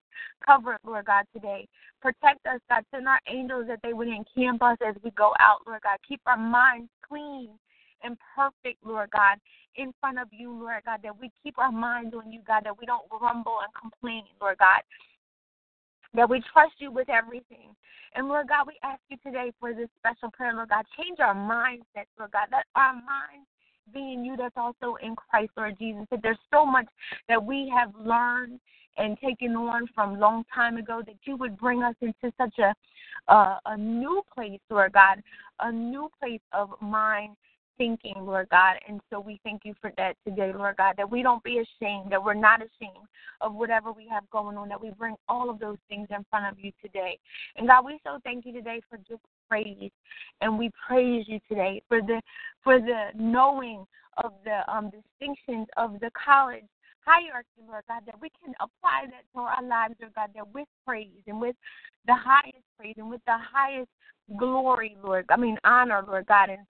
covered, 0.46 0.80
Lord 0.86 1.06
God, 1.06 1.26
today. 1.34 1.68
Protect 2.02 2.46
us, 2.46 2.62
God. 2.70 2.84
Send 2.92 3.08
our 3.08 3.20
angels 3.28 3.66
that 3.68 3.80
they 3.84 3.94
would 3.94 4.08
encamp 4.08 4.62
us 4.64 4.78
as 4.86 4.96
we 5.04 5.12
go 5.12 5.34
out, 5.40 5.60
Lord 5.68 5.82
God. 5.84 5.98
Keep 6.08 6.22
our 6.26 6.38
minds 6.38 6.90
clean 7.08 7.50
and 8.04 8.18
perfect, 8.36 8.86
Lord 8.86 9.10
God, 9.12 9.38
in 9.76 9.94
front 10.00 10.20
of 10.20 10.28
you, 10.32 10.52
Lord 10.52 10.84
God, 10.86 11.00
that 11.04 11.20
we 11.20 11.32
keep 11.44 11.58
our 11.58 11.72
minds 11.72 12.16
on 12.16 12.32
you, 12.32 12.42
God, 12.46 12.64
that 12.66 12.78
we 12.80 12.86
don't 12.86 13.08
grumble 13.10 13.58
and 13.64 13.74
complain, 13.74 14.24
Lord 14.40 14.58
God, 14.58 14.82
that 16.14 16.30
we 16.30 16.42
trust 16.54 16.74
you 16.80 16.92
with 16.92 17.10
everything. 17.10 17.76
And 18.16 18.28
Lord 18.28 18.48
God, 18.48 18.68
we 18.68 18.74
ask 18.84 19.02
you 19.10 19.18
today 19.26 19.52
for 19.60 19.74
this 19.74 19.90
special 20.00 20.32
prayer, 20.32 20.54
Lord 20.54 20.70
God, 20.70 20.86
change 20.98 21.20
our 21.20 21.36
mindset, 21.36 22.06
Lord 22.18 22.32
God, 22.32 22.48
let 22.52 22.64
our 22.76 22.94
minds 22.94 23.48
be 23.94 24.14
in 24.14 24.26
you 24.26 24.36
that's 24.36 24.56
also 24.58 24.96
in 25.02 25.16
Christ, 25.16 25.52
Lord 25.58 25.78
Jesus. 25.78 26.06
That 26.10 26.22
there's 26.24 26.38
so 26.52 26.66
much 26.66 26.88
that 27.28 27.44
we 27.44 27.72
have 27.76 27.92
learned 28.00 28.60
and 28.98 29.18
taken 29.20 29.56
on 29.56 29.88
from 29.94 30.20
long 30.20 30.44
time 30.54 30.78
ago 30.78 31.02
that 31.06 31.16
you 31.26 31.36
would 31.36 31.58
bring 31.58 31.84
us 31.84 31.96
into 32.02 32.34
such 32.38 32.58
a 32.60 32.74
uh, 33.28 33.58
a 33.66 33.78
new 33.78 34.22
place, 34.34 34.60
Lord 34.70 34.94
God, 34.94 35.22
a 35.60 35.72
new 35.72 36.10
place 36.20 36.42
of 36.54 36.70
mind 36.82 37.36
thinking, 37.78 38.16
Lord 38.20 38.48
God. 38.50 38.76
And 38.88 39.02
so 39.10 39.20
we 39.20 39.40
thank 39.44 39.64
you 39.66 39.74
for 39.82 39.92
that 39.98 40.16
today, 40.28 40.52
Lord 40.56 40.78
God, 40.78 40.96
that 40.98 41.10
we 41.10 41.22
don't 41.22 41.44
be 41.44 41.60
ashamed, 41.60 42.12
that 42.12 42.24
we're 42.24 42.34
not 42.34 42.62
ashamed 42.62 43.08
of 43.42 43.54
whatever 43.54 43.92
we 43.92 44.08
have 44.10 44.30
going 44.30 44.58
on, 44.58 44.70
that 44.70 44.82
we 44.82 44.92
bring 44.92 45.16
all 45.28 45.50
of 45.50 45.60
those 45.60 45.78
things 45.90 46.08
in 46.10 46.26
front 46.30 46.46
of 46.46 46.64
you 46.64 46.72
today. 46.82 47.18
And 47.56 47.68
God, 47.68 47.86
we 47.86 48.00
so 48.04 48.20
thank 48.24 48.46
you 48.46 48.54
today 48.54 48.82
for 48.90 48.98
just 48.98 49.22
praise. 49.50 49.92
And 50.42 50.58
we 50.58 50.72
praise 50.88 51.26
you 51.28 51.40
today 51.50 51.82
for 51.88 52.02
the 52.02 52.22
for 52.64 52.80
the 52.80 53.08
knowing 53.16 53.86
of 54.24 54.32
the 54.44 54.62
um, 54.74 54.92
distinctions 54.92 55.68
of 55.78 56.00
the 56.00 56.10
college 56.14 56.66
hierarchy, 57.06 57.62
Lord 57.68 57.84
God, 57.88 58.02
that 58.08 58.20
we 58.20 58.30
can 58.44 58.54
apply 58.60 59.06
that 59.06 59.24
to 59.34 59.40
our 59.42 59.64
lives, 59.64 59.96
Lord 60.02 60.16
God, 60.16 60.32
that 60.36 60.54
with 60.54 60.68
praise 60.86 61.22
and 61.28 61.40
with 61.40 61.56
the 62.08 62.16
highest 62.16 62.66
praise 62.78 62.96
and 62.98 63.10
with 63.10 63.22
the 63.28 63.38
highest 63.38 63.90
glory, 64.38 64.98
Lord. 65.04 65.26
I 65.30 65.38
mean 65.38 65.58
honor, 65.64 66.04
Lord 66.06 66.26
God, 66.26 66.50
and 66.50 66.66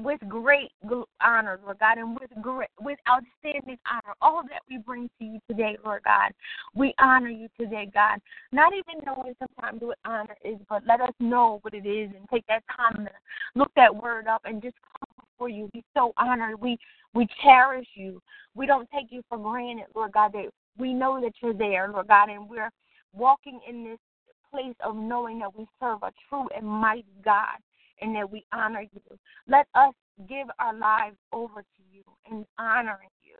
with 0.00 0.20
great 0.28 0.72
honor, 1.20 1.60
Lord 1.64 1.78
God, 1.78 1.98
and 1.98 2.18
with 2.18 2.30
great, 2.40 2.68
with 2.80 2.98
outstanding 3.08 3.78
honor, 3.90 4.14
all 4.20 4.42
that 4.42 4.62
we 4.68 4.78
bring 4.78 5.08
to 5.18 5.24
you 5.24 5.38
today, 5.48 5.76
Lord 5.84 6.02
God. 6.04 6.32
We 6.74 6.94
honor 6.98 7.28
you 7.28 7.48
today, 7.58 7.88
God. 7.92 8.18
Not 8.52 8.72
even 8.72 9.04
knowing 9.06 9.34
sometimes 9.38 9.82
what 9.82 9.98
honor 10.04 10.36
is, 10.44 10.56
but 10.68 10.82
let 10.86 11.00
us 11.00 11.14
know 11.20 11.58
what 11.62 11.74
it 11.74 11.86
is 11.86 12.10
and 12.16 12.28
take 12.32 12.44
that 12.48 12.64
time 12.76 13.06
to 13.06 13.12
look 13.54 13.70
that 13.76 13.94
word 13.94 14.26
up 14.26 14.42
and 14.44 14.60
just 14.60 14.76
come 14.98 15.26
before 15.32 15.48
you. 15.48 15.70
Be 15.72 15.84
so 15.96 16.12
honored. 16.16 16.60
We 16.60 16.78
we 17.14 17.28
cherish 17.42 17.86
you. 17.94 18.20
We 18.56 18.66
don't 18.66 18.88
take 18.92 19.06
you 19.10 19.22
for 19.28 19.38
granted, 19.38 19.86
Lord 19.94 20.12
God, 20.12 20.32
that 20.32 20.46
we 20.76 20.92
know 20.92 21.20
that 21.20 21.32
you're 21.40 21.54
there, 21.54 21.88
Lord 21.88 22.08
God, 22.08 22.28
and 22.28 22.48
we're 22.48 22.70
walking 23.12 23.60
in 23.68 23.84
this 23.84 23.98
place 24.50 24.74
of 24.84 24.96
knowing 24.96 25.38
that 25.38 25.56
we 25.56 25.66
serve 25.80 26.02
a 26.02 26.10
true 26.28 26.48
and 26.56 26.66
mighty 26.66 27.04
God 27.24 27.58
and 28.00 28.14
that 28.16 28.30
we 28.30 28.44
honor 28.52 28.82
you. 28.82 29.18
Let 29.48 29.66
us 29.74 29.94
give 30.28 30.48
our 30.58 30.76
lives 30.76 31.16
over 31.32 31.62
to 31.62 31.82
you 31.92 32.02
and 32.30 32.44
honor 32.58 33.00
you 33.22 33.36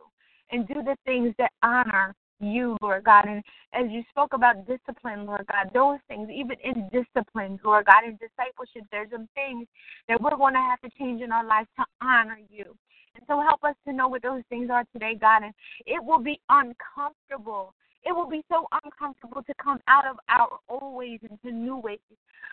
and 0.51 0.67
do 0.67 0.75
the 0.75 0.95
things 1.05 1.33
that 1.37 1.51
honor 1.63 2.15
you, 2.39 2.77
Lord 2.81 3.03
God. 3.03 3.25
And 3.25 3.43
as 3.73 3.91
you 3.91 4.03
spoke 4.09 4.33
about 4.33 4.67
discipline, 4.67 5.25
Lord 5.25 5.45
God, 5.51 5.71
those 5.73 5.99
things, 6.07 6.29
even 6.29 6.57
in 6.63 6.89
discipline, 6.91 7.59
Lord 7.63 7.85
God, 7.85 8.03
in 8.05 8.17
discipleship, 8.17 8.83
there's 8.91 9.09
some 9.11 9.27
things 9.35 9.67
that 10.07 10.21
we're 10.21 10.35
going 10.35 10.53
to 10.53 10.59
have 10.59 10.81
to 10.81 10.89
change 10.97 11.21
in 11.21 11.31
our 11.31 11.45
lives 11.45 11.69
to 11.77 11.85
honor 12.01 12.39
you. 12.49 12.75
And 13.15 13.23
so 13.27 13.41
help 13.41 13.63
us 13.63 13.75
to 13.87 13.93
know 13.93 14.07
what 14.09 14.23
those 14.23 14.43
things 14.49 14.69
are 14.69 14.83
today, 14.91 15.15
God. 15.19 15.43
And 15.43 15.53
it 15.85 16.03
will 16.03 16.19
be 16.19 16.39
uncomfortable. 16.49 17.73
It 18.05 18.15
will 18.15 18.29
be 18.29 18.43
so 18.49 18.67
uncomfortable 18.83 19.41
to 19.43 19.53
come 19.61 19.79
out 19.87 20.05
of 20.05 20.17
our 20.29 20.59
old 20.69 20.95
ways 20.95 21.19
into 21.23 21.55
new 21.55 21.77
ways. 21.77 21.99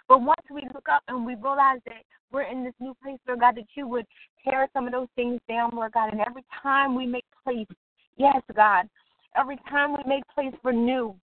But 0.08 0.22
once 0.22 0.40
we 0.50 0.62
look 0.74 0.88
up 0.90 1.02
and 1.08 1.26
we 1.26 1.34
realize 1.34 1.80
that 1.86 2.02
we're 2.32 2.50
in 2.50 2.64
this 2.64 2.74
new 2.80 2.94
place, 3.02 3.18
Lord 3.28 3.40
God, 3.40 3.56
that 3.56 3.66
you 3.74 3.86
would 3.86 4.06
tear 4.44 4.68
some 4.72 4.86
of 4.86 4.92
those 4.92 5.08
things 5.14 5.40
down, 5.48 5.70
Lord 5.74 5.92
God. 5.92 6.12
And 6.12 6.20
every 6.22 6.44
time 6.62 6.94
we 6.94 7.06
make 7.06 7.24
place, 7.44 7.66
yes, 8.16 8.40
God, 8.54 8.88
every 9.36 9.58
time 9.68 9.92
we 9.92 10.02
make 10.06 10.24
place 10.34 10.54
for 10.62 10.72
new, 10.72 11.14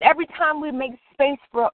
every 0.00 0.26
time 0.26 0.60
we 0.60 0.70
make 0.70 0.92
space 1.12 1.38
for 1.50 1.70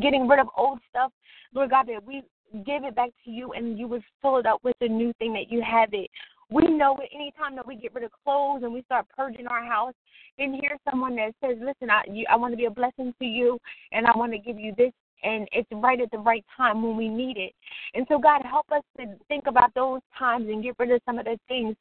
getting 0.00 0.26
rid 0.26 0.40
of 0.40 0.48
old 0.56 0.78
stuff, 0.88 1.12
Lord 1.54 1.70
God, 1.70 1.86
that 1.88 2.04
we 2.04 2.22
give 2.64 2.84
it 2.84 2.94
back 2.94 3.10
to 3.24 3.30
you 3.30 3.52
and 3.52 3.78
you 3.78 3.86
would 3.88 4.02
fill 4.22 4.38
it 4.38 4.46
up 4.46 4.64
with 4.64 4.76
the 4.80 4.88
new 4.88 5.12
thing 5.18 5.34
that 5.34 5.50
you 5.50 5.62
have 5.62 5.90
it. 5.92 6.10
We 6.50 6.66
know 6.68 6.96
it 6.96 7.10
anytime 7.14 7.56
that 7.56 7.66
we 7.66 7.76
get 7.76 7.94
rid 7.94 8.04
of 8.04 8.10
clothes 8.24 8.62
and 8.62 8.72
we 8.72 8.82
start 8.82 9.06
purging 9.16 9.46
our 9.46 9.64
house, 9.64 9.94
then 10.38 10.54
hear 10.54 10.78
someone 10.88 11.16
that 11.16 11.34
says, 11.42 11.56
Listen, 11.60 11.90
I 11.90 12.02
you, 12.10 12.24
I 12.30 12.36
want 12.36 12.52
to 12.52 12.56
be 12.56 12.66
a 12.66 12.70
blessing 12.70 13.14
to 13.18 13.24
you 13.24 13.58
and 13.92 14.06
I 14.06 14.16
want 14.16 14.32
to 14.32 14.38
give 14.38 14.58
you 14.58 14.74
this 14.76 14.92
and 15.22 15.48
it's 15.52 15.68
right 15.72 16.00
at 16.00 16.10
the 16.10 16.18
right 16.18 16.44
time 16.56 16.82
when 16.82 16.96
we 16.96 17.08
need 17.08 17.36
it. 17.36 17.52
And 17.94 18.06
so, 18.08 18.18
God, 18.18 18.42
help 18.42 18.66
us 18.70 18.82
to 18.98 19.06
think 19.28 19.44
about 19.46 19.74
those 19.74 20.00
times 20.18 20.48
and 20.48 20.62
get 20.62 20.76
rid 20.78 20.90
of 20.90 21.00
some 21.04 21.18
of 21.18 21.24
the 21.24 21.38
things 21.48 21.74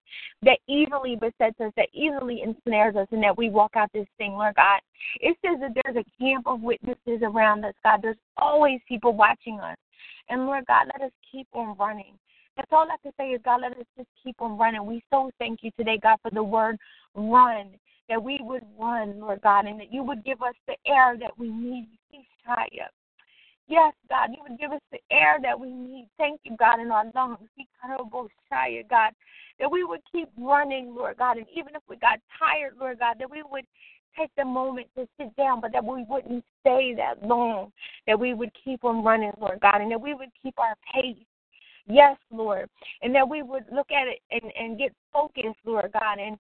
that 0.43 0.59
easily 0.67 1.15
besets 1.15 1.59
us, 1.59 1.71
that 1.77 1.89
easily 1.93 2.41
ensnares 2.41 2.95
us, 2.95 3.07
and 3.11 3.23
that 3.23 3.37
we 3.37 3.49
walk 3.49 3.71
out 3.75 3.91
this 3.93 4.07
thing, 4.17 4.33
Lord 4.33 4.55
God. 4.55 4.79
It 5.19 5.37
says 5.45 5.59
that 5.61 5.75
there's 5.83 5.97
a 5.97 6.23
camp 6.23 6.47
of 6.47 6.61
witnesses 6.61 7.21
around 7.21 7.65
us, 7.65 7.73
God. 7.83 7.99
There's 8.01 8.17
always 8.37 8.79
people 8.87 9.13
watching 9.13 9.59
us. 9.59 9.77
And 10.29 10.45
Lord 10.45 10.65
God, 10.67 10.87
let 10.93 11.05
us 11.05 11.11
keep 11.31 11.47
on 11.53 11.77
running. 11.77 12.17
That's 12.57 12.71
all 12.71 12.87
I 12.91 12.97
can 13.03 13.11
say 13.17 13.29
is, 13.29 13.41
God, 13.45 13.61
let 13.61 13.71
us 13.71 13.85
just 13.95 14.09
keep 14.23 14.41
on 14.41 14.57
running. 14.57 14.85
We 14.85 15.03
so 15.11 15.31
thank 15.37 15.59
you 15.61 15.71
today, 15.77 15.99
God, 16.01 16.17
for 16.21 16.31
the 16.31 16.43
word 16.43 16.77
run, 17.15 17.69
that 18.09 18.21
we 18.21 18.39
would 18.41 18.63
run, 18.79 19.19
Lord 19.19 19.41
God, 19.41 19.65
and 19.65 19.79
that 19.79 19.93
you 19.93 20.03
would 20.03 20.25
give 20.25 20.41
us 20.41 20.55
the 20.67 20.75
air 20.85 21.15
that 21.19 21.37
we 21.37 21.49
need. 21.49 21.87
Yes, 23.69 23.93
God, 24.09 24.29
you 24.31 24.37
would 24.47 24.57
give 24.59 24.71
us 24.71 24.81
the 24.91 24.99
air 25.11 25.37
that 25.43 25.59
we 25.59 25.69
need. 25.69 26.07
Thank 26.17 26.39
you, 26.45 26.55
God, 26.57 26.79
in 26.79 26.89
our 26.89 27.05
lungs. 27.13 27.37
God, 28.89 29.11
that 29.59 29.71
we 29.71 29.83
would 29.83 29.99
keep 30.11 30.29
running, 30.37 30.95
Lord 30.95 31.17
God, 31.17 31.37
and 31.37 31.45
even 31.51 31.75
if 31.75 31.81
we 31.89 31.97
got 31.97 32.19
tired, 32.39 32.73
Lord 32.79 32.99
God, 32.99 33.17
that 33.19 33.29
we 33.29 33.43
would 33.51 33.65
take 34.17 34.31
the 34.37 34.45
moment 34.45 34.87
to 34.95 35.07
sit 35.19 35.35
down, 35.35 35.61
but 35.61 35.73
that 35.73 35.83
we 35.83 36.05
wouldn't 36.07 36.43
stay 36.61 36.95
that 36.95 37.21
long, 37.27 37.71
that 38.07 38.19
we 38.19 38.33
would 38.33 38.51
keep 38.63 38.83
on 38.83 39.03
running, 39.03 39.31
Lord 39.39 39.59
God, 39.59 39.81
and 39.81 39.91
that 39.91 40.01
we 40.01 40.13
would 40.13 40.29
keep 40.41 40.57
our 40.57 40.75
pace. 40.93 41.17
Yes, 41.87 42.17
Lord. 42.31 42.69
And 43.01 43.15
that 43.15 43.27
we 43.27 43.41
would 43.41 43.65
look 43.71 43.91
at 43.91 44.07
it 44.07 44.19
and, 44.31 44.51
and 44.59 44.77
get 44.77 44.93
focused, 45.13 45.59
Lord 45.65 45.91
God, 45.93 46.19
and 46.19 46.37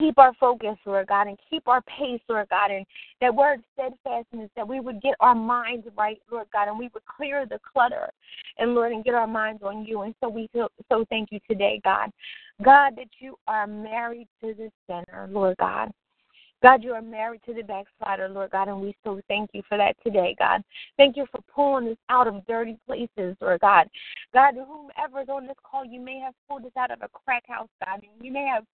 keep 0.00 0.18
our 0.18 0.32
focus, 0.40 0.76
Lord 0.86 1.06
God, 1.08 1.26
and 1.28 1.38
keep 1.48 1.68
our 1.68 1.82
pace, 1.82 2.20
Lord 2.28 2.48
God, 2.48 2.70
and 2.70 2.86
that 3.20 3.34
word 3.34 3.60
steadfastness, 3.74 4.50
that 4.56 4.66
we 4.66 4.80
would 4.80 5.00
get 5.02 5.14
our 5.20 5.34
minds 5.34 5.86
right, 5.96 6.18
Lord 6.30 6.46
God, 6.52 6.68
and 6.68 6.78
we 6.78 6.88
would 6.94 7.04
clear 7.04 7.44
the 7.46 7.58
clutter, 7.70 8.08
and 8.58 8.74
Lord, 8.74 8.92
and 8.92 9.04
get 9.04 9.14
our 9.14 9.26
minds 9.26 9.62
on 9.62 9.84
you. 9.84 10.02
And 10.02 10.14
so 10.20 10.28
we 10.28 10.48
feel, 10.52 10.68
so 10.90 11.04
thank 11.10 11.28
you 11.30 11.38
today, 11.48 11.80
God. 11.84 12.10
God, 12.64 12.96
that 12.96 13.08
you 13.18 13.36
are 13.46 13.66
married 13.66 14.28
to 14.42 14.54
the 14.54 14.70
sinner, 14.86 15.28
Lord 15.30 15.56
God. 15.58 15.90
God, 16.62 16.82
you 16.82 16.92
are 16.92 17.02
married 17.02 17.40
to 17.46 17.54
the 17.54 17.62
backslider, 17.62 18.28
Lord 18.28 18.50
God, 18.50 18.68
and 18.68 18.80
we 18.80 18.94
so 19.02 19.20
thank 19.28 19.50
you 19.54 19.62
for 19.68 19.78
that 19.78 19.96
today, 20.04 20.36
God. 20.38 20.62
Thank 20.98 21.16
you 21.16 21.26
for 21.32 21.40
pulling 21.54 21.88
us 21.88 21.96
out 22.10 22.26
of 22.26 22.46
dirty 22.46 22.78
places, 22.86 23.36
Lord 23.40 23.60
God. 23.60 23.88
God, 24.34 24.54
whomever 24.54 25.22
is 25.22 25.28
on 25.28 25.46
this 25.46 25.56
call, 25.62 25.84
you 25.84 26.00
may 26.00 26.18
have 26.18 26.34
pulled 26.48 26.66
us 26.66 26.72
out 26.78 26.90
of 26.90 27.00
a 27.02 27.08
crack 27.08 27.44
house, 27.48 27.68
God, 27.84 28.00
and 28.02 28.24
you 28.24 28.32
may 28.32 28.46
have 28.46 28.64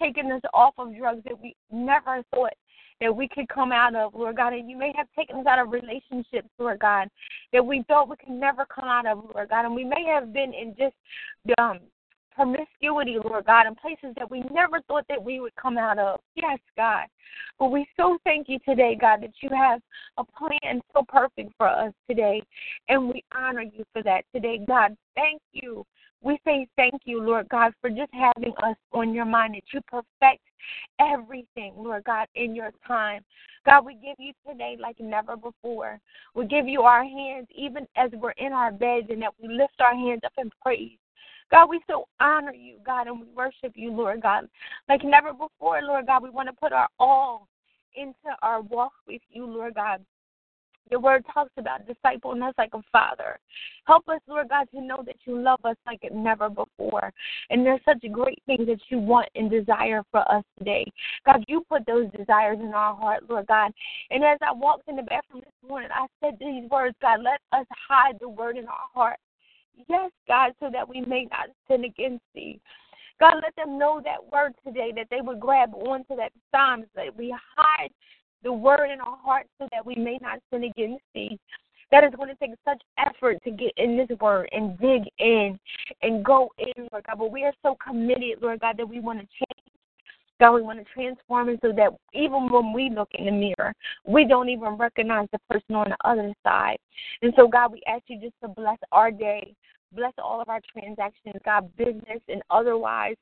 taken 0.00 0.32
us 0.32 0.40
off 0.54 0.74
of 0.78 0.96
drugs 0.96 1.22
that 1.24 1.40
we 1.40 1.54
never 1.70 2.22
thought 2.30 2.54
that 3.00 3.14
we 3.14 3.28
could 3.28 3.48
come 3.48 3.72
out 3.72 3.94
of, 3.94 4.14
Lord 4.14 4.36
God. 4.36 4.52
And 4.52 4.70
you 4.70 4.78
may 4.78 4.92
have 4.96 5.08
taken 5.16 5.36
us 5.36 5.46
out 5.46 5.58
of 5.58 5.70
relationships, 5.70 6.48
Lord 6.58 6.78
God, 6.78 7.08
that 7.52 7.64
we 7.64 7.84
thought 7.88 8.08
we 8.08 8.16
could 8.16 8.30
never 8.30 8.64
come 8.66 8.88
out 8.88 9.06
of, 9.06 9.24
Lord 9.34 9.50
God. 9.50 9.66
And 9.66 9.74
we 9.74 9.84
may 9.84 10.04
have 10.06 10.32
been 10.32 10.54
in 10.54 10.74
just 10.78 10.94
um, 11.58 11.80
promiscuity, 12.34 13.18
Lord 13.24 13.46
God, 13.46 13.66
in 13.66 13.74
places 13.74 14.14
that 14.16 14.30
we 14.30 14.42
never 14.52 14.80
thought 14.88 15.04
that 15.08 15.22
we 15.22 15.40
would 15.40 15.54
come 15.56 15.78
out 15.78 15.98
of. 15.98 16.20
Yes, 16.34 16.58
God. 16.76 17.06
But 17.58 17.70
we 17.70 17.86
so 17.96 18.18
thank 18.24 18.48
you 18.48 18.58
today, 18.66 18.96
God, 19.00 19.22
that 19.22 19.32
you 19.40 19.50
have 19.50 19.80
a 20.18 20.24
plan 20.24 20.80
so 20.92 21.04
perfect 21.08 21.52
for 21.56 21.68
us 21.68 21.92
today. 22.08 22.42
And 22.88 23.08
we 23.08 23.22
honor 23.34 23.62
you 23.62 23.84
for 23.92 24.02
that 24.02 24.24
today, 24.34 24.60
God. 24.66 24.96
Thank 25.14 25.40
you 25.52 25.84
we 26.24 26.38
say 26.44 26.66
thank 26.76 27.02
you, 27.04 27.22
Lord 27.22 27.48
God, 27.50 27.72
for 27.82 27.90
just 27.90 28.12
having 28.14 28.54
us 28.62 28.76
on 28.92 29.12
your 29.12 29.26
mind, 29.26 29.54
that 29.54 29.62
you 29.72 29.80
perfect 29.82 30.42
everything, 30.98 31.74
Lord 31.76 32.04
God, 32.04 32.26
in 32.34 32.54
your 32.54 32.70
time. 32.86 33.22
God, 33.66 33.84
we 33.84 33.94
give 33.94 34.16
you 34.18 34.32
today 34.48 34.76
like 34.80 34.98
never 34.98 35.36
before. 35.36 36.00
We 36.34 36.46
give 36.46 36.66
you 36.66 36.82
our 36.82 37.04
hands 37.04 37.46
even 37.54 37.86
as 37.96 38.10
we're 38.14 38.30
in 38.32 38.54
our 38.54 38.72
beds 38.72 39.08
and 39.10 39.20
that 39.20 39.34
we 39.40 39.48
lift 39.48 39.74
our 39.80 39.94
hands 39.94 40.22
up 40.24 40.32
in 40.38 40.50
praise. 40.62 40.96
God, 41.54 41.70
we 41.70 41.80
so 41.88 42.08
honor 42.18 42.52
you, 42.52 42.78
God, 42.84 43.06
and 43.06 43.20
we 43.20 43.26
worship 43.28 43.74
you, 43.76 43.92
Lord 43.92 44.22
God, 44.22 44.48
like 44.88 45.04
never 45.04 45.32
before, 45.32 45.80
Lord 45.82 46.08
God. 46.08 46.24
We 46.24 46.30
want 46.30 46.48
to 46.48 46.52
put 46.52 46.72
our 46.72 46.88
all 46.98 47.46
into 47.94 48.36
our 48.42 48.60
walk 48.60 48.90
with 49.06 49.22
you, 49.30 49.46
Lord 49.46 49.74
God. 49.74 50.04
Your 50.90 50.98
word 50.98 51.24
talks 51.32 51.52
about 51.56 51.82
discipling 51.86 52.46
us 52.46 52.54
like 52.58 52.74
a 52.74 52.82
father. 52.90 53.38
Help 53.86 54.08
us, 54.08 54.18
Lord 54.26 54.48
God, 54.48 54.66
to 54.74 54.80
know 54.80 55.04
that 55.06 55.14
you 55.26 55.40
love 55.40 55.60
us 55.64 55.76
like 55.86 56.00
never 56.12 56.50
before. 56.50 57.12
And 57.50 57.64
there's 57.64 57.80
such 57.84 58.02
a 58.02 58.08
great 58.08 58.42
things 58.46 58.66
that 58.66 58.80
you 58.88 58.98
want 58.98 59.28
and 59.36 59.48
desire 59.48 60.02
for 60.10 60.28
us 60.30 60.42
today. 60.58 60.84
God, 61.24 61.44
you 61.46 61.64
put 61.68 61.86
those 61.86 62.10
desires 62.10 62.58
in 62.60 62.74
our 62.74 62.96
heart, 62.96 63.30
Lord 63.30 63.46
God. 63.46 63.70
And 64.10 64.24
as 64.24 64.38
I 64.42 64.52
walked 64.52 64.88
in 64.88 64.96
the 64.96 65.02
bathroom 65.02 65.42
this 65.44 65.68
morning, 65.68 65.90
I 65.94 66.06
said 66.20 66.36
these 66.40 66.68
words, 66.68 66.96
God, 67.00 67.20
let 67.22 67.40
us 67.52 67.66
hide 67.88 68.16
the 68.20 68.28
word 68.28 68.56
in 68.56 68.66
our 68.66 68.88
heart. 68.92 69.18
Yes, 69.88 70.10
God, 70.28 70.52
so 70.60 70.70
that 70.72 70.88
we 70.88 71.00
may 71.02 71.26
not 71.30 71.48
sin 71.68 71.84
against 71.84 72.24
thee. 72.34 72.60
God, 73.20 73.34
let 73.42 73.54
them 73.56 73.78
know 73.78 74.00
that 74.04 74.32
word 74.32 74.52
today, 74.66 74.92
that 74.96 75.06
they 75.10 75.20
would 75.20 75.40
grab 75.40 75.74
onto 75.74 76.16
that 76.16 76.32
Psalms, 76.50 76.86
that 76.94 77.16
we 77.16 77.34
hide 77.56 77.90
the 78.42 78.52
word 78.52 78.90
in 78.90 79.00
our 79.00 79.16
hearts 79.16 79.48
so 79.58 79.68
that 79.72 79.84
we 79.84 79.94
may 79.94 80.18
not 80.20 80.40
sin 80.52 80.64
against 80.64 81.02
thee. 81.14 81.38
That 81.90 82.04
is 82.04 82.10
going 82.16 82.28
to 82.28 82.34
take 82.36 82.50
such 82.64 82.82
effort 82.98 83.42
to 83.44 83.50
get 83.50 83.72
in 83.76 83.96
this 83.96 84.18
word 84.18 84.48
and 84.52 84.78
dig 84.78 85.02
in 85.18 85.58
and 86.02 86.24
go 86.24 86.50
in, 86.58 86.88
Lord 86.92 87.04
God. 87.06 87.18
But 87.18 87.30
we 87.30 87.44
are 87.44 87.52
so 87.62 87.76
committed, 87.76 88.38
Lord 88.42 88.60
God, 88.60 88.76
that 88.78 88.88
we 88.88 89.00
want 89.00 89.20
to 89.20 89.26
change. 89.26 89.64
God, 90.40 90.52
we 90.52 90.62
want 90.62 90.80
to 90.80 90.92
transform 90.92 91.48
it 91.48 91.60
so 91.62 91.72
that 91.72 91.92
even 92.12 92.50
when 92.50 92.72
we 92.72 92.90
look 92.90 93.08
in 93.14 93.26
the 93.26 93.30
mirror, 93.30 93.72
we 94.04 94.26
don't 94.26 94.48
even 94.48 94.70
recognize 94.70 95.28
the 95.30 95.38
person 95.48 95.76
on 95.76 95.90
the 95.90 95.96
other 96.04 96.32
side. 96.42 96.78
And 97.22 97.32
so, 97.36 97.46
God, 97.46 97.70
we 97.70 97.82
ask 97.86 98.02
you 98.08 98.20
just 98.20 98.34
to 98.42 98.48
bless 98.48 98.78
our 98.90 99.12
day, 99.12 99.54
bless 99.94 100.12
all 100.18 100.40
of 100.40 100.48
our 100.48 100.60
transactions, 100.72 101.36
God, 101.44 101.74
business 101.76 102.20
and 102.28 102.42
otherwise 102.50 103.16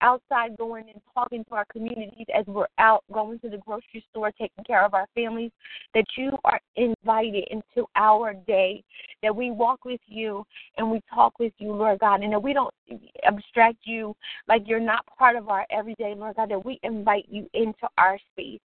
outside 0.00 0.56
going 0.56 0.84
and 0.92 1.00
talking 1.12 1.44
to 1.44 1.54
our 1.54 1.64
communities 1.72 2.26
as 2.34 2.46
we're 2.46 2.68
out 2.78 3.02
going 3.12 3.38
to 3.40 3.48
the 3.48 3.56
grocery 3.58 4.04
store 4.10 4.30
taking 4.32 4.64
care 4.64 4.84
of 4.84 4.94
our 4.94 5.06
families 5.14 5.50
that 5.94 6.04
you 6.16 6.30
are 6.44 6.60
invited 6.76 7.44
into 7.50 7.86
our 7.96 8.34
day 8.46 8.82
that 9.22 9.34
we 9.34 9.50
walk 9.50 9.84
with 9.84 10.00
you 10.06 10.44
and 10.76 10.88
we 10.88 11.00
talk 11.12 11.38
with 11.38 11.52
you 11.58 11.72
lord 11.72 11.98
god 11.98 12.22
and 12.22 12.32
that 12.32 12.42
we 12.42 12.52
don't 12.52 12.72
abstract 13.26 13.78
you 13.84 14.14
like 14.46 14.62
you're 14.66 14.78
not 14.78 15.04
part 15.18 15.36
of 15.36 15.48
our 15.48 15.66
everyday 15.70 16.14
lord 16.14 16.36
god 16.36 16.50
that 16.50 16.64
we 16.64 16.78
invite 16.82 17.26
you 17.28 17.48
into 17.54 17.88
our 17.96 18.18
space 18.32 18.60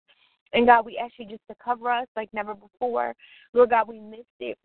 And 0.53 0.67
God, 0.67 0.85
we 0.85 0.97
ask 0.97 1.13
you 1.17 1.25
just 1.25 1.47
to 1.49 1.55
cover 1.63 1.89
us 1.89 2.07
like 2.15 2.29
never 2.33 2.53
before. 2.53 3.15
Lord 3.53 3.69
God, 3.69 3.87
we 3.87 3.99
missed 3.99 4.25
it. 4.39 4.57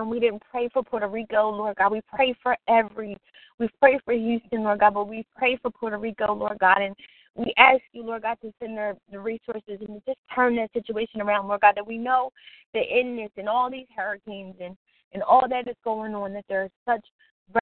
And 0.00 0.10
we 0.10 0.20
didn't 0.20 0.42
pray 0.50 0.68
for 0.72 0.82
Puerto 0.82 1.08
Rico, 1.08 1.50
Lord 1.50 1.76
God. 1.76 1.92
We 1.92 2.00
pray 2.12 2.34
for 2.42 2.56
every, 2.68 3.16
we 3.58 3.68
pray 3.80 3.98
for 4.04 4.14
Houston, 4.14 4.62
Lord 4.62 4.80
God, 4.80 4.94
but 4.94 5.08
we 5.08 5.24
pray 5.36 5.58
for 5.60 5.70
Puerto 5.70 5.98
Rico, 5.98 6.32
Lord 6.34 6.58
God. 6.58 6.82
And 6.82 6.94
we 7.34 7.52
ask 7.58 7.82
you, 7.92 8.02
Lord 8.02 8.22
God, 8.22 8.38
to 8.42 8.52
send 8.60 8.76
the, 8.76 8.96
the 9.12 9.20
resources 9.20 9.78
and 9.80 9.88
to 9.88 10.02
just 10.06 10.18
turn 10.34 10.56
that 10.56 10.72
situation 10.72 11.20
around, 11.20 11.48
Lord 11.48 11.60
God, 11.60 11.74
that 11.76 11.86
we 11.86 11.98
know 11.98 12.30
that 12.74 12.84
in 12.90 13.16
this 13.16 13.30
and 13.36 13.48
all 13.48 13.70
these 13.70 13.86
hurricanes 13.96 14.56
and, 14.60 14.76
and 15.12 15.22
all 15.22 15.46
that 15.48 15.68
is 15.68 15.76
going 15.84 16.14
on, 16.14 16.32
that 16.32 16.44
there's 16.48 16.70
such 16.86 17.04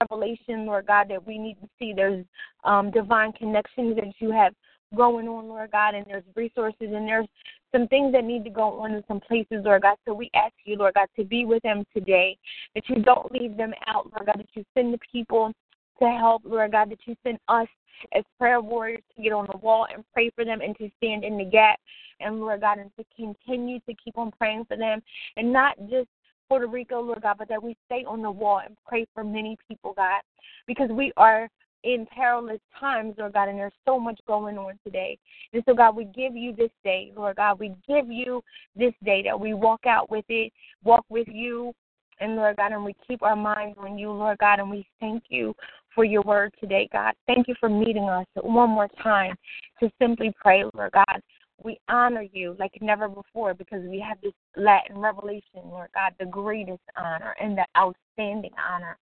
revelation, 0.00 0.66
Lord 0.66 0.86
God, 0.86 1.08
that 1.10 1.26
we 1.26 1.38
need 1.38 1.56
to 1.60 1.68
see. 1.78 1.92
There's 1.94 2.24
um, 2.64 2.90
divine 2.90 3.32
connections 3.32 3.96
that 3.96 4.14
you 4.18 4.30
have 4.30 4.52
going 4.96 5.28
on, 5.28 5.48
Lord 5.48 5.70
God, 5.70 5.94
and 5.94 6.06
there's 6.06 6.24
resources 6.34 6.76
and 6.80 7.06
there's 7.06 7.26
some 7.72 7.88
things 7.88 8.12
that 8.12 8.24
need 8.24 8.44
to 8.44 8.50
go 8.50 8.80
on 8.80 8.92
in 8.92 9.04
some 9.08 9.20
places, 9.20 9.62
Lord 9.64 9.82
God. 9.82 9.96
So 10.06 10.14
we 10.14 10.30
ask 10.34 10.54
you, 10.64 10.76
Lord 10.76 10.94
God, 10.94 11.08
to 11.16 11.24
be 11.24 11.44
with 11.44 11.62
them 11.62 11.84
today, 11.94 12.36
that 12.74 12.88
you 12.88 13.02
don't 13.02 13.30
leave 13.32 13.56
them 13.56 13.72
out, 13.86 14.06
Lord 14.06 14.26
God, 14.26 14.38
that 14.38 14.48
you 14.54 14.64
send 14.74 14.94
the 14.94 14.98
people 15.12 15.52
to 16.00 16.08
help, 16.08 16.42
Lord 16.44 16.72
God, 16.72 16.90
that 16.90 17.00
you 17.06 17.14
send 17.24 17.38
us 17.48 17.66
as 18.12 18.22
prayer 18.38 18.60
warriors 18.60 19.02
to 19.16 19.22
get 19.22 19.32
on 19.32 19.48
the 19.50 19.58
wall 19.58 19.86
and 19.92 20.04
pray 20.12 20.30
for 20.34 20.44
them 20.44 20.60
and 20.60 20.76
to 20.78 20.88
stand 20.98 21.24
in 21.24 21.36
the 21.36 21.44
gap. 21.44 21.78
And 22.20 22.40
Lord 22.40 22.62
God, 22.62 22.78
and 22.78 22.90
to 22.98 23.04
continue 23.14 23.78
to 23.80 23.94
keep 23.94 24.18
on 24.18 24.32
praying 24.32 24.64
for 24.66 24.76
them 24.76 25.00
and 25.36 25.52
not 25.52 25.78
just 25.88 26.08
Puerto 26.48 26.66
Rico, 26.66 27.00
Lord 27.00 27.22
God, 27.22 27.36
but 27.38 27.48
that 27.48 27.62
we 27.62 27.76
stay 27.86 28.04
on 28.06 28.22
the 28.22 28.30
wall 28.30 28.60
and 28.64 28.76
pray 28.86 29.06
for 29.14 29.22
many 29.22 29.56
people, 29.68 29.92
God, 29.94 30.22
because 30.66 30.88
we 30.90 31.12
are 31.16 31.48
in 31.84 32.06
perilous 32.14 32.60
times, 32.78 33.14
Lord 33.18 33.34
God, 33.34 33.48
and 33.48 33.58
there's 33.58 33.72
so 33.84 33.98
much 33.98 34.20
going 34.26 34.58
on 34.58 34.78
today. 34.84 35.18
And 35.52 35.62
so, 35.66 35.74
God, 35.74 35.96
we 35.96 36.04
give 36.04 36.36
you 36.36 36.54
this 36.54 36.70
day, 36.84 37.12
Lord 37.16 37.36
God. 37.36 37.58
We 37.58 37.74
give 37.86 38.10
you 38.10 38.42
this 38.76 38.92
day 39.04 39.22
that 39.24 39.38
we 39.38 39.54
walk 39.54 39.86
out 39.86 40.10
with 40.10 40.24
it, 40.28 40.52
walk 40.82 41.04
with 41.08 41.28
you, 41.30 41.72
and 42.20 42.36
Lord 42.36 42.56
God, 42.56 42.72
and 42.72 42.84
we 42.84 42.94
keep 43.06 43.22
our 43.22 43.36
minds 43.36 43.76
on 43.80 43.96
you, 43.96 44.10
Lord 44.10 44.38
God, 44.38 44.58
and 44.58 44.70
we 44.70 44.86
thank 45.00 45.24
you 45.28 45.54
for 45.94 46.04
your 46.04 46.22
word 46.22 46.52
today, 46.60 46.88
God. 46.92 47.14
Thank 47.26 47.48
you 47.48 47.54
for 47.60 47.68
meeting 47.68 48.08
us 48.08 48.26
one 48.34 48.70
more 48.70 48.88
time 49.02 49.34
to 49.80 49.90
simply 50.00 50.32
pray, 50.40 50.64
Lord 50.74 50.92
God. 50.92 51.20
We 51.62 51.80
honor 51.88 52.24
you 52.32 52.56
like 52.58 52.78
never 52.80 53.08
before 53.08 53.52
because 53.52 53.82
we 53.88 53.98
have 54.00 54.20
this 54.22 54.32
Latin 54.56 54.98
revelation, 54.98 55.62
Lord 55.64 55.88
God, 55.94 56.14
the 56.18 56.26
greatest 56.26 56.82
honor 56.96 57.34
and 57.40 57.58
the 57.58 57.66
outstanding 57.76 58.52
honor. 58.58 58.96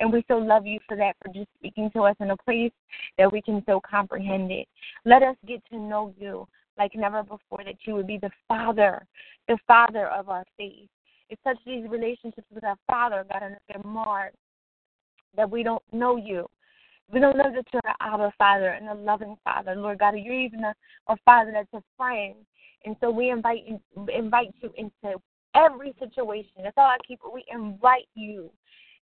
And 0.00 0.12
we 0.12 0.24
so 0.26 0.38
love 0.38 0.66
you 0.66 0.80
for 0.88 0.96
that, 0.96 1.14
for 1.22 1.32
just 1.32 1.48
speaking 1.58 1.90
to 1.94 2.02
us 2.02 2.16
in 2.18 2.30
a 2.30 2.36
place 2.36 2.72
that 3.18 3.30
we 3.30 3.40
can 3.40 3.62
so 3.66 3.80
comprehend 3.88 4.50
it. 4.50 4.66
Let 5.04 5.22
us 5.22 5.36
get 5.46 5.62
to 5.70 5.78
know 5.78 6.12
you 6.18 6.48
like 6.78 6.94
never 6.94 7.22
before, 7.22 7.62
that 7.64 7.76
you 7.84 7.94
would 7.94 8.06
be 8.06 8.18
the 8.18 8.30
Father, 8.48 9.06
the 9.46 9.58
Father 9.66 10.08
of 10.08 10.28
our 10.28 10.44
faith. 10.56 10.88
It's 11.28 11.40
such 11.44 11.58
these 11.64 11.88
relationships 11.88 12.46
with 12.52 12.64
our 12.64 12.76
Father, 12.86 13.24
God, 13.30 13.42
and 13.42 13.56
they're 13.68 13.90
marred 13.90 14.32
that 15.36 15.50
we 15.50 15.62
don't 15.62 15.82
know 15.92 16.16
you. 16.16 16.48
We 17.12 17.20
don't 17.20 17.36
know 17.36 17.52
that 17.54 17.66
you're 17.72 17.82
our 18.00 18.32
Father 18.38 18.68
and 18.68 18.88
a 18.88 18.94
loving 18.94 19.36
Father, 19.44 19.74
Lord 19.74 19.98
God. 19.98 20.14
You're 20.16 20.40
even 20.40 20.64
a, 20.64 20.74
a 21.08 21.16
Father 21.24 21.52
that's 21.52 21.72
a 21.74 21.82
friend. 21.96 22.34
And 22.84 22.96
so 23.00 23.10
we 23.10 23.30
invite 23.30 23.64
you, 23.66 23.80
invite 24.08 24.54
you 24.60 24.72
into 24.76 25.20
every 25.54 25.94
situation. 25.98 26.62
That's 26.62 26.76
all 26.78 26.86
I 26.86 26.96
keep. 27.06 27.20
We 27.32 27.44
invite 27.52 28.08
you. 28.14 28.50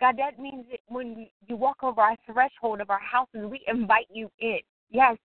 God, 0.00 0.16
that 0.18 0.38
means 0.38 0.66
that 0.70 0.80
when 0.88 1.28
you 1.48 1.56
walk 1.56 1.78
over 1.82 2.00
our 2.02 2.16
threshold 2.30 2.80
of 2.80 2.90
our 2.90 3.00
houses, 3.00 3.48
we 3.50 3.62
invite 3.66 4.08
you 4.12 4.30
in. 4.38 4.58
Yes, 4.90 5.16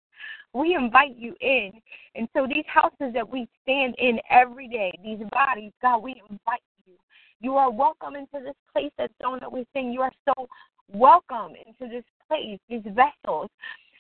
we 0.54 0.74
invite 0.74 1.18
you 1.18 1.36
in. 1.42 1.72
And 2.16 2.30
so 2.34 2.48
these 2.48 2.66
houses 2.68 3.14
that 3.14 3.30
we 3.30 3.48
stand 3.62 3.96
in 3.98 4.20
every 4.30 4.70
day, 4.70 4.94
these 5.04 5.20
bodies, 5.32 5.74
God, 5.82 6.02
we 6.02 6.22
invite 6.30 6.62
you. 6.88 6.94
You 7.42 7.56
are 7.56 7.70
welcome 7.70 8.16
into 8.16 8.44
this 8.44 8.56
place 8.72 8.92
that 8.98 9.12
song 9.22 9.40
that 9.42 9.52
we 9.52 9.66
sing. 9.74 9.92
You 9.92 10.02
are 10.02 10.14
so 10.26 10.48
welcome 10.92 11.54
into 11.56 11.94
this 11.94 12.04
place, 12.30 12.60
these 12.70 12.84
vessels. 12.86 13.50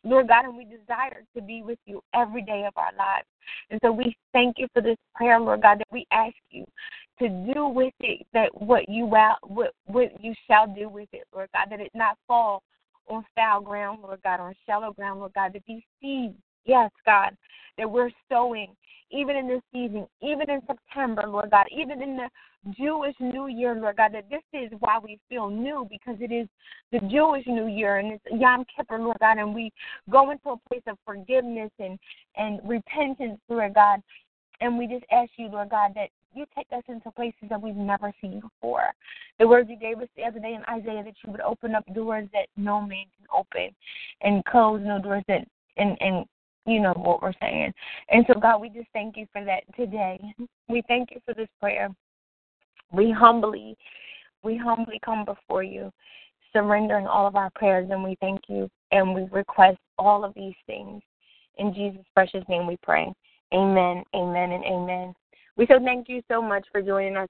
Lord 0.05 0.29
God, 0.29 0.45
and 0.45 0.55
we 0.55 0.63
desire 0.63 1.23
to 1.35 1.41
be 1.41 1.61
with 1.61 1.79
you 1.85 2.01
every 2.15 2.41
day 2.41 2.63
of 2.65 2.73
our 2.77 2.91
lives. 2.97 3.27
And 3.69 3.79
so 3.83 3.91
we 3.91 4.15
thank 4.31 4.57
you 4.57 4.67
for 4.73 4.81
this 4.81 4.95
prayer, 5.13 5.39
Lord 5.39 5.61
God, 5.61 5.79
that 5.79 5.87
we 5.91 6.05
ask 6.11 6.35
you 6.51 6.65
to 7.19 7.27
do 7.53 7.67
with 7.67 7.93
it 7.99 8.25
that 8.33 8.49
what 8.61 8.87
you 8.87 9.05
will, 9.05 9.35
what 9.43 9.73
what 9.87 10.23
you 10.23 10.33
shall 10.47 10.67
do 10.67 10.87
with 10.87 11.09
it, 11.11 11.23
Lord 11.33 11.49
God, 11.53 11.67
that 11.69 11.81
it 11.81 11.91
not 11.93 12.17
fall 12.27 12.63
on 13.09 13.25
foul 13.35 13.61
ground, 13.61 13.99
Lord 14.01 14.21
God, 14.23 14.39
on 14.39 14.55
shallow 14.65 14.93
ground, 14.93 15.19
Lord 15.19 15.33
God, 15.33 15.53
that 15.53 15.63
these 15.67 15.83
seeds, 16.01 16.35
yes, 16.65 16.91
God, 17.05 17.35
that 17.77 17.89
we're 17.89 18.11
sowing 18.29 18.75
even 19.11 19.35
in 19.35 19.47
this 19.47 19.61
season, 19.73 20.07
even 20.21 20.49
in 20.49 20.61
September, 20.67 21.23
Lord 21.27 21.51
God, 21.51 21.65
even 21.71 22.01
in 22.01 22.17
the 22.17 22.29
Jewish 22.77 23.15
New 23.19 23.47
Year, 23.47 23.73
Lord 23.73 23.97
God, 23.97 24.13
that 24.13 24.29
this 24.29 24.43
is 24.53 24.71
why 24.79 24.99
we 25.01 25.19
feel 25.29 25.49
new 25.49 25.87
because 25.89 26.17
it 26.19 26.31
is 26.31 26.47
the 26.91 26.99
Jewish 27.07 27.45
New 27.47 27.67
Year 27.67 27.97
and 27.97 28.13
it's 28.13 28.23
Yom 28.31 28.65
Kippur, 28.75 28.99
Lord 28.99 29.17
God, 29.19 29.37
and 29.37 29.55
we 29.55 29.71
go 30.09 30.29
into 30.31 30.49
a 30.49 30.57
place 30.69 30.83
of 30.87 30.97
forgiveness 31.05 31.71
and, 31.79 31.97
and 32.35 32.59
repentance, 32.63 33.39
Lord 33.47 33.73
God. 33.73 34.01
And 34.61 34.77
we 34.77 34.87
just 34.87 35.05
ask 35.11 35.31
you, 35.37 35.47
Lord 35.47 35.69
God, 35.69 35.91
that 35.95 36.09
you 36.33 36.45
take 36.55 36.67
us 36.71 36.83
into 36.87 37.09
places 37.11 37.47
that 37.49 37.61
we've 37.61 37.75
never 37.75 38.13
seen 38.21 38.41
before. 38.41 38.93
The 39.39 39.47
words 39.47 39.69
you 39.69 39.77
gave 39.77 39.99
us 39.99 40.09
the 40.15 40.23
other 40.23 40.39
day 40.39 40.53
in 40.53 40.63
Isaiah 40.69 41.03
that 41.03 41.15
you 41.23 41.31
would 41.31 41.41
open 41.41 41.75
up 41.75 41.85
doors 41.95 42.27
that 42.33 42.47
no 42.57 42.81
man 42.81 43.05
can 43.17 43.27
open 43.35 43.73
and 44.21 44.43
close 44.45 44.81
no 44.83 45.01
doors 45.01 45.23
that 45.27 45.47
and 45.77 45.97
and 46.01 46.25
you 46.65 46.79
know 46.79 46.93
what 46.93 47.21
we're 47.21 47.33
saying. 47.41 47.73
And 48.09 48.25
so 48.27 48.39
God, 48.39 48.61
we 48.61 48.69
just 48.69 48.87
thank 48.93 49.17
you 49.17 49.25
for 49.31 49.43
that 49.45 49.63
today. 49.75 50.19
We 50.67 50.83
thank 50.87 51.09
you 51.11 51.19
for 51.25 51.33
this 51.33 51.49
prayer. 51.59 51.89
We 52.91 53.11
humbly 53.11 53.75
we 54.43 54.57
humbly 54.57 54.99
come 55.03 55.25
before 55.25 55.63
you, 55.63 55.91
surrendering 56.53 57.07
all 57.07 57.27
of 57.27 57.35
our 57.35 57.49
prayers 57.55 57.89
and 57.91 58.03
we 58.03 58.15
thank 58.21 58.41
you 58.47 58.69
and 58.91 59.13
we 59.13 59.23
request 59.31 59.77
all 59.97 60.23
of 60.23 60.33
these 60.33 60.55
things. 60.65 61.01
In 61.57 61.73
Jesus' 61.73 62.05
precious 62.13 62.43
name 62.47 62.65
we 62.65 62.77
pray. 62.81 63.11
Amen, 63.53 64.03
amen, 64.15 64.51
and 64.51 64.63
amen. 64.63 65.13
We 65.57 65.67
so 65.67 65.79
thank 65.83 66.07
you 66.07 66.21
so 66.29 66.41
much 66.41 66.65
for 66.71 66.81
joining 66.81 67.17
us 67.17 67.27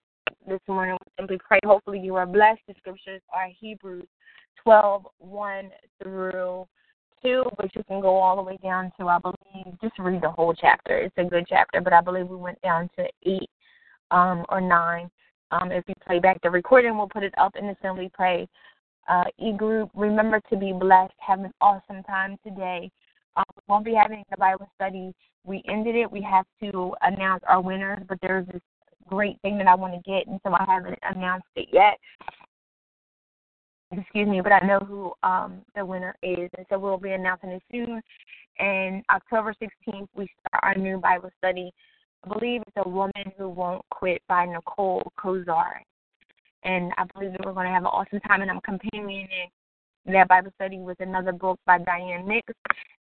this 0.47 0.59
morning. 0.67 0.97
We 1.01 1.11
simply 1.17 1.39
pray. 1.45 1.59
Hopefully 1.65 1.99
you 1.99 2.15
are 2.15 2.27
blessed. 2.27 2.61
The 2.67 2.75
scriptures 2.77 3.21
are 3.33 3.47
Hebrews 3.59 4.05
12, 4.63 5.07
1 5.17 5.69
through 6.03 6.67
2, 7.23 7.43
but 7.57 7.75
you 7.75 7.83
can 7.83 8.01
go 8.01 8.17
all 8.17 8.35
the 8.35 8.41
way 8.41 8.57
down 8.63 8.91
to, 8.99 9.07
I 9.07 9.19
believe, 9.19 9.79
just 9.81 9.97
read 9.99 10.21
the 10.21 10.31
whole 10.31 10.53
chapter. 10.53 10.97
It's 10.97 11.15
a 11.17 11.23
good 11.23 11.45
chapter, 11.47 11.81
but 11.81 11.93
I 11.93 12.01
believe 12.01 12.27
we 12.27 12.35
went 12.35 12.61
down 12.61 12.89
to 12.97 13.07
8 13.25 13.49
um, 14.11 14.45
or 14.49 14.61
9. 14.61 15.09
Um, 15.51 15.71
if 15.71 15.83
you 15.87 15.95
play 16.05 16.19
back 16.19 16.41
the 16.41 16.49
recording, 16.49 16.97
we'll 16.97 17.07
put 17.07 17.23
it 17.23 17.33
up 17.37 17.55
in 17.55 17.75
Simply 17.81 18.11
Pray 18.13 18.47
uh, 19.07 19.25
e 19.39 19.51
group. 19.53 19.89
Remember 19.95 20.39
to 20.49 20.57
be 20.57 20.71
blessed. 20.71 21.13
Have 21.17 21.39
an 21.39 21.53
awesome 21.61 22.03
time 22.03 22.37
today. 22.45 22.91
Um, 23.35 23.45
we 23.55 23.61
won't 23.67 23.85
be 23.85 23.95
having 23.95 24.23
the 24.29 24.37
Bible 24.37 24.69
study 24.75 25.13
we 25.45 25.63
ended 25.67 25.95
it. 25.95 26.09
We 26.09 26.21
have 26.21 26.45
to 26.61 26.93
announce 27.01 27.43
our 27.47 27.61
winners, 27.61 27.99
but 28.07 28.19
there's 28.21 28.45
this 28.47 28.61
great 29.07 29.41
thing 29.41 29.57
that 29.57 29.67
I 29.67 29.75
want 29.75 29.93
to 29.93 30.09
get, 30.09 30.27
and 30.27 30.39
so 30.45 30.53
I 30.53 30.63
haven't 30.67 30.99
announced 31.03 31.47
it 31.55 31.69
yet. 31.71 31.97
Excuse 33.91 34.27
me, 34.27 34.41
but 34.41 34.51
I 34.51 34.59
know 34.67 34.79
who 34.79 35.13
um, 35.27 35.61
the 35.75 35.83
winner 35.83 36.15
is, 36.21 36.49
and 36.57 36.65
so 36.69 36.77
we'll 36.77 36.97
be 36.97 37.11
announcing 37.11 37.49
it 37.49 37.63
soon. 37.71 38.01
And 38.59 39.03
October 39.09 39.55
16th, 39.59 40.07
we 40.15 40.29
start 40.39 40.63
our 40.63 40.75
new 40.75 40.99
Bible 40.99 41.31
study. 41.39 41.71
I 42.23 42.27
believe 42.27 42.61
it's 42.67 42.85
A 42.85 42.87
Woman 42.87 43.31
Who 43.37 43.49
Won't 43.49 43.83
Quit 43.89 44.21
by 44.27 44.45
Nicole 44.45 45.11
Kozar. 45.17 45.81
And 46.63 46.91
I 46.97 47.05
believe 47.13 47.31
that 47.31 47.45
we're 47.45 47.53
going 47.53 47.65
to 47.65 47.73
have 47.73 47.83
an 47.83 47.87
awesome 47.87 48.19
time, 48.21 48.41
and 48.41 48.51
I'm 48.51 48.61
companioning 48.61 49.27
that 50.05 50.27
Bible 50.27 50.51
study 50.55 50.77
with 50.77 50.99
another 50.99 51.31
book 51.31 51.59
by 51.65 51.79
Diane 51.79 52.27
Nix. 52.27 52.53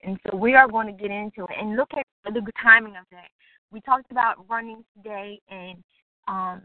And 0.02 0.18
so 0.24 0.36
we 0.36 0.54
are 0.54 0.68
going 0.68 0.86
to 0.86 0.92
get 0.92 1.10
into 1.10 1.44
it 1.44 1.56
and 1.60 1.76
look 1.76 1.90
at 1.94 2.32
the 2.32 2.40
timing 2.62 2.96
of 2.96 3.04
that. 3.10 3.28
We 3.72 3.80
talked 3.82 4.10
about 4.10 4.48
running 4.48 4.84
today 4.96 5.40
and 5.50 5.82
um, 6.28 6.62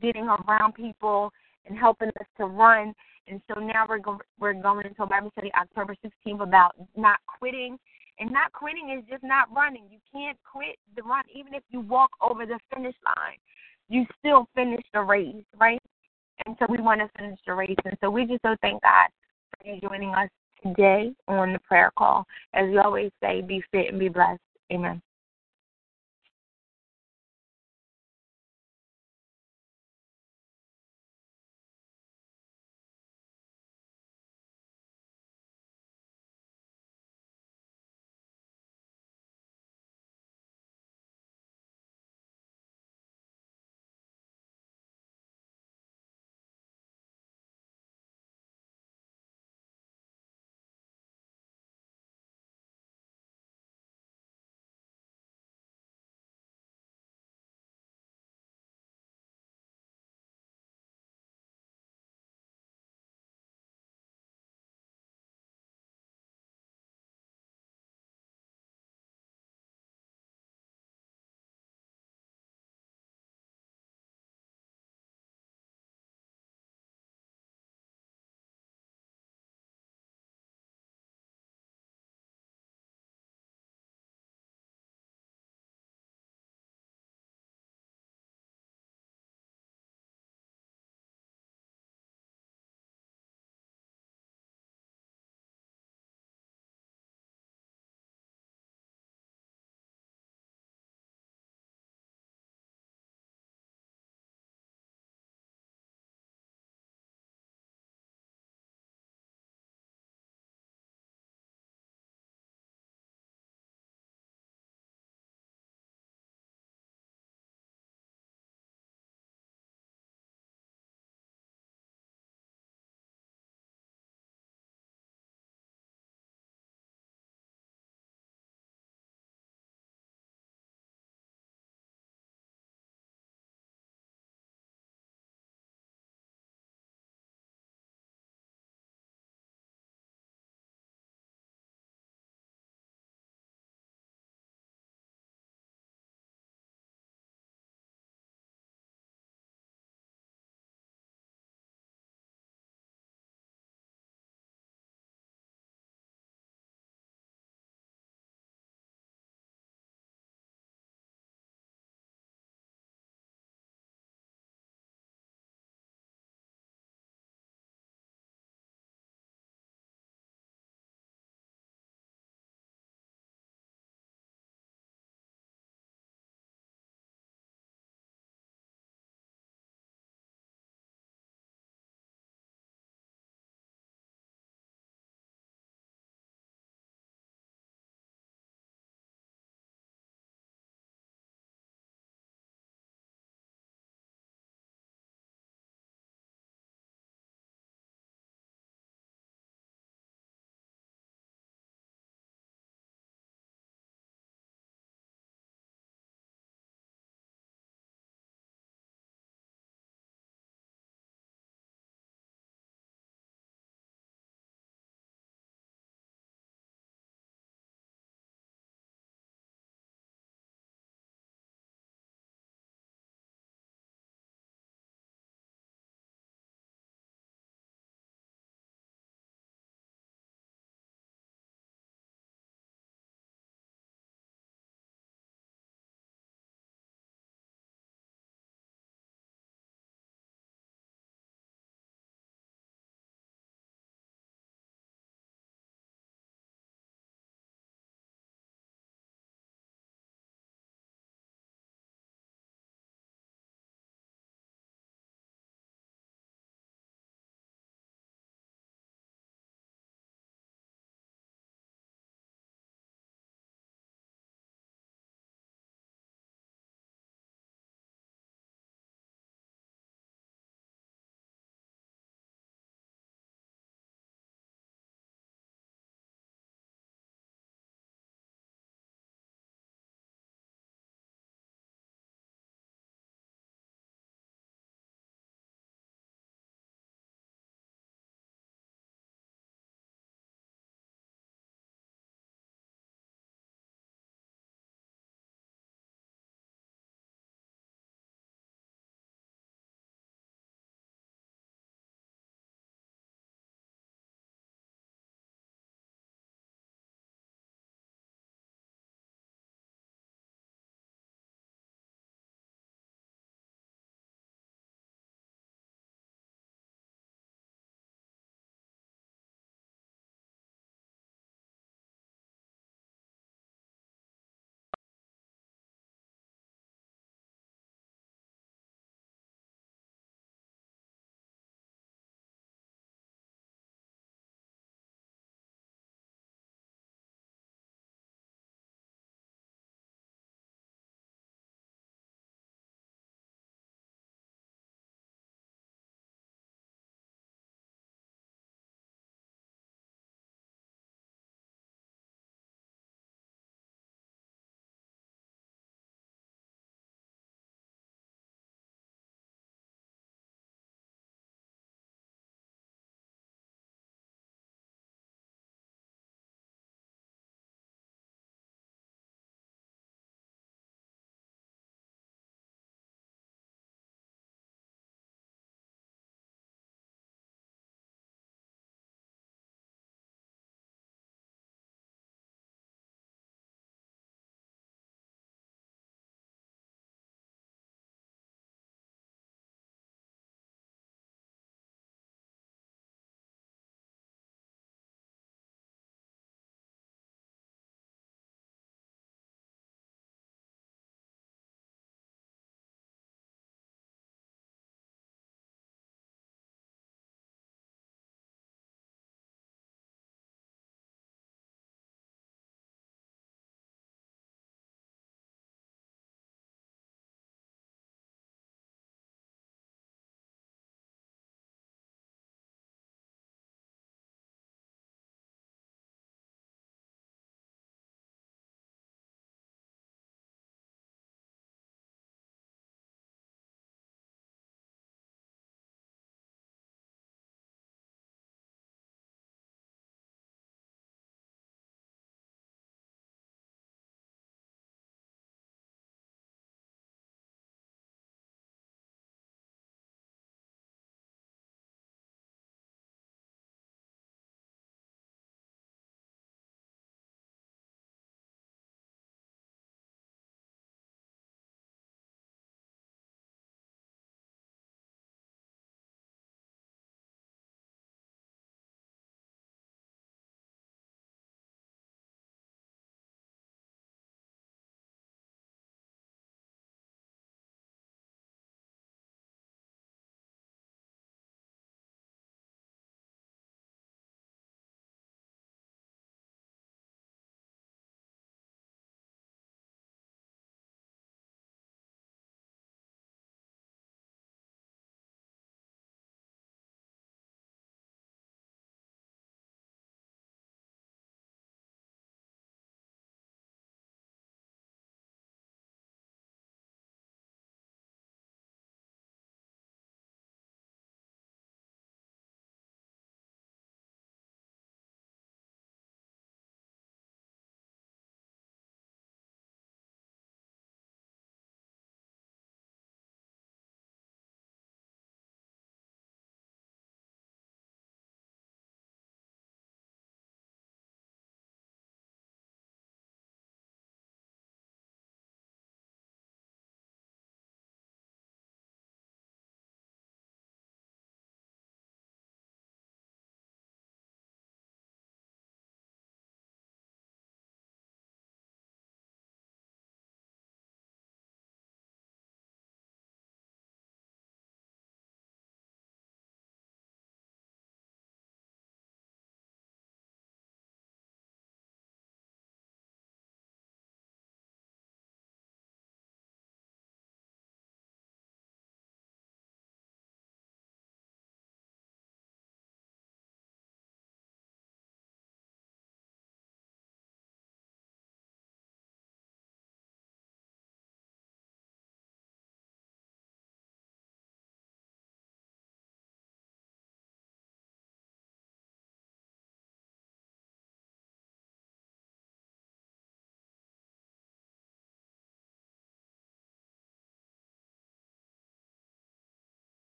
getting 0.00 0.28
around 0.28 0.74
people 0.74 1.30
and 1.66 1.78
helping 1.78 2.08
us 2.08 2.26
to 2.38 2.46
run. 2.46 2.94
And 3.26 3.40
so 3.48 3.60
now 3.60 3.86
we're 3.88 3.98
go- 3.98 4.20
we're 4.38 4.52
going 4.52 4.86
into 4.86 5.02
a 5.02 5.06
Bible 5.06 5.30
study 5.32 5.52
October 5.54 5.94
16th 6.02 6.42
about 6.42 6.74
not 6.96 7.20
quitting. 7.26 7.78
And 8.20 8.30
not 8.30 8.52
quitting 8.52 8.90
is 8.90 9.04
just 9.10 9.24
not 9.24 9.52
running. 9.52 9.84
You 9.90 9.98
can't 10.12 10.38
quit 10.44 10.78
the 10.94 11.02
run, 11.02 11.24
even 11.34 11.54
if 11.54 11.64
you 11.70 11.80
walk 11.80 12.10
over 12.20 12.46
the 12.46 12.60
finish 12.72 12.94
line. 13.04 13.38
You 13.88 14.06
still 14.18 14.46
finish 14.54 14.84
the 14.92 15.00
race, 15.00 15.44
right? 15.58 15.82
And 16.46 16.56
so 16.58 16.66
we 16.68 16.80
want 16.80 17.00
to 17.00 17.08
finish 17.18 17.38
the 17.46 17.54
race. 17.54 17.76
And 17.84 17.96
so 18.00 18.10
we 18.10 18.26
just 18.26 18.42
so 18.42 18.54
thank 18.60 18.82
God 18.82 19.08
for 19.58 19.68
you 19.68 19.80
joining 19.80 20.14
us 20.14 20.28
today 20.62 21.12
on 21.28 21.52
the 21.52 21.58
prayer 21.60 21.90
call. 21.96 22.24
As 22.54 22.68
we 22.68 22.78
always 22.78 23.10
say, 23.20 23.42
be 23.42 23.62
fit 23.72 23.88
and 23.88 23.98
be 23.98 24.08
blessed. 24.08 24.40
Amen. 24.72 25.02